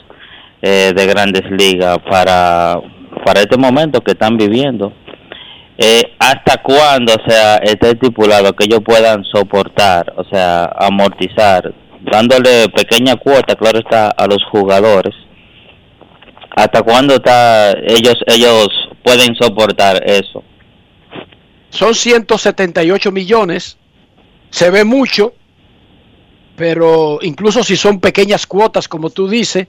[0.62, 2.80] eh, de Grandes Ligas para,
[3.26, 4.94] para este momento que están viviendo,
[5.84, 12.70] eh, ¿hasta cuándo, o sea, está estipulado que ellos puedan soportar, o sea, amortizar, dándole
[12.70, 15.16] pequeña cuota, claro está, a los jugadores?
[16.56, 18.68] ¿Hasta cuándo está ellos ellos
[19.04, 20.44] pueden soportar eso?
[21.72, 23.76] Son 178 millones,
[24.52, 25.34] se ve mucho,
[26.56, 29.66] pero incluso si son pequeñas cuotas, como tú dices,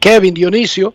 [0.00, 0.94] Kevin Dionisio,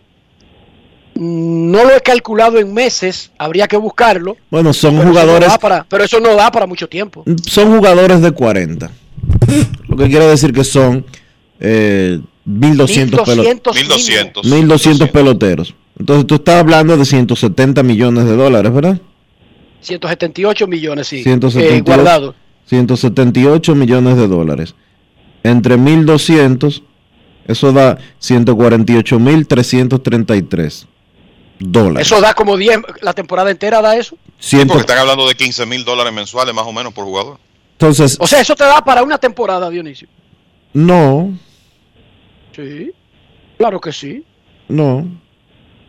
[1.20, 4.36] no lo he calculado en meses, habría que buscarlo.
[4.50, 7.24] Bueno, son pero eso no jugadores, para- pero eso no da para mucho tiempo.
[7.46, 8.90] son jugadores de 40.
[9.88, 11.04] Lo que quiere decir que son
[11.58, 15.74] eh, 1200 pelo- 1200 1200 peloteros.
[15.98, 19.00] Entonces tú estás hablando de 170 millones de dólares, ¿verdad?
[19.80, 22.36] 178 millones, sí, 178, eh, guardados.
[22.66, 24.76] 178 millones de dólares.
[25.42, 26.84] Entre 1200,
[27.48, 30.86] eso da 148.333
[31.58, 32.06] dólares.
[32.06, 34.16] Eso da como 10, la temporada entera da eso.
[34.40, 37.38] Ciento- Porque están hablando de 15 mil dólares mensuales más o menos por jugador.
[37.72, 40.08] Entonces, O sea, eso te da para una temporada, Dionisio.
[40.72, 41.36] no,
[42.54, 42.90] Sí,
[43.56, 44.24] claro que sí.
[44.68, 45.06] no.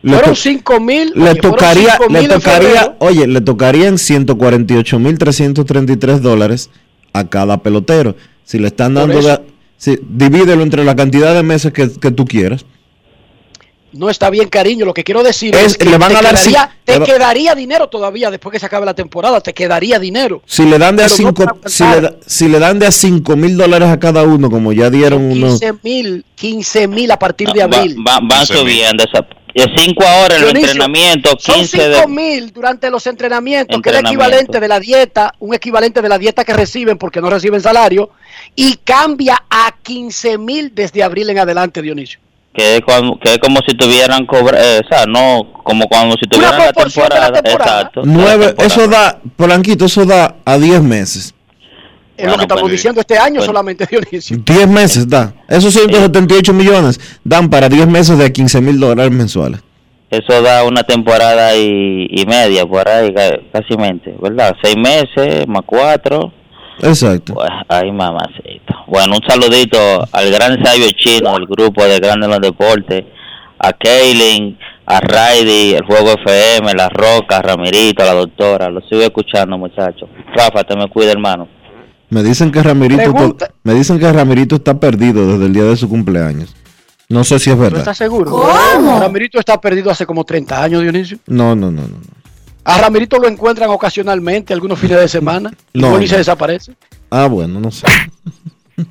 [0.02, 1.12] Le, Fueron to- 5 mil.
[1.14, 6.70] le tocaría, le tocaría, oye, le tocarían 148.333 dólares
[7.12, 8.16] a cada pelotero.
[8.44, 9.40] Si le están dando, de-
[9.76, 12.64] si- divídelo entre la cantidad de meses que, que tú quieras.
[13.92, 14.84] No está bien, cariño.
[14.84, 16.98] Lo que quiero decir Es- es, que le van te, a dar quedaría, te le
[17.00, 19.40] va- quedaría dinero todavía después que se acabe la temporada.
[19.40, 20.42] Te quedaría dinero.
[20.46, 22.86] Si le dan de a Pero no cinco, para si le, si le dan de
[22.86, 27.10] a cinco mil dólares a cada uno, como ya dieron unos, 15 mil, 15 mil
[27.10, 27.96] a partir de Va- abril.
[28.06, 29.02] va- van subiendo.
[29.04, 31.94] esa- de 5 ahora en el Dionisio, entrenamiento, Son 15 de...
[31.96, 34.24] 5 mil durante los entrenamientos, que es el Entrenamiento.
[34.36, 38.10] equivalente de la dieta, un equivalente de la dieta que reciben porque no reciben salario,
[38.54, 42.20] y cambia a 15 mil desde abril en adelante, Dionisio.
[42.52, 46.16] Que es, como, que es como si tuvieran cobra, eh, o sea, no como cuando
[46.20, 47.78] si tuvieran la de la temporada, temporada.
[47.80, 48.02] exacto.
[48.04, 48.66] nueve, temporada.
[48.66, 51.34] eso da, Polanquito, eso da a 10 meses.
[52.16, 54.36] Es lo que estamos pues, diciendo este año pues, solamente, Dionisio.
[54.44, 55.32] 10 meses da.
[55.48, 59.60] Esos 178 millones dan para 10 meses de 15 mil dólares mensuales.
[60.10, 64.54] Eso da una temporada y, y media por ahí, ca- casi mente, ¿verdad?
[64.60, 66.32] Seis meses más cuatro.
[66.82, 67.34] Exacto.
[67.34, 68.74] Pues, ay, mamacita.
[68.86, 69.78] Bueno, un saludito
[70.12, 73.04] al gran sabio chino del grupo de Grandes los Deportes,
[73.58, 78.68] a Kaylin, a Raidy, el Fuego FM, La Roca, Ramirito, la doctora.
[78.70, 80.08] Lo sigo escuchando, muchachos.
[80.34, 81.48] Rafa, te me cuida, hermano.
[82.08, 85.88] Me dicen que Ramirito, me dicen que Ramirito está perdido desde el día de su
[85.88, 86.56] cumpleaños.
[87.08, 87.78] No sé si es ¿Tú verdad.
[87.80, 88.30] estás seguro?
[88.30, 88.98] ¿Cómo?
[89.00, 91.18] Ramirito está perdido hace como 30 años, Dionisio.
[91.26, 91.96] No, no, no, no.
[92.70, 96.74] A Ramirito lo encuentran ocasionalmente, algunos fines de semana, y No, y se desaparece.
[97.10, 97.86] Ah, bueno, no sé.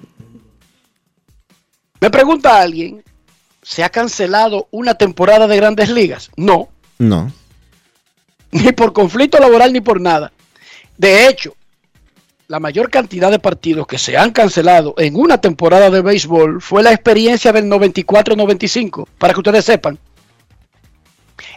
[2.01, 3.03] Me pregunta alguien,
[3.61, 6.29] ¿se ha cancelado una temporada de grandes ligas?
[6.35, 7.31] No, No.
[8.51, 10.31] ni por conflicto laboral ni por nada.
[10.97, 11.55] De hecho,
[12.47, 16.83] la mayor cantidad de partidos que se han cancelado en una temporada de béisbol fue
[16.83, 19.97] la experiencia del 94-95, para que ustedes sepan.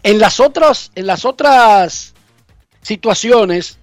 [0.05, 2.12] En las otras, en las otras
[2.83, 3.79] situaciones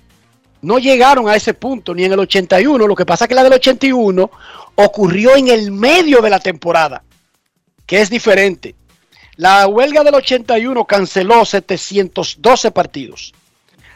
[0.61, 2.88] no llegaron a ese punto, ni en el 81.
[2.88, 4.30] Lo que pasa es que la del 81
[4.76, 7.03] ocurrió en el medio de la temporada,
[7.85, 8.76] que es diferente.
[9.35, 13.34] La huelga del 81 canceló 712 partidos.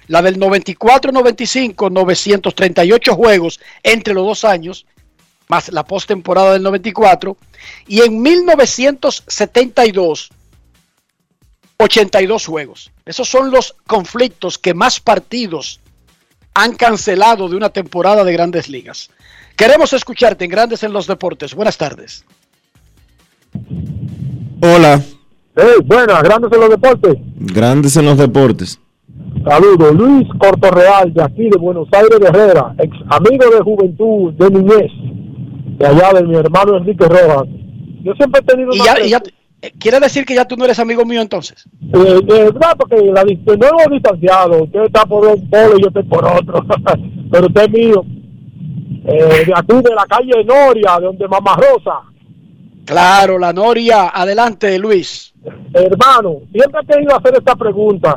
[0.08, 4.86] La del 94-95, 938 juegos entre los dos años,
[5.48, 7.38] más la postemporada del 94.
[7.88, 10.30] Y en 1972,
[11.84, 12.92] 82 juegos.
[13.06, 15.80] Esos son los conflictos que más partidos
[16.54, 19.10] han cancelado de una temporada de grandes ligas.
[19.56, 21.54] Queremos escucharte en Grandes en los Deportes.
[21.54, 22.26] Buenas tardes.
[24.62, 25.02] Hola,
[25.56, 27.14] Hey, buenas, grandes en los deportes.
[27.36, 28.80] grandes en los deportes.
[29.48, 34.50] Saludos, Luis Cortorreal, de aquí de Buenos Aires de Herrera, ex amigo de juventud, de
[34.50, 34.92] niñez,
[35.78, 37.48] de allá de mi hermano Enrique Rojas.
[38.04, 39.22] Yo siempre he tenido Y una ya, y ya-
[39.80, 41.66] ¿Quiere decir que ya tú no eres amigo mío entonces?
[41.82, 44.64] Eh, eh, verdad, porque la, no hemos distanciado.
[44.64, 46.66] Usted está por un polo y yo estoy por otro.
[47.32, 48.06] Pero usted es mío.
[49.06, 52.02] Eh, de aquí, de la calle Noria, de donde Mamá Rosa.
[52.86, 54.10] Claro, la Noria.
[54.14, 55.34] Adelante, Luis.
[55.74, 58.16] Hermano, siempre he querido hacer esta pregunta.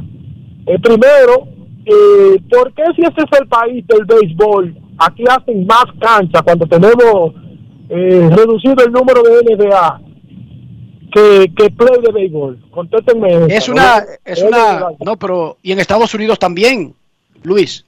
[0.67, 1.47] Eh, primero,
[1.85, 6.67] eh, ¿por qué si ese es el país del béisbol, aquí hacen más cancha cuando
[6.67, 7.35] tenemos
[7.89, 10.06] eh, reducido el número de NBA
[11.13, 12.71] que, que play de béisbol?
[12.71, 13.47] Contéstenme.
[13.49, 14.07] Es una, ¿no?
[14.25, 16.95] es una, no, pero y en Estados Unidos también,
[17.43, 17.85] Luis.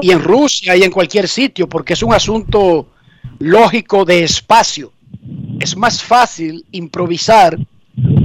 [0.00, 2.88] Y en Rusia y en cualquier sitio, porque es un asunto
[3.38, 4.92] lógico de espacio.
[5.60, 7.58] Es más fácil improvisar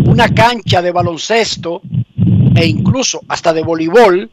[0.06, 1.82] una cancha de baloncesto
[2.56, 4.30] e incluso hasta de voleibol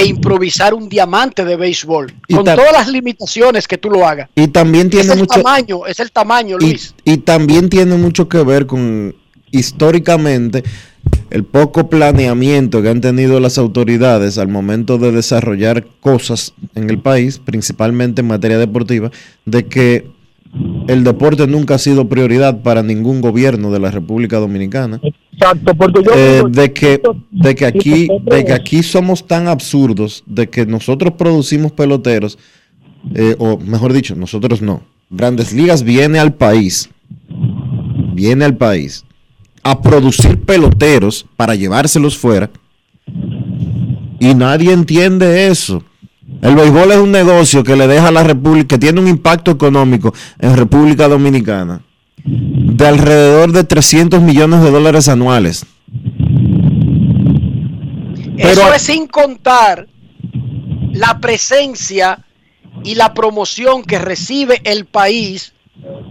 [0.00, 4.28] que improvisar un diamante de béisbol, Y con todas las limitaciones que tú lo hagas.
[4.34, 6.94] Y también Es tiene el mucho tamaño, es el tamaño, y, Luis.
[7.04, 9.14] y también tiene mucho que ver con
[9.50, 10.64] históricamente
[11.30, 16.98] el poco planeamiento que han tenido las autoridades al momento de desarrollar cosas en el
[16.98, 19.10] país, principalmente en materia deportiva,
[19.44, 20.15] de que
[20.88, 25.00] el deporte nunca ha sido prioridad para ningún gobierno de la República Dominicana.
[25.32, 27.00] Exacto, porque yo Eh, de que
[27.30, 32.38] de que aquí de que aquí somos tan absurdos de que nosotros producimos peloteros
[33.14, 34.82] eh, o mejor dicho nosotros no.
[35.10, 36.88] Grandes Ligas viene al país
[38.14, 39.04] viene al país
[39.62, 42.50] a producir peloteros para llevárselos fuera.
[44.18, 45.82] Y nadie entiende eso
[46.42, 49.50] el béisbol es un negocio que le deja a la República que tiene un impacto
[49.50, 51.82] económico en República Dominicana
[52.24, 55.64] de alrededor de 300 millones de dólares anuales.
[58.36, 59.86] Eso es sin contar
[60.92, 62.24] la presencia
[62.84, 65.52] y la promoción que recibe el país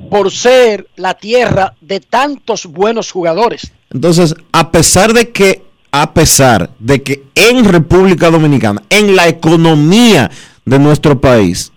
[0.09, 3.71] por ser la tierra de tantos buenos jugadores.
[3.91, 5.64] Entonces, a pesar de que,
[6.01, 10.29] a pesar de que en República Dominicana, en la economía
[10.65, 11.71] de nuestro país,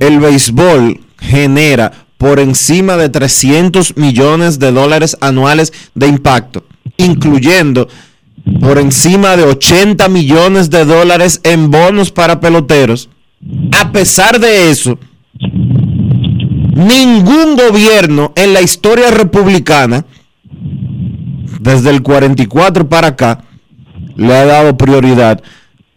[0.00, 6.64] el béisbol genera por encima de 300 millones de dólares anuales de impacto,
[6.96, 7.86] incluyendo
[8.60, 13.08] por encima de 80 millones de dólares en bonos para peloteros.
[13.80, 14.98] A pesar de eso,
[16.74, 20.04] ningún gobierno en la historia republicana,
[21.60, 23.44] desde el 44 para acá,
[24.16, 25.42] le ha dado prioridad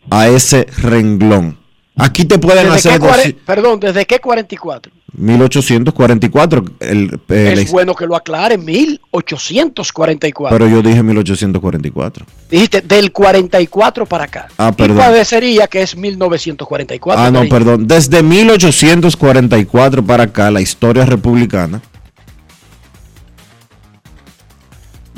[0.09, 1.57] a ese renglón.
[1.95, 4.91] Aquí te pueden ¿Desde hacer qué cuare- perdón, ¿desde qué 44?
[5.17, 10.55] 1844, el, el- es bueno que lo aclare, 1844.
[10.57, 12.25] pero yo dije 1844.
[12.49, 14.47] Dijiste del 44 para acá.
[14.57, 14.97] Ah, y perdón.
[14.97, 17.21] parecería que es 1944.
[17.21, 17.53] Ah, no, cariño.
[17.55, 17.87] perdón.
[17.87, 21.81] Desde 1844 para acá, la historia republicana,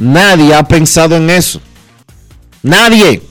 [0.02, 1.61] nadie ha pensado en eso.
[2.64, 3.22] Nadie.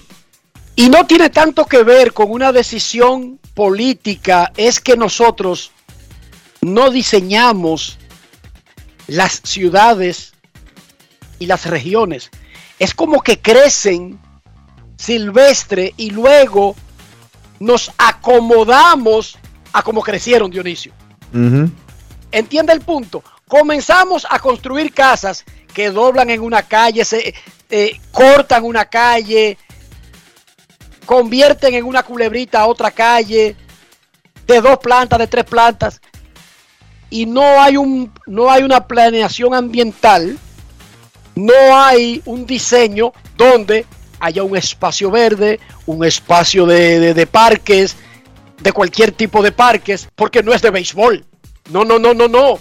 [0.76, 5.72] Y no tiene tanto que ver con una decisión política, es que nosotros
[6.62, 7.98] no diseñamos
[9.06, 10.32] las ciudades
[11.38, 12.30] y las regiones.
[12.78, 14.18] Es como que crecen
[14.96, 16.76] silvestre y luego
[17.58, 19.38] nos acomodamos
[19.72, 20.92] a como crecieron, Dionisio.
[22.32, 23.22] ¿Entiende el punto?
[23.48, 27.34] Comenzamos a construir casas que doblan en una calle, se
[27.70, 29.56] eh, cortan una calle,
[31.06, 33.56] convierten en una culebrita a otra calle,
[34.46, 36.00] de dos plantas, de tres plantas,
[37.08, 40.38] y no hay un, no hay una planeación ambiental,
[41.34, 43.86] no hay un diseño donde
[44.20, 47.96] haya un espacio verde, un espacio de, de- de parques
[48.60, 51.24] de cualquier tipo de parques porque no es de béisbol.
[51.70, 52.58] No, no, no, no, no.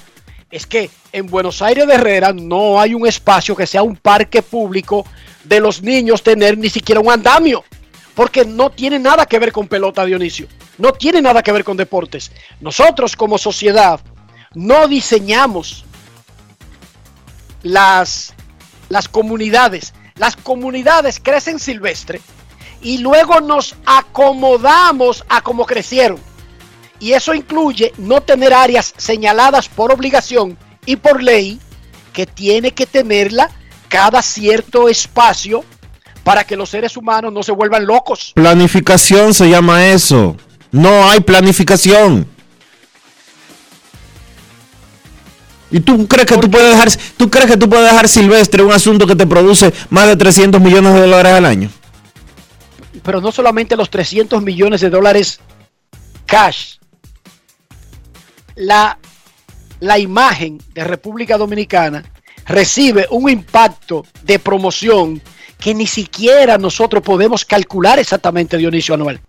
[0.52, 4.42] Es que en Buenos Aires de Herrera no hay un espacio que sea un parque
[4.42, 5.06] público
[5.44, 7.64] de los niños tener ni siquiera un andamio.
[8.16, 10.48] Porque no tiene nada que ver con pelota, Dionisio.
[10.78, 12.32] No tiene nada que ver con deportes.
[12.60, 14.00] Nosotros como sociedad
[14.56, 15.86] no diseñamos
[17.62, 18.34] las,
[18.90, 19.94] las comunidades.
[20.16, 22.22] Las comunidades crecen silvestre
[22.82, 26.20] y luego nos acomodamos a como crecieron.
[27.00, 31.60] Y eso incluye no tener áreas señaladas por obligación y por ley
[32.14, 33.50] que tiene que tenerla
[33.88, 35.64] cada cierto espacio
[36.24, 38.34] para que los seres humanos no se vuelvan locos.
[38.36, 40.36] Planificación se llama eso.
[40.72, 42.28] No hay planificación.
[45.72, 48.72] ¿Y tú crees que tú puedes dejar, tú crees que tú puedes dejar silvestre un
[48.72, 51.70] asunto que te produce más de 300 millones de dólares al año?
[53.04, 55.40] Pero no solamente los 300 millones de dólares
[56.26, 56.79] cash.
[58.56, 58.98] La,
[59.80, 62.04] la imagen de República Dominicana
[62.46, 65.22] recibe un impacto de promoción
[65.60, 69.22] que ni siquiera nosotros podemos calcular exactamente, Dionisio Anual.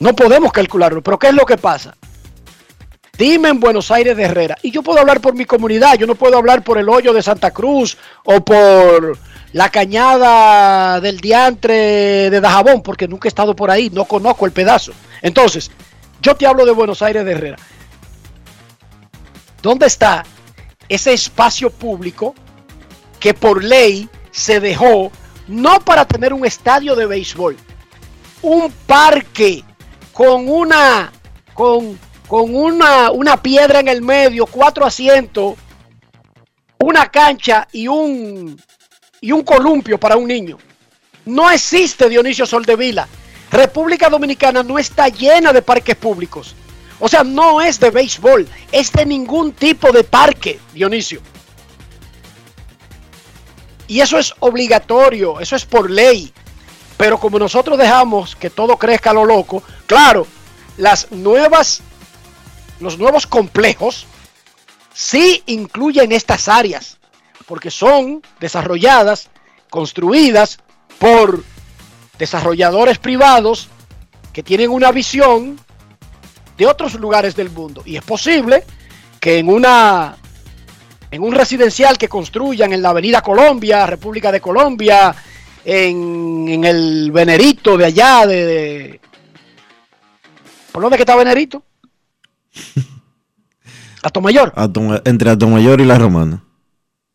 [0.00, 1.96] No podemos calcularlo, pero ¿qué es lo que pasa?
[3.16, 6.14] Dime en Buenos Aires de Herrera, y yo puedo hablar por mi comunidad, yo no
[6.14, 9.18] puedo hablar por el hoyo de Santa Cruz o por
[9.52, 14.52] la cañada del diantre de Dajabón, porque nunca he estado por ahí, no conozco el
[14.52, 14.92] pedazo.
[15.22, 15.70] Entonces,
[16.20, 17.56] yo te hablo de Buenos Aires de Herrera.
[19.62, 20.24] ¿Dónde está
[20.88, 22.34] ese espacio público
[23.20, 25.10] que por ley se dejó
[25.48, 27.56] no para tener un estadio de béisbol,
[28.42, 29.64] un parque
[30.12, 31.12] con una
[31.54, 35.54] con, con una, una piedra en el medio, cuatro asientos,
[36.78, 38.60] una cancha y un
[39.20, 40.58] y un columpio para un niño.
[41.24, 43.08] No existe Dionisio Soldevila.
[43.50, 46.54] República Dominicana no está llena de parques públicos.
[47.00, 51.20] O sea, no es de béisbol, es de ningún tipo de parque, Dionisio.
[53.86, 56.32] Y eso es obligatorio, eso es por ley.
[56.96, 60.26] Pero como nosotros dejamos que todo crezca a lo loco, claro,
[60.76, 61.80] las nuevas,
[62.80, 64.06] los nuevos complejos
[64.92, 66.98] sí incluyen estas áreas,
[67.46, 69.30] porque son desarrolladas,
[69.70, 70.58] construidas
[70.98, 71.44] por
[72.18, 73.68] desarrolladores privados
[74.32, 75.58] que tienen una visión
[76.56, 77.82] de otros lugares del mundo.
[77.84, 78.64] Y es posible
[79.20, 80.16] que en una
[81.10, 85.14] en un residencial que construyan en la Avenida Colombia, República de Colombia,
[85.64, 89.00] en, en el Venerito de allá, de, de
[90.72, 91.62] ¿Por dónde que está Venerito?
[94.02, 94.52] Atomayor.
[94.54, 96.44] Atom- entre Atomayor y la Romana.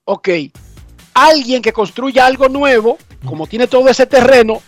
[0.06, 0.30] Ok.
[1.14, 4.62] Alguien que construya algo nuevo, como tiene todo ese terreno,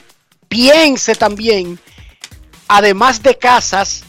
[0.56, 1.78] piense también,
[2.70, 4.04] además de casas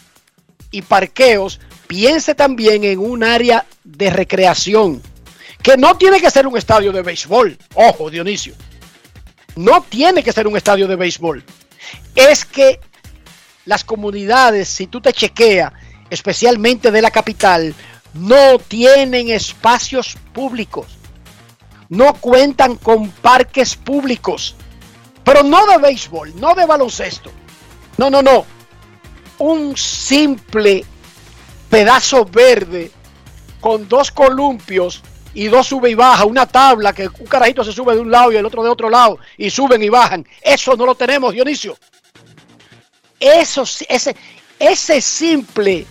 [0.71, 1.59] y parqueos,
[1.89, 5.03] piense también en un área de recreación,
[5.61, 7.59] que no tiene que ser un estadio de béisbol.
[7.75, 8.55] Ojo, Dionisio.
[9.57, 11.43] No tiene que ser un estadio de béisbol.
[12.15, 12.79] Es que
[13.65, 15.73] las comunidades, si tú te chequeas,
[16.11, 17.75] especialmente de la capital,
[18.15, 20.87] no tienen espacios públicos.
[21.89, 24.55] No cuentan con parques públicos.
[25.27, 27.33] Pero no de béisbol, no de baloncesto.
[27.99, 28.47] No, no, no.
[29.39, 30.85] Un simple
[31.69, 32.93] pedazo verde
[33.61, 35.03] con dos columpios
[35.35, 38.31] y dos sube y baja, una tabla que un carajito se sube de un lado
[38.31, 40.25] y el otro de otro lado y suben y bajan.
[40.41, 41.77] Eso no lo tenemos, Dionisio.
[43.19, 44.15] Eso, ese,
[44.61, 45.87] ese simple,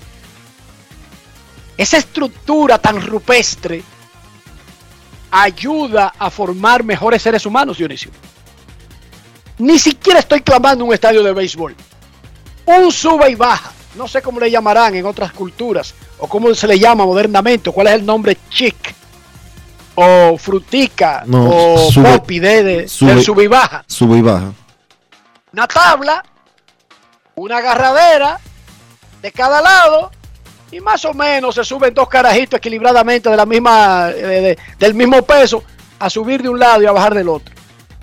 [1.76, 3.84] esa estructura tan rupestre
[5.30, 8.12] ayuda a formar mejores seres humanos, Dionisio.
[9.57, 11.76] Ni siquiera estoy clamando un estadio de béisbol.
[12.65, 13.72] Un sube y baja.
[13.95, 17.73] No sé cómo le llamarán en otras culturas o cómo se le llama modernamente, o
[17.73, 18.76] cuál es el nombre chic
[19.98, 23.86] o frutica No, o sube- popi de, de- sube- del sube y baja.
[23.88, 24.52] Sube y baja.
[25.53, 26.23] Una tabla,
[27.36, 28.40] una agarradera
[29.22, 30.11] de cada lado
[30.72, 34.94] y más o menos se suben dos carajitos equilibradamente de la misma, de- de- del
[34.94, 35.64] mismo peso
[35.99, 37.56] a subir de un lado y a bajar del otro.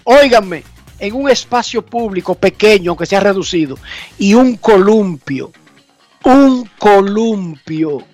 [0.05, 0.65] Óiganme,
[1.03, 3.77] en un espacio público pequeño, aunque sea reducido,
[4.19, 5.51] y un columpio,
[6.23, 8.07] un columpio,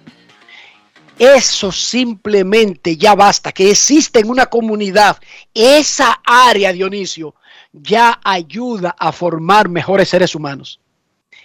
[1.18, 5.18] eso simplemente ya basta, que existe en una comunidad,
[5.52, 7.34] esa área, Dionisio,
[7.74, 10.80] ya ayuda a formar mejores seres humanos.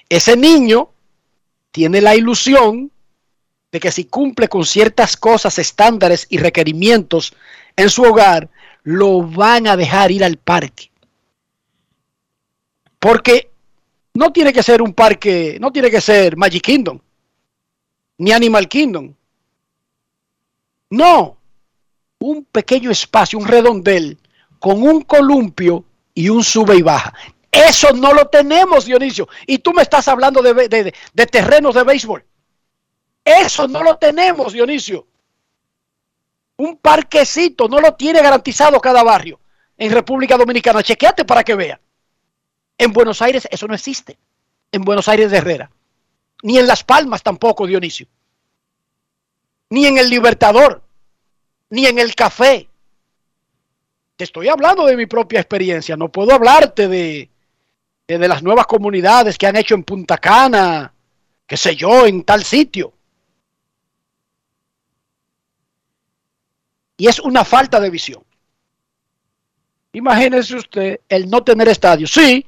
[0.07, 0.91] Ese niño
[1.71, 2.89] tiene la ilusión
[3.69, 7.33] de que si cumple con ciertas cosas, estándares y requerimientos
[7.75, 8.49] en su hogar,
[8.83, 10.92] lo van a dejar ir al parque.
[13.03, 13.51] Porque
[14.15, 16.99] No tiene que ser un parque, no tiene que ser Magic Kingdom,
[18.19, 19.11] ni Animal Kingdom.
[20.91, 21.37] No,
[22.19, 24.19] un pequeño espacio, un redondel,
[24.59, 27.11] con un columpio y un sube y baja.
[27.51, 29.27] Eso no lo tenemos, Dionisio.
[29.47, 32.23] Y tú me estás hablando de, de- de terrenos de béisbol.
[33.25, 35.07] Eso no lo tenemos, Dionisio.
[36.57, 39.39] Un parquecito no lo tiene garantizado cada barrio
[39.75, 40.83] en República Dominicana.
[40.83, 41.79] Chequeate para que vea.
[42.83, 44.17] En Buenos Aires eso no existe.
[44.69, 45.71] En Buenos Aires de Herrera.
[46.41, 48.07] Ni en Las Palmas tampoco, Dionisio.
[49.69, 50.83] Ni en el Libertador.
[51.69, 52.67] Ni en el Café.
[54.17, 55.95] Te estoy hablando de mi propia experiencia.
[55.95, 57.29] No puedo hablarte de,
[58.05, 60.93] de, las nuevas comunidades que han hecho en Punta Cana,
[61.47, 62.91] qué sé yo, en tal sitio.
[66.97, 68.25] Y es una falta de visión.
[69.93, 72.07] Imagínese usted el no tener estadio.
[72.07, 72.45] Sí,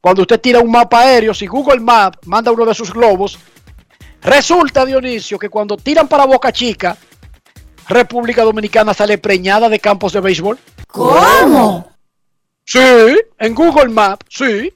[0.00, 3.38] cuando usted tira un mapa aéreo, si Google Maps manda uno de sus globos,
[4.22, 6.96] resulta, Dionisio, que cuando tiran para Boca Chica,
[7.88, 10.58] República Dominicana sale preñada de campos de béisbol.
[10.86, 11.90] ¿Cómo?
[12.64, 12.78] Sí,
[13.38, 14.72] en Google Maps, sí.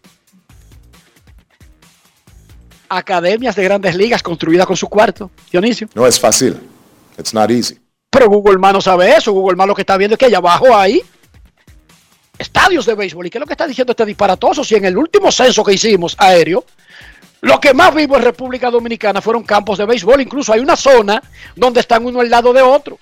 [2.88, 5.88] Academias de grandes ligas construidas con su cuarto, Dionisio.
[5.94, 6.60] No es fácil.
[7.18, 7.78] It's not easy.
[8.10, 9.32] Pero Google Maps no sabe eso.
[9.32, 11.02] Google Maps lo que está viendo es que allá abajo hay
[12.38, 13.26] estadios de béisbol.
[13.26, 14.64] ¿Y qué es lo que está diciendo este disparatoso?
[14.64, 16.64] Si en el último censo que hicimos aéreo,
[17.40, 20.20] lo que más vivo en República Dominicana fueron campos de béisbol.
[20.20, 21.22] Incluso hay una zona
[21.54, 22.98] donde están uno al lado de otro.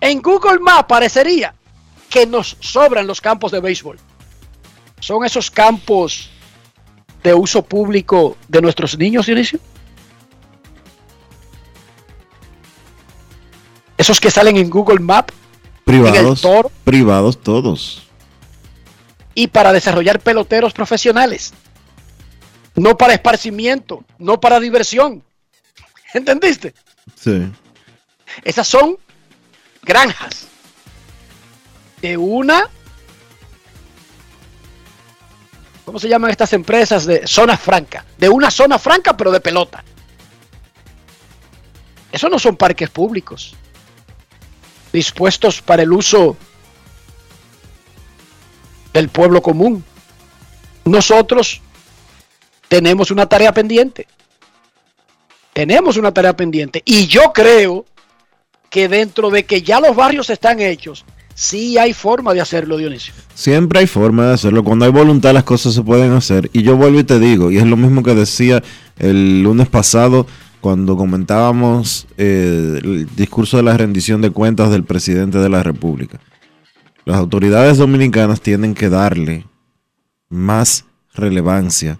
[0.00, 1.54] En Google Maps parecería
[2.08, 3.98] que nos sobran los campos de béisbol.
[4.98, 6.30] Son esos campos
[7.22, 9.60] de uso público de nuestros niños, Dionisio.
[13.96, 15.34] Esos que salen en Google Maps
[15.84, 16.70] Privados, En el toro.
[16.84, 18.02] privados todos.
[19.34, 21.52] Y para desarrollar peloteros profesionales.
[22.74, 25.22] No para esparcimiento, no para diversión.
[26.14, 26.74] ¿Entendiste?
[27.16, 27.50] Sí.
[28.44, 28.96] Esas son
[29.82, 30.46] granjas
[32.00, 32.68] de una...
[35.84, 37.04] ¿Cómo se llaman estas empresas?
[37.04, 38.04] De zona franca.
[38.16, 39.82] De una zona franca, pero de pelota.
[42.12, 43.54] Eso no son parques públicos.
[44.92, 46.36] Dispuestos para el uso
[48.92, 49.84] del pueblo común.
[50.84, 51.60] Nosotros
[52.68, 54.06] tenemos una tarea pendiente.
[55.52, 56.82] Tenemos una tarea pendiente.
[56.84, 57.84] Y yo creo
[58.70, 61.04] que dentro de que ya los barrios están hechos,
[61.34, 63.12] sí hay forma de hacerlo, Dionisio.
[63.34, 64.62] Siempre hay forma de hacerlo.
[64.62, 66.48] Cuando hay voluntad las cosas se pueden hacer.
[66.52, 68.62] Y yo vuelvo y te digo, y es lo mismo que decía
[68.98, 70.26] el lunes pasado
[70.60, 76.20] cuando comentábamos eh, el discurso de la rendición de cuentas del presidente de la República.
[77.10, 79.44] Las autoridades dominicanas tienen que darle
[80.28, 81.98] más relevancia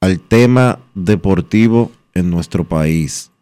[0.00, 3.32] al tema deportivo en nuestro país.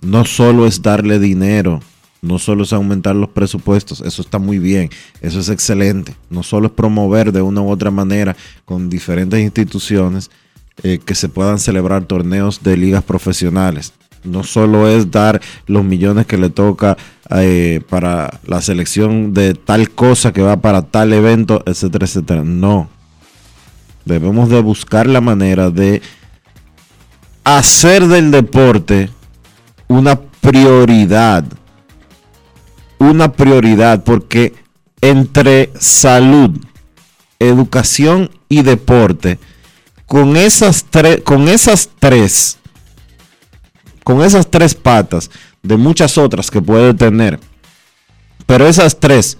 [0.00, 1.80] No solo es darle dinero,
[2.20, 4.90] no solo es aumentar los presupuestos, eso está muy bien,
[5.20, 6.16] eso es excelente.
[6.28, 10.28] No solo es promover de una u otra manera con diferentes instituciones
[10.82, 13.92] eh, que se puedan celebrar torneos de ligas profesionales.
[14.24, 16.96] No solo es dar los millones que le toca
[17.30, 22.42] eh, para la selección de tal cosa que va para tal evento, etcétera, etcétera.
[22.44, 22.88] No.
[24.04, 26.00] Debemos de buscar la manera de
[27.44, 29.10] hacer del deporte
[29.86, 31.44] una prioridad.
[32.98, 34.54] Una prioridad porque
[35.00, 36.58] entre salud,
[37.38, 39.38] educación y deporte,
[40.06, 40.84] con esas
[41.24, 42.58] con esas tres,
[44.08, 45.30] con esas tres patas,
[45.62, 47.38] de muchas otras que puede tener,
[48.46, 49.36] pero esas tres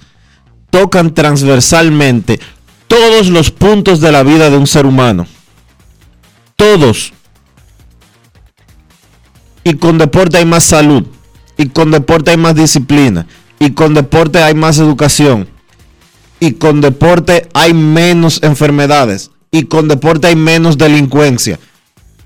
[0.69, 2.39] tocan transversalmente
[2.87, 5.27] todos los puntos de la vida de un ser humano.
[6.55, 7.15] Todos.
[9.65, 11.07] Y con deporte hay más salud.
[11.57, 13.27] Y con deporte hay más disciplina.
[13.59, 15.49] Y con deporte hay más educación.
[16.41, 19.31] Y con deporte hay menos enfermedades.
[19.51, 21.59] Y con deporte hay menos delincuencia.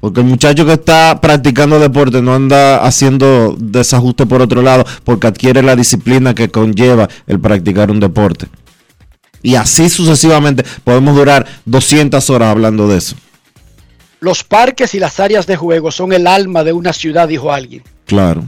[0.02, 5.28] Porque el muchacho que está practicando deporte no anda haciendo desajuste por otro lado porque
[5.28, 8.48] adquiere la disciplina que conlleva el practicar un deporte.
[9.44, 13.14] Y así sucesivamente podemos durar 200 horas hablando de eso.
[14.18, 17.84] Los parques y las áreas de juego son el alma de una ciudad, dijo alguien.
[18.06, 18.42] Claro.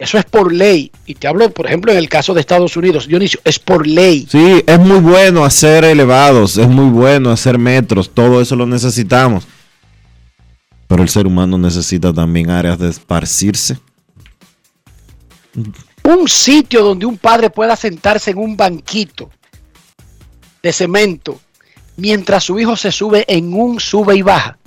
[0.00, 0.90] Eso es por ley.
[1.06, 3.06] Y te hablo, por ejemplo, en el caso de Estados Unidos.
[3.06, 4.26] Dionisio, es por ley.
[4.28, 9.46] Sí, es muy bueno hacer elevados, es muy bueno hacer metros, todo eso lo necesitamos.
[10.86, 13.78] Pero el ser humano necesita también áreas de esparcirse.
[16.04, 19.30] Un sitio donde un padre pueda sentarse en un banquito
[20.62, 21.40] de cemento
[21.96, 24.58] mientras su hijo se sube en un sube y baja.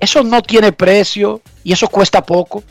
[0.00, 2.64] Eso no tiene precio y eso cuesta poco.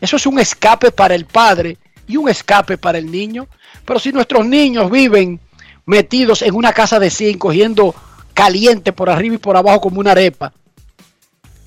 [0.00, 1.78] Eso es un escape para el padre
[2.08, 3.46] y un escape para el niño.
[3.84, 5.40] Pero si nuestros niños viven
[5.84, 7.94] metidos en una casa de cinco, cogiendo
[8.34, 10.52] caliente por arriba y por abajo como una arepa,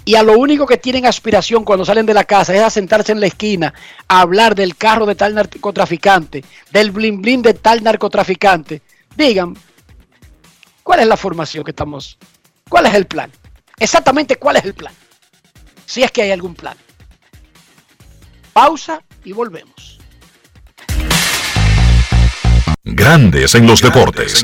[0.05, 3.11] y a lo único que tienen aspiración cuando salen de la casa es a sentarse
[3.11, 3.73] en la esquina
[4.07, 8.81] a hablar del carro de tal narcotraficante, del blin blin de tal narcotraficante,
[9.15, 9.55] digan,
[10.83, 12.17] ¿cuál es la formación que estamos?
[12.67, 13.31] ¿Cuál es el plan?
[13.79, 14.93] Exactamente cuál es el plan.
[15.85, 16.77] Si es que hay algún plan.
[18.53, 19.99] Pausa y volvemos.
[22.83, 24.43] Grandes en los deportes.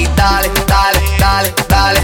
[0.00, 2.00] y dale, dale, dale, dale.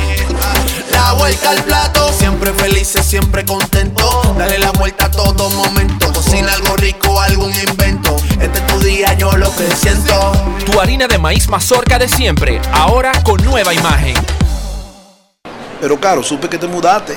[0.91, 4.35] La vuelta al plato, siempre felices, siempre contento.
[4.39, 6.13] Dale la vuelta a todo momento.
[6.13, 8.17] Cocina algo rico, algún invento.
[8.41, 10.33] Este es tu día, yo lo que siento.
[10.65, 14.15] Tu harina de maíz mazorca de siempre, ahora con nueva imagen.
[15.81, 17.17] Pero Caro, supe que te mudaste.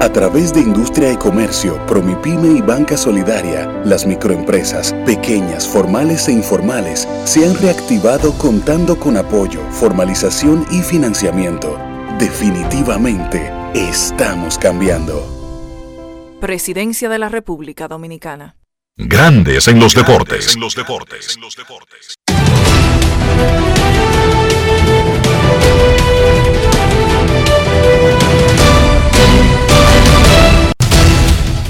[0.00, 6.32] A través de Industria y Comercio, Promipyme y Banca Solidaria, las microempresas, pequeñas, formales e
[6.32, 11.76] informales, se han reactivado contando con apoyo, formalización y financiamiento.
[12.16, 15.20] Definitivamente, estamos cambiando.
[16.40, 18.54] Presidencia de la República Dominicana.
[18.96, 20.56] Grandes en los deportes.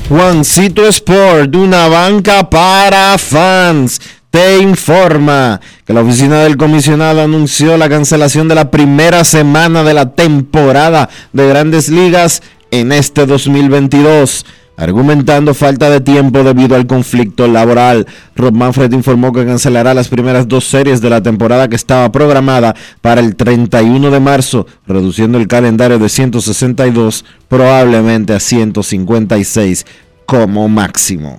[0.08, 7.90] Juancito Sport, una banca para fans, te informa que la oficina del comisionado anunció la
[7.90, 14.46] cancelación de la primera semana de la temporada de grandes ligas en este 2022
[14.78, 18.06] argumentando falta de tiempo debido al conflicto laboral.
[18.36, 22.74] Rob Manfred informó que cancelará las primeras dos series de la temporada que estaba programada
[23.02, 29.84] para el 31 de marzo, reduciendo el calendario de 162 probablemente a 156
[30.24, 31.38] como máximo.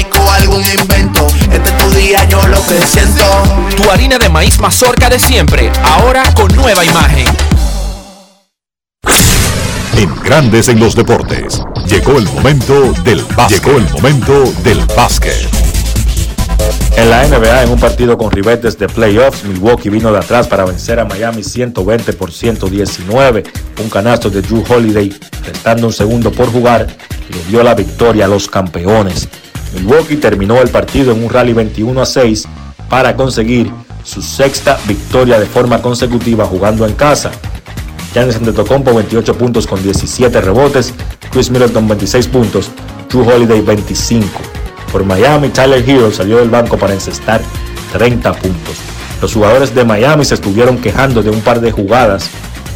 [0.31, 1.27] algún invento.
[1.51, 3.23] Este es tu día, yo lo que siento.
[3.75, 7.25] Tu harina de maíz mazorca de siempre, ahora con nueva imagen.
[9.97, 13.63] En Grandes en los deportes, llegó el momento del básquet.
[13.63, 15.49] Llegó el momento del básquet.
[16.97, 20.65] En la NBA, en un partido con ribetes de playoffs, Milwaukee vino de atrás para
[20.65, 23.43] vencer a Miami 120 por 119.
[23.81, 25.13] Un canasto de Drew Holiday,
[25.45, 26.87] restando un segundo por jugar,
[27.29, 29.27] le dio la victoria a los campeones.
[29.73, 32.47] Milwaukee terminó el partido en un rally 21 a 6
[32.89, 33.71] para conseguir
[34.03, 37.31] su sexta victoria de forma consecutiva jugando en casa.
[38.13, 40.93] Giannis Antetokounmpo 28 puntos con 17 rebotes,
[41.31, 42.71] Chris Middleton 26 puntos,
[43.09, 44.27] Drew Holiday 25.
[44.91, 47.41] Por Miami, Tyler Hero salió del banco para encestar
[47.93, 48.75] 30 puntos.
[49.21, 52.29] Los jugadores de Miami se estuvieron quejando de un par de jugadas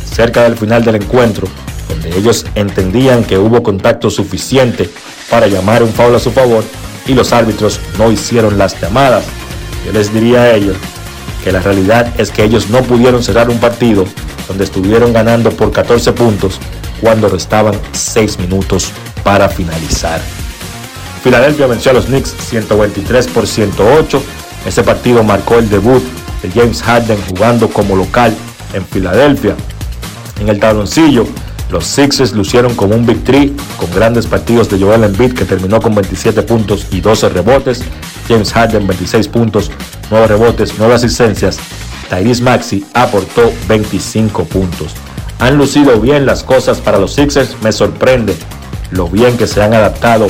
[0.10, 1.48] cerca del final del encuentro,
[1.88, 4.90] donde ellos entendían que hubo contacto suficiente
[5.30, 6.64] para llamar un foul a su favor
[7.08, 9.26] y los árbitros no hicieron las llamadas.
[9.86, 10.78] Yo les diría a ellos
[11.44, 14.06] que la realidad es que ellos no pudieron cerrar un partido
[14.48, 16.60] donde estuvieron ganando por 14 puntos
[17.02, 18.92] cuando restaban 6 minutos
[19.24, 20.20] para finalizar.
[21.24, 24.22] Filadelfia venció a los Knicks 123 por 108.
[24.66, 26.04] Ese partido marcó el debut
[26.42, 28.36] de James Harden jugando como local
[28.74, 29.56] en Filadelfia.
[30.40, 31.26] En el tabloncillo,
[31.76, 35.94] los Sixers lucieron como un victory con grandes partidos de Joel Embiid que terminó con
[35.94, 37.84] 27 puntos y 12 rebotes,
[38.30, 39.70] James Harden 26 puntos,
[40.10, 41.58] 9 rebotes, 9 asistencias,
[42.10, 44.94] Tyrese Maxi aportó 25 puntos.
[45.40, 48.38] Han lucido bien las cosas para los Sixers, me sorprende
[48.92, 50.28] lo bien que se han adaptado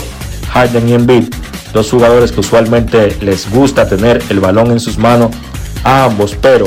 [0.52, 1.26] Harden y Embiid,
[1.74, 5.30] dos jugadores que usualmente les gusta tener el balón en sus manos
[5.84, 6.66] a ambos, pero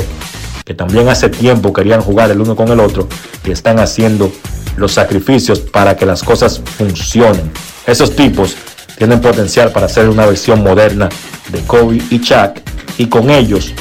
[0.69, 3.07] que también hace tiempo querían jugar el uno con el otro
[3.43, 4.31] y están haciendo
[4.77, 7.51] los sacrificios para que las cosas funcionen.
[7.87, 8.55] Esos tipos
[8.95, 11.09] tienen potencial para ser una versión moderna
[11.51, 12.59] de Kobe y Chuck
[12.99, 13.73] y con ellos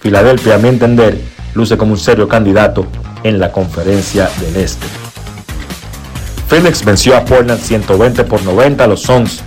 [0.00, 1.20] Filadelfia a mi entender
[1.52, 2.86] luce como un serio candidato
[3.22, 4.86] en la conferencia del Este.
[6.48, 8.86] Phoenix venció a Portland 120 por 90.
[8.86, 9.42] Los Suns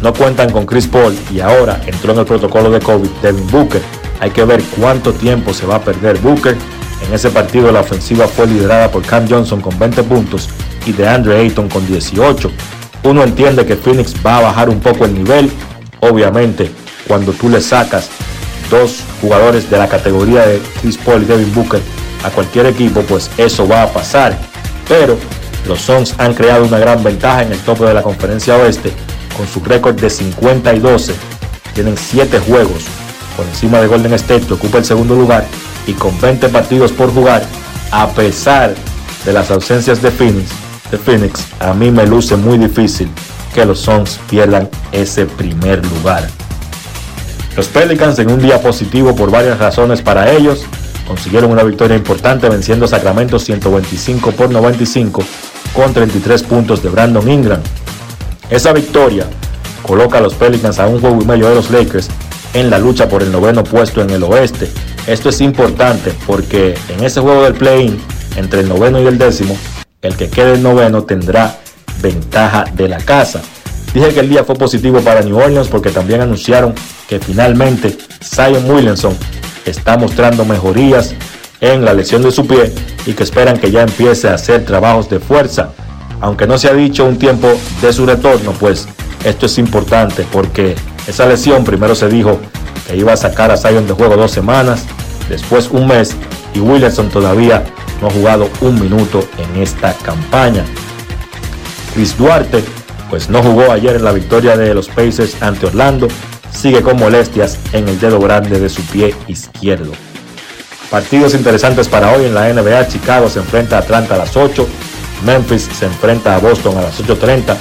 [0.00, 3.82] no cuentan con Chris Paul y ahora entró en el protocolo de COVID Devin Booker.
[4.20, 6.56] Hay que ver cuánto tiempo se va a perder Booker.
[7.06, 10.50] En ese partido la ofensiva fue liderada por Cam Johnson con 20 puntos
[10.84, 12.50] y de Andre Ayton con 18.
[13.04, 15.50] Uno entiende que Phoenix va a bajar un poco el nivel.
[16.00, 16.70] Obviamente,
[17.08, 18.10] cuando tú le sacas
[18.70, 21.80] dos jugadores de la categoría de Chris Paul y Devin Booker
[22.22, 24.36] a cualquier equipo, pues eso va a pasar.
[24.86, 25.16] Pero
[25.66, 28.92] los Suns han creado una gran ventaja en el tope de la conferencia oeste
[29.34, 31.14] con su récord de 50 y 12.
[31.74, 32.84] Tienen 7 juegos
[33.42, 35.46] encima de Golden State ocupa el segundo lugar
[35.86, 37.42] y con 20 partidos por jugar
[37.90, 38.74] a pesar
[39.24, 40.50] de las ausencias de Phoenix,
[40.90, 43.08] de Phoenix a mí me luce muy difícil
[43.54, 46.28] que los Suns pierdan ese primer lugar.
[47.56, 50.64] Los Pelicans en un día positivo por varias razones para ellos
[51.06, 55.22] consiguieron una victoria importante venciendo a Sacramento 125 por 95
[55.74, 57.60] con 33 puntos de Brandon Ingram.
[58.48, 59.26] Esa victoria
[59.82, 62.08] coloca a los Pelicans a un juego y medio de los Lakers
[62.54, 64.68] en la lucha por el noveno puesto en el oeste.
[65.06, 68.00] Esto es importante porque en ese juego del play-in
[68.36, 69.56] entre el noveno y el décimo,
[70.02, 71.58] el que quede el noveno tendrá
[72.00, 73.42] ventaja de la casa.
[73.92, 76.74] Dije que el día fue positivo para New Orleans porque también anunciaron
[77.08, 79.16] que finalmente Zion Williamson
[79.64, 81.14] está mostrando mejorías
[81.60, 82.72] en la lesión de su pie
[83.04, 85.70] y que esperan que ya empiece a hacer trabajos de fuerza.
[86.20, 87.48] Aunque no se ha dicho un tiempo
[87.82, 88.86] de su retorno, pues
[89.24, 90.76] esto es importante porque
[91.10, 92.38] esa lesión primero se dijo
[92.86, 94.84] que iba a sacar a Zion de juego dos semanas,
[95.28, 96.14] después un mes
[96.54, 97.64] y Williamson todavía
[98.00, 100.64] no ha jugado un minuto en esta campaña.
[101.94, 102.62] Chris Duarte
[103.10, 106.06] pues no jugó ayer en la victoria de los Pacers ante Orlando,
[106.52, 109.92] sigue con molestias en el dedo grande de su pie izquierdo.
[110.90, 112.86] Partidos interesantes para hoy en la NBA.
[112.88, 114.66] Chicago se enfrenta a Atlanta a las 8.
[115.24, 117.56] Memphis se enfrenta a Boston a las 8.30.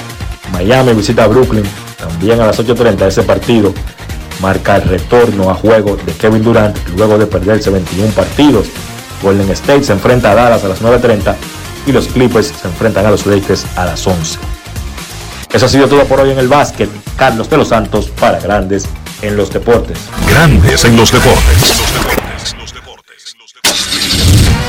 [0.51, 1.63] Miami visita a Brooklyn
[1.99, 3.07] también a las 8.30.
[3.07, 3.73] Ese partido
[4.41, 8.67] marca el retorno a juego de Kevin Durant luego de perderse 21 partidos.
[9.21, 11.35] Golden State se enfrenta a Dallas a las 9.30
[11.87, 14.39] y los Clippers se enfrentan a los Lakers a las 11.
[15.51, 16.89] Eso ha sido todo por hoy en el básquet.
[17.17, 18.85] Carlos de los Santos para Grandes
[19.21, 19.97] en los Deportes.
[20.29, 22.18] Grandes en los deportes.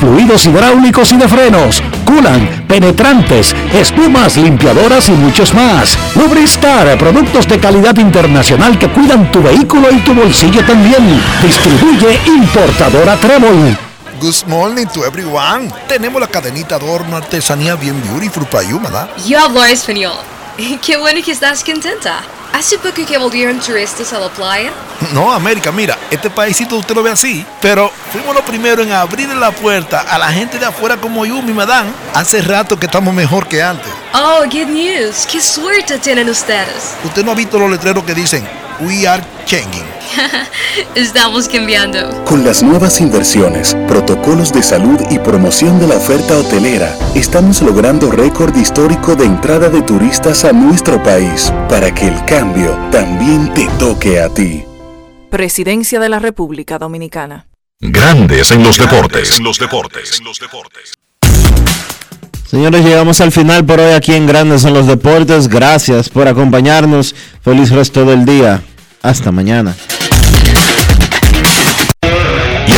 [0.00, 5.98] fluidos hidráulicos y de frenos, culan, penetrantes, espumas, limpiadoras y muchos más.
[6.14, 11.22] Lubristar, productos de calidad internacional que cuidan tu vehículo y tu bolsillo también.
[11.42, 13.76] Distribuye importadora Trébol.
[14.20, 15.70] Good morning to everyone.
[15.88, 19.08] Tenemos la cadenita adorno artesanía bien beautiful para you, ¿verdad?
[19.26, 20.14] Yo hablo español.
[20.84, 22.20] Qué bueno que estás contenta.
[22.52, 24.70] Hace poco que volvieron turistas a la playa.
[25.12, 29.28] No, América, mira, este paísito usted lo ve así, pero fuimos los primeros en abrir
[29.28, 31.90] la puerta a la gente de afuera como yo, mi madame.
[32.14, 33.92] Hace rato que estamos mejor que antes.
[34.14, 35.26] Oh, good news.
[35.30, 36.94] Qué suerte tienen ustedes.
[37.02, 38.46] Usted no ha visto los letreros que dicen
[38.80, 39.93] We are changing.
[40.94, 42.24] Estamos cambiando.
[42.24, 48.10] Con las nuevas inversiones, protocolos de salud y promoción de la oferta hotelera, estamos logrando
[48.10, 53.66] récord histórico de entrada de turistas a nuestro país para que el cambio también te
[53.78, 54.64] toque a ti.
[55.30, 57.46] Presidencia de la República Dominicana.
[57.80, 59.38] Grandes en los deportes.
[59.38, 60.20] En los deportes.
[62.46, 65.48] Señores, llegamos al final por hoy aquí en Grandes en los Deportes.
[65.48, 67.12] Gracias por acompañarnos.
[67.42, 68.62] Feliz resto del día.
[69.02, 69.74] Hasta mañana.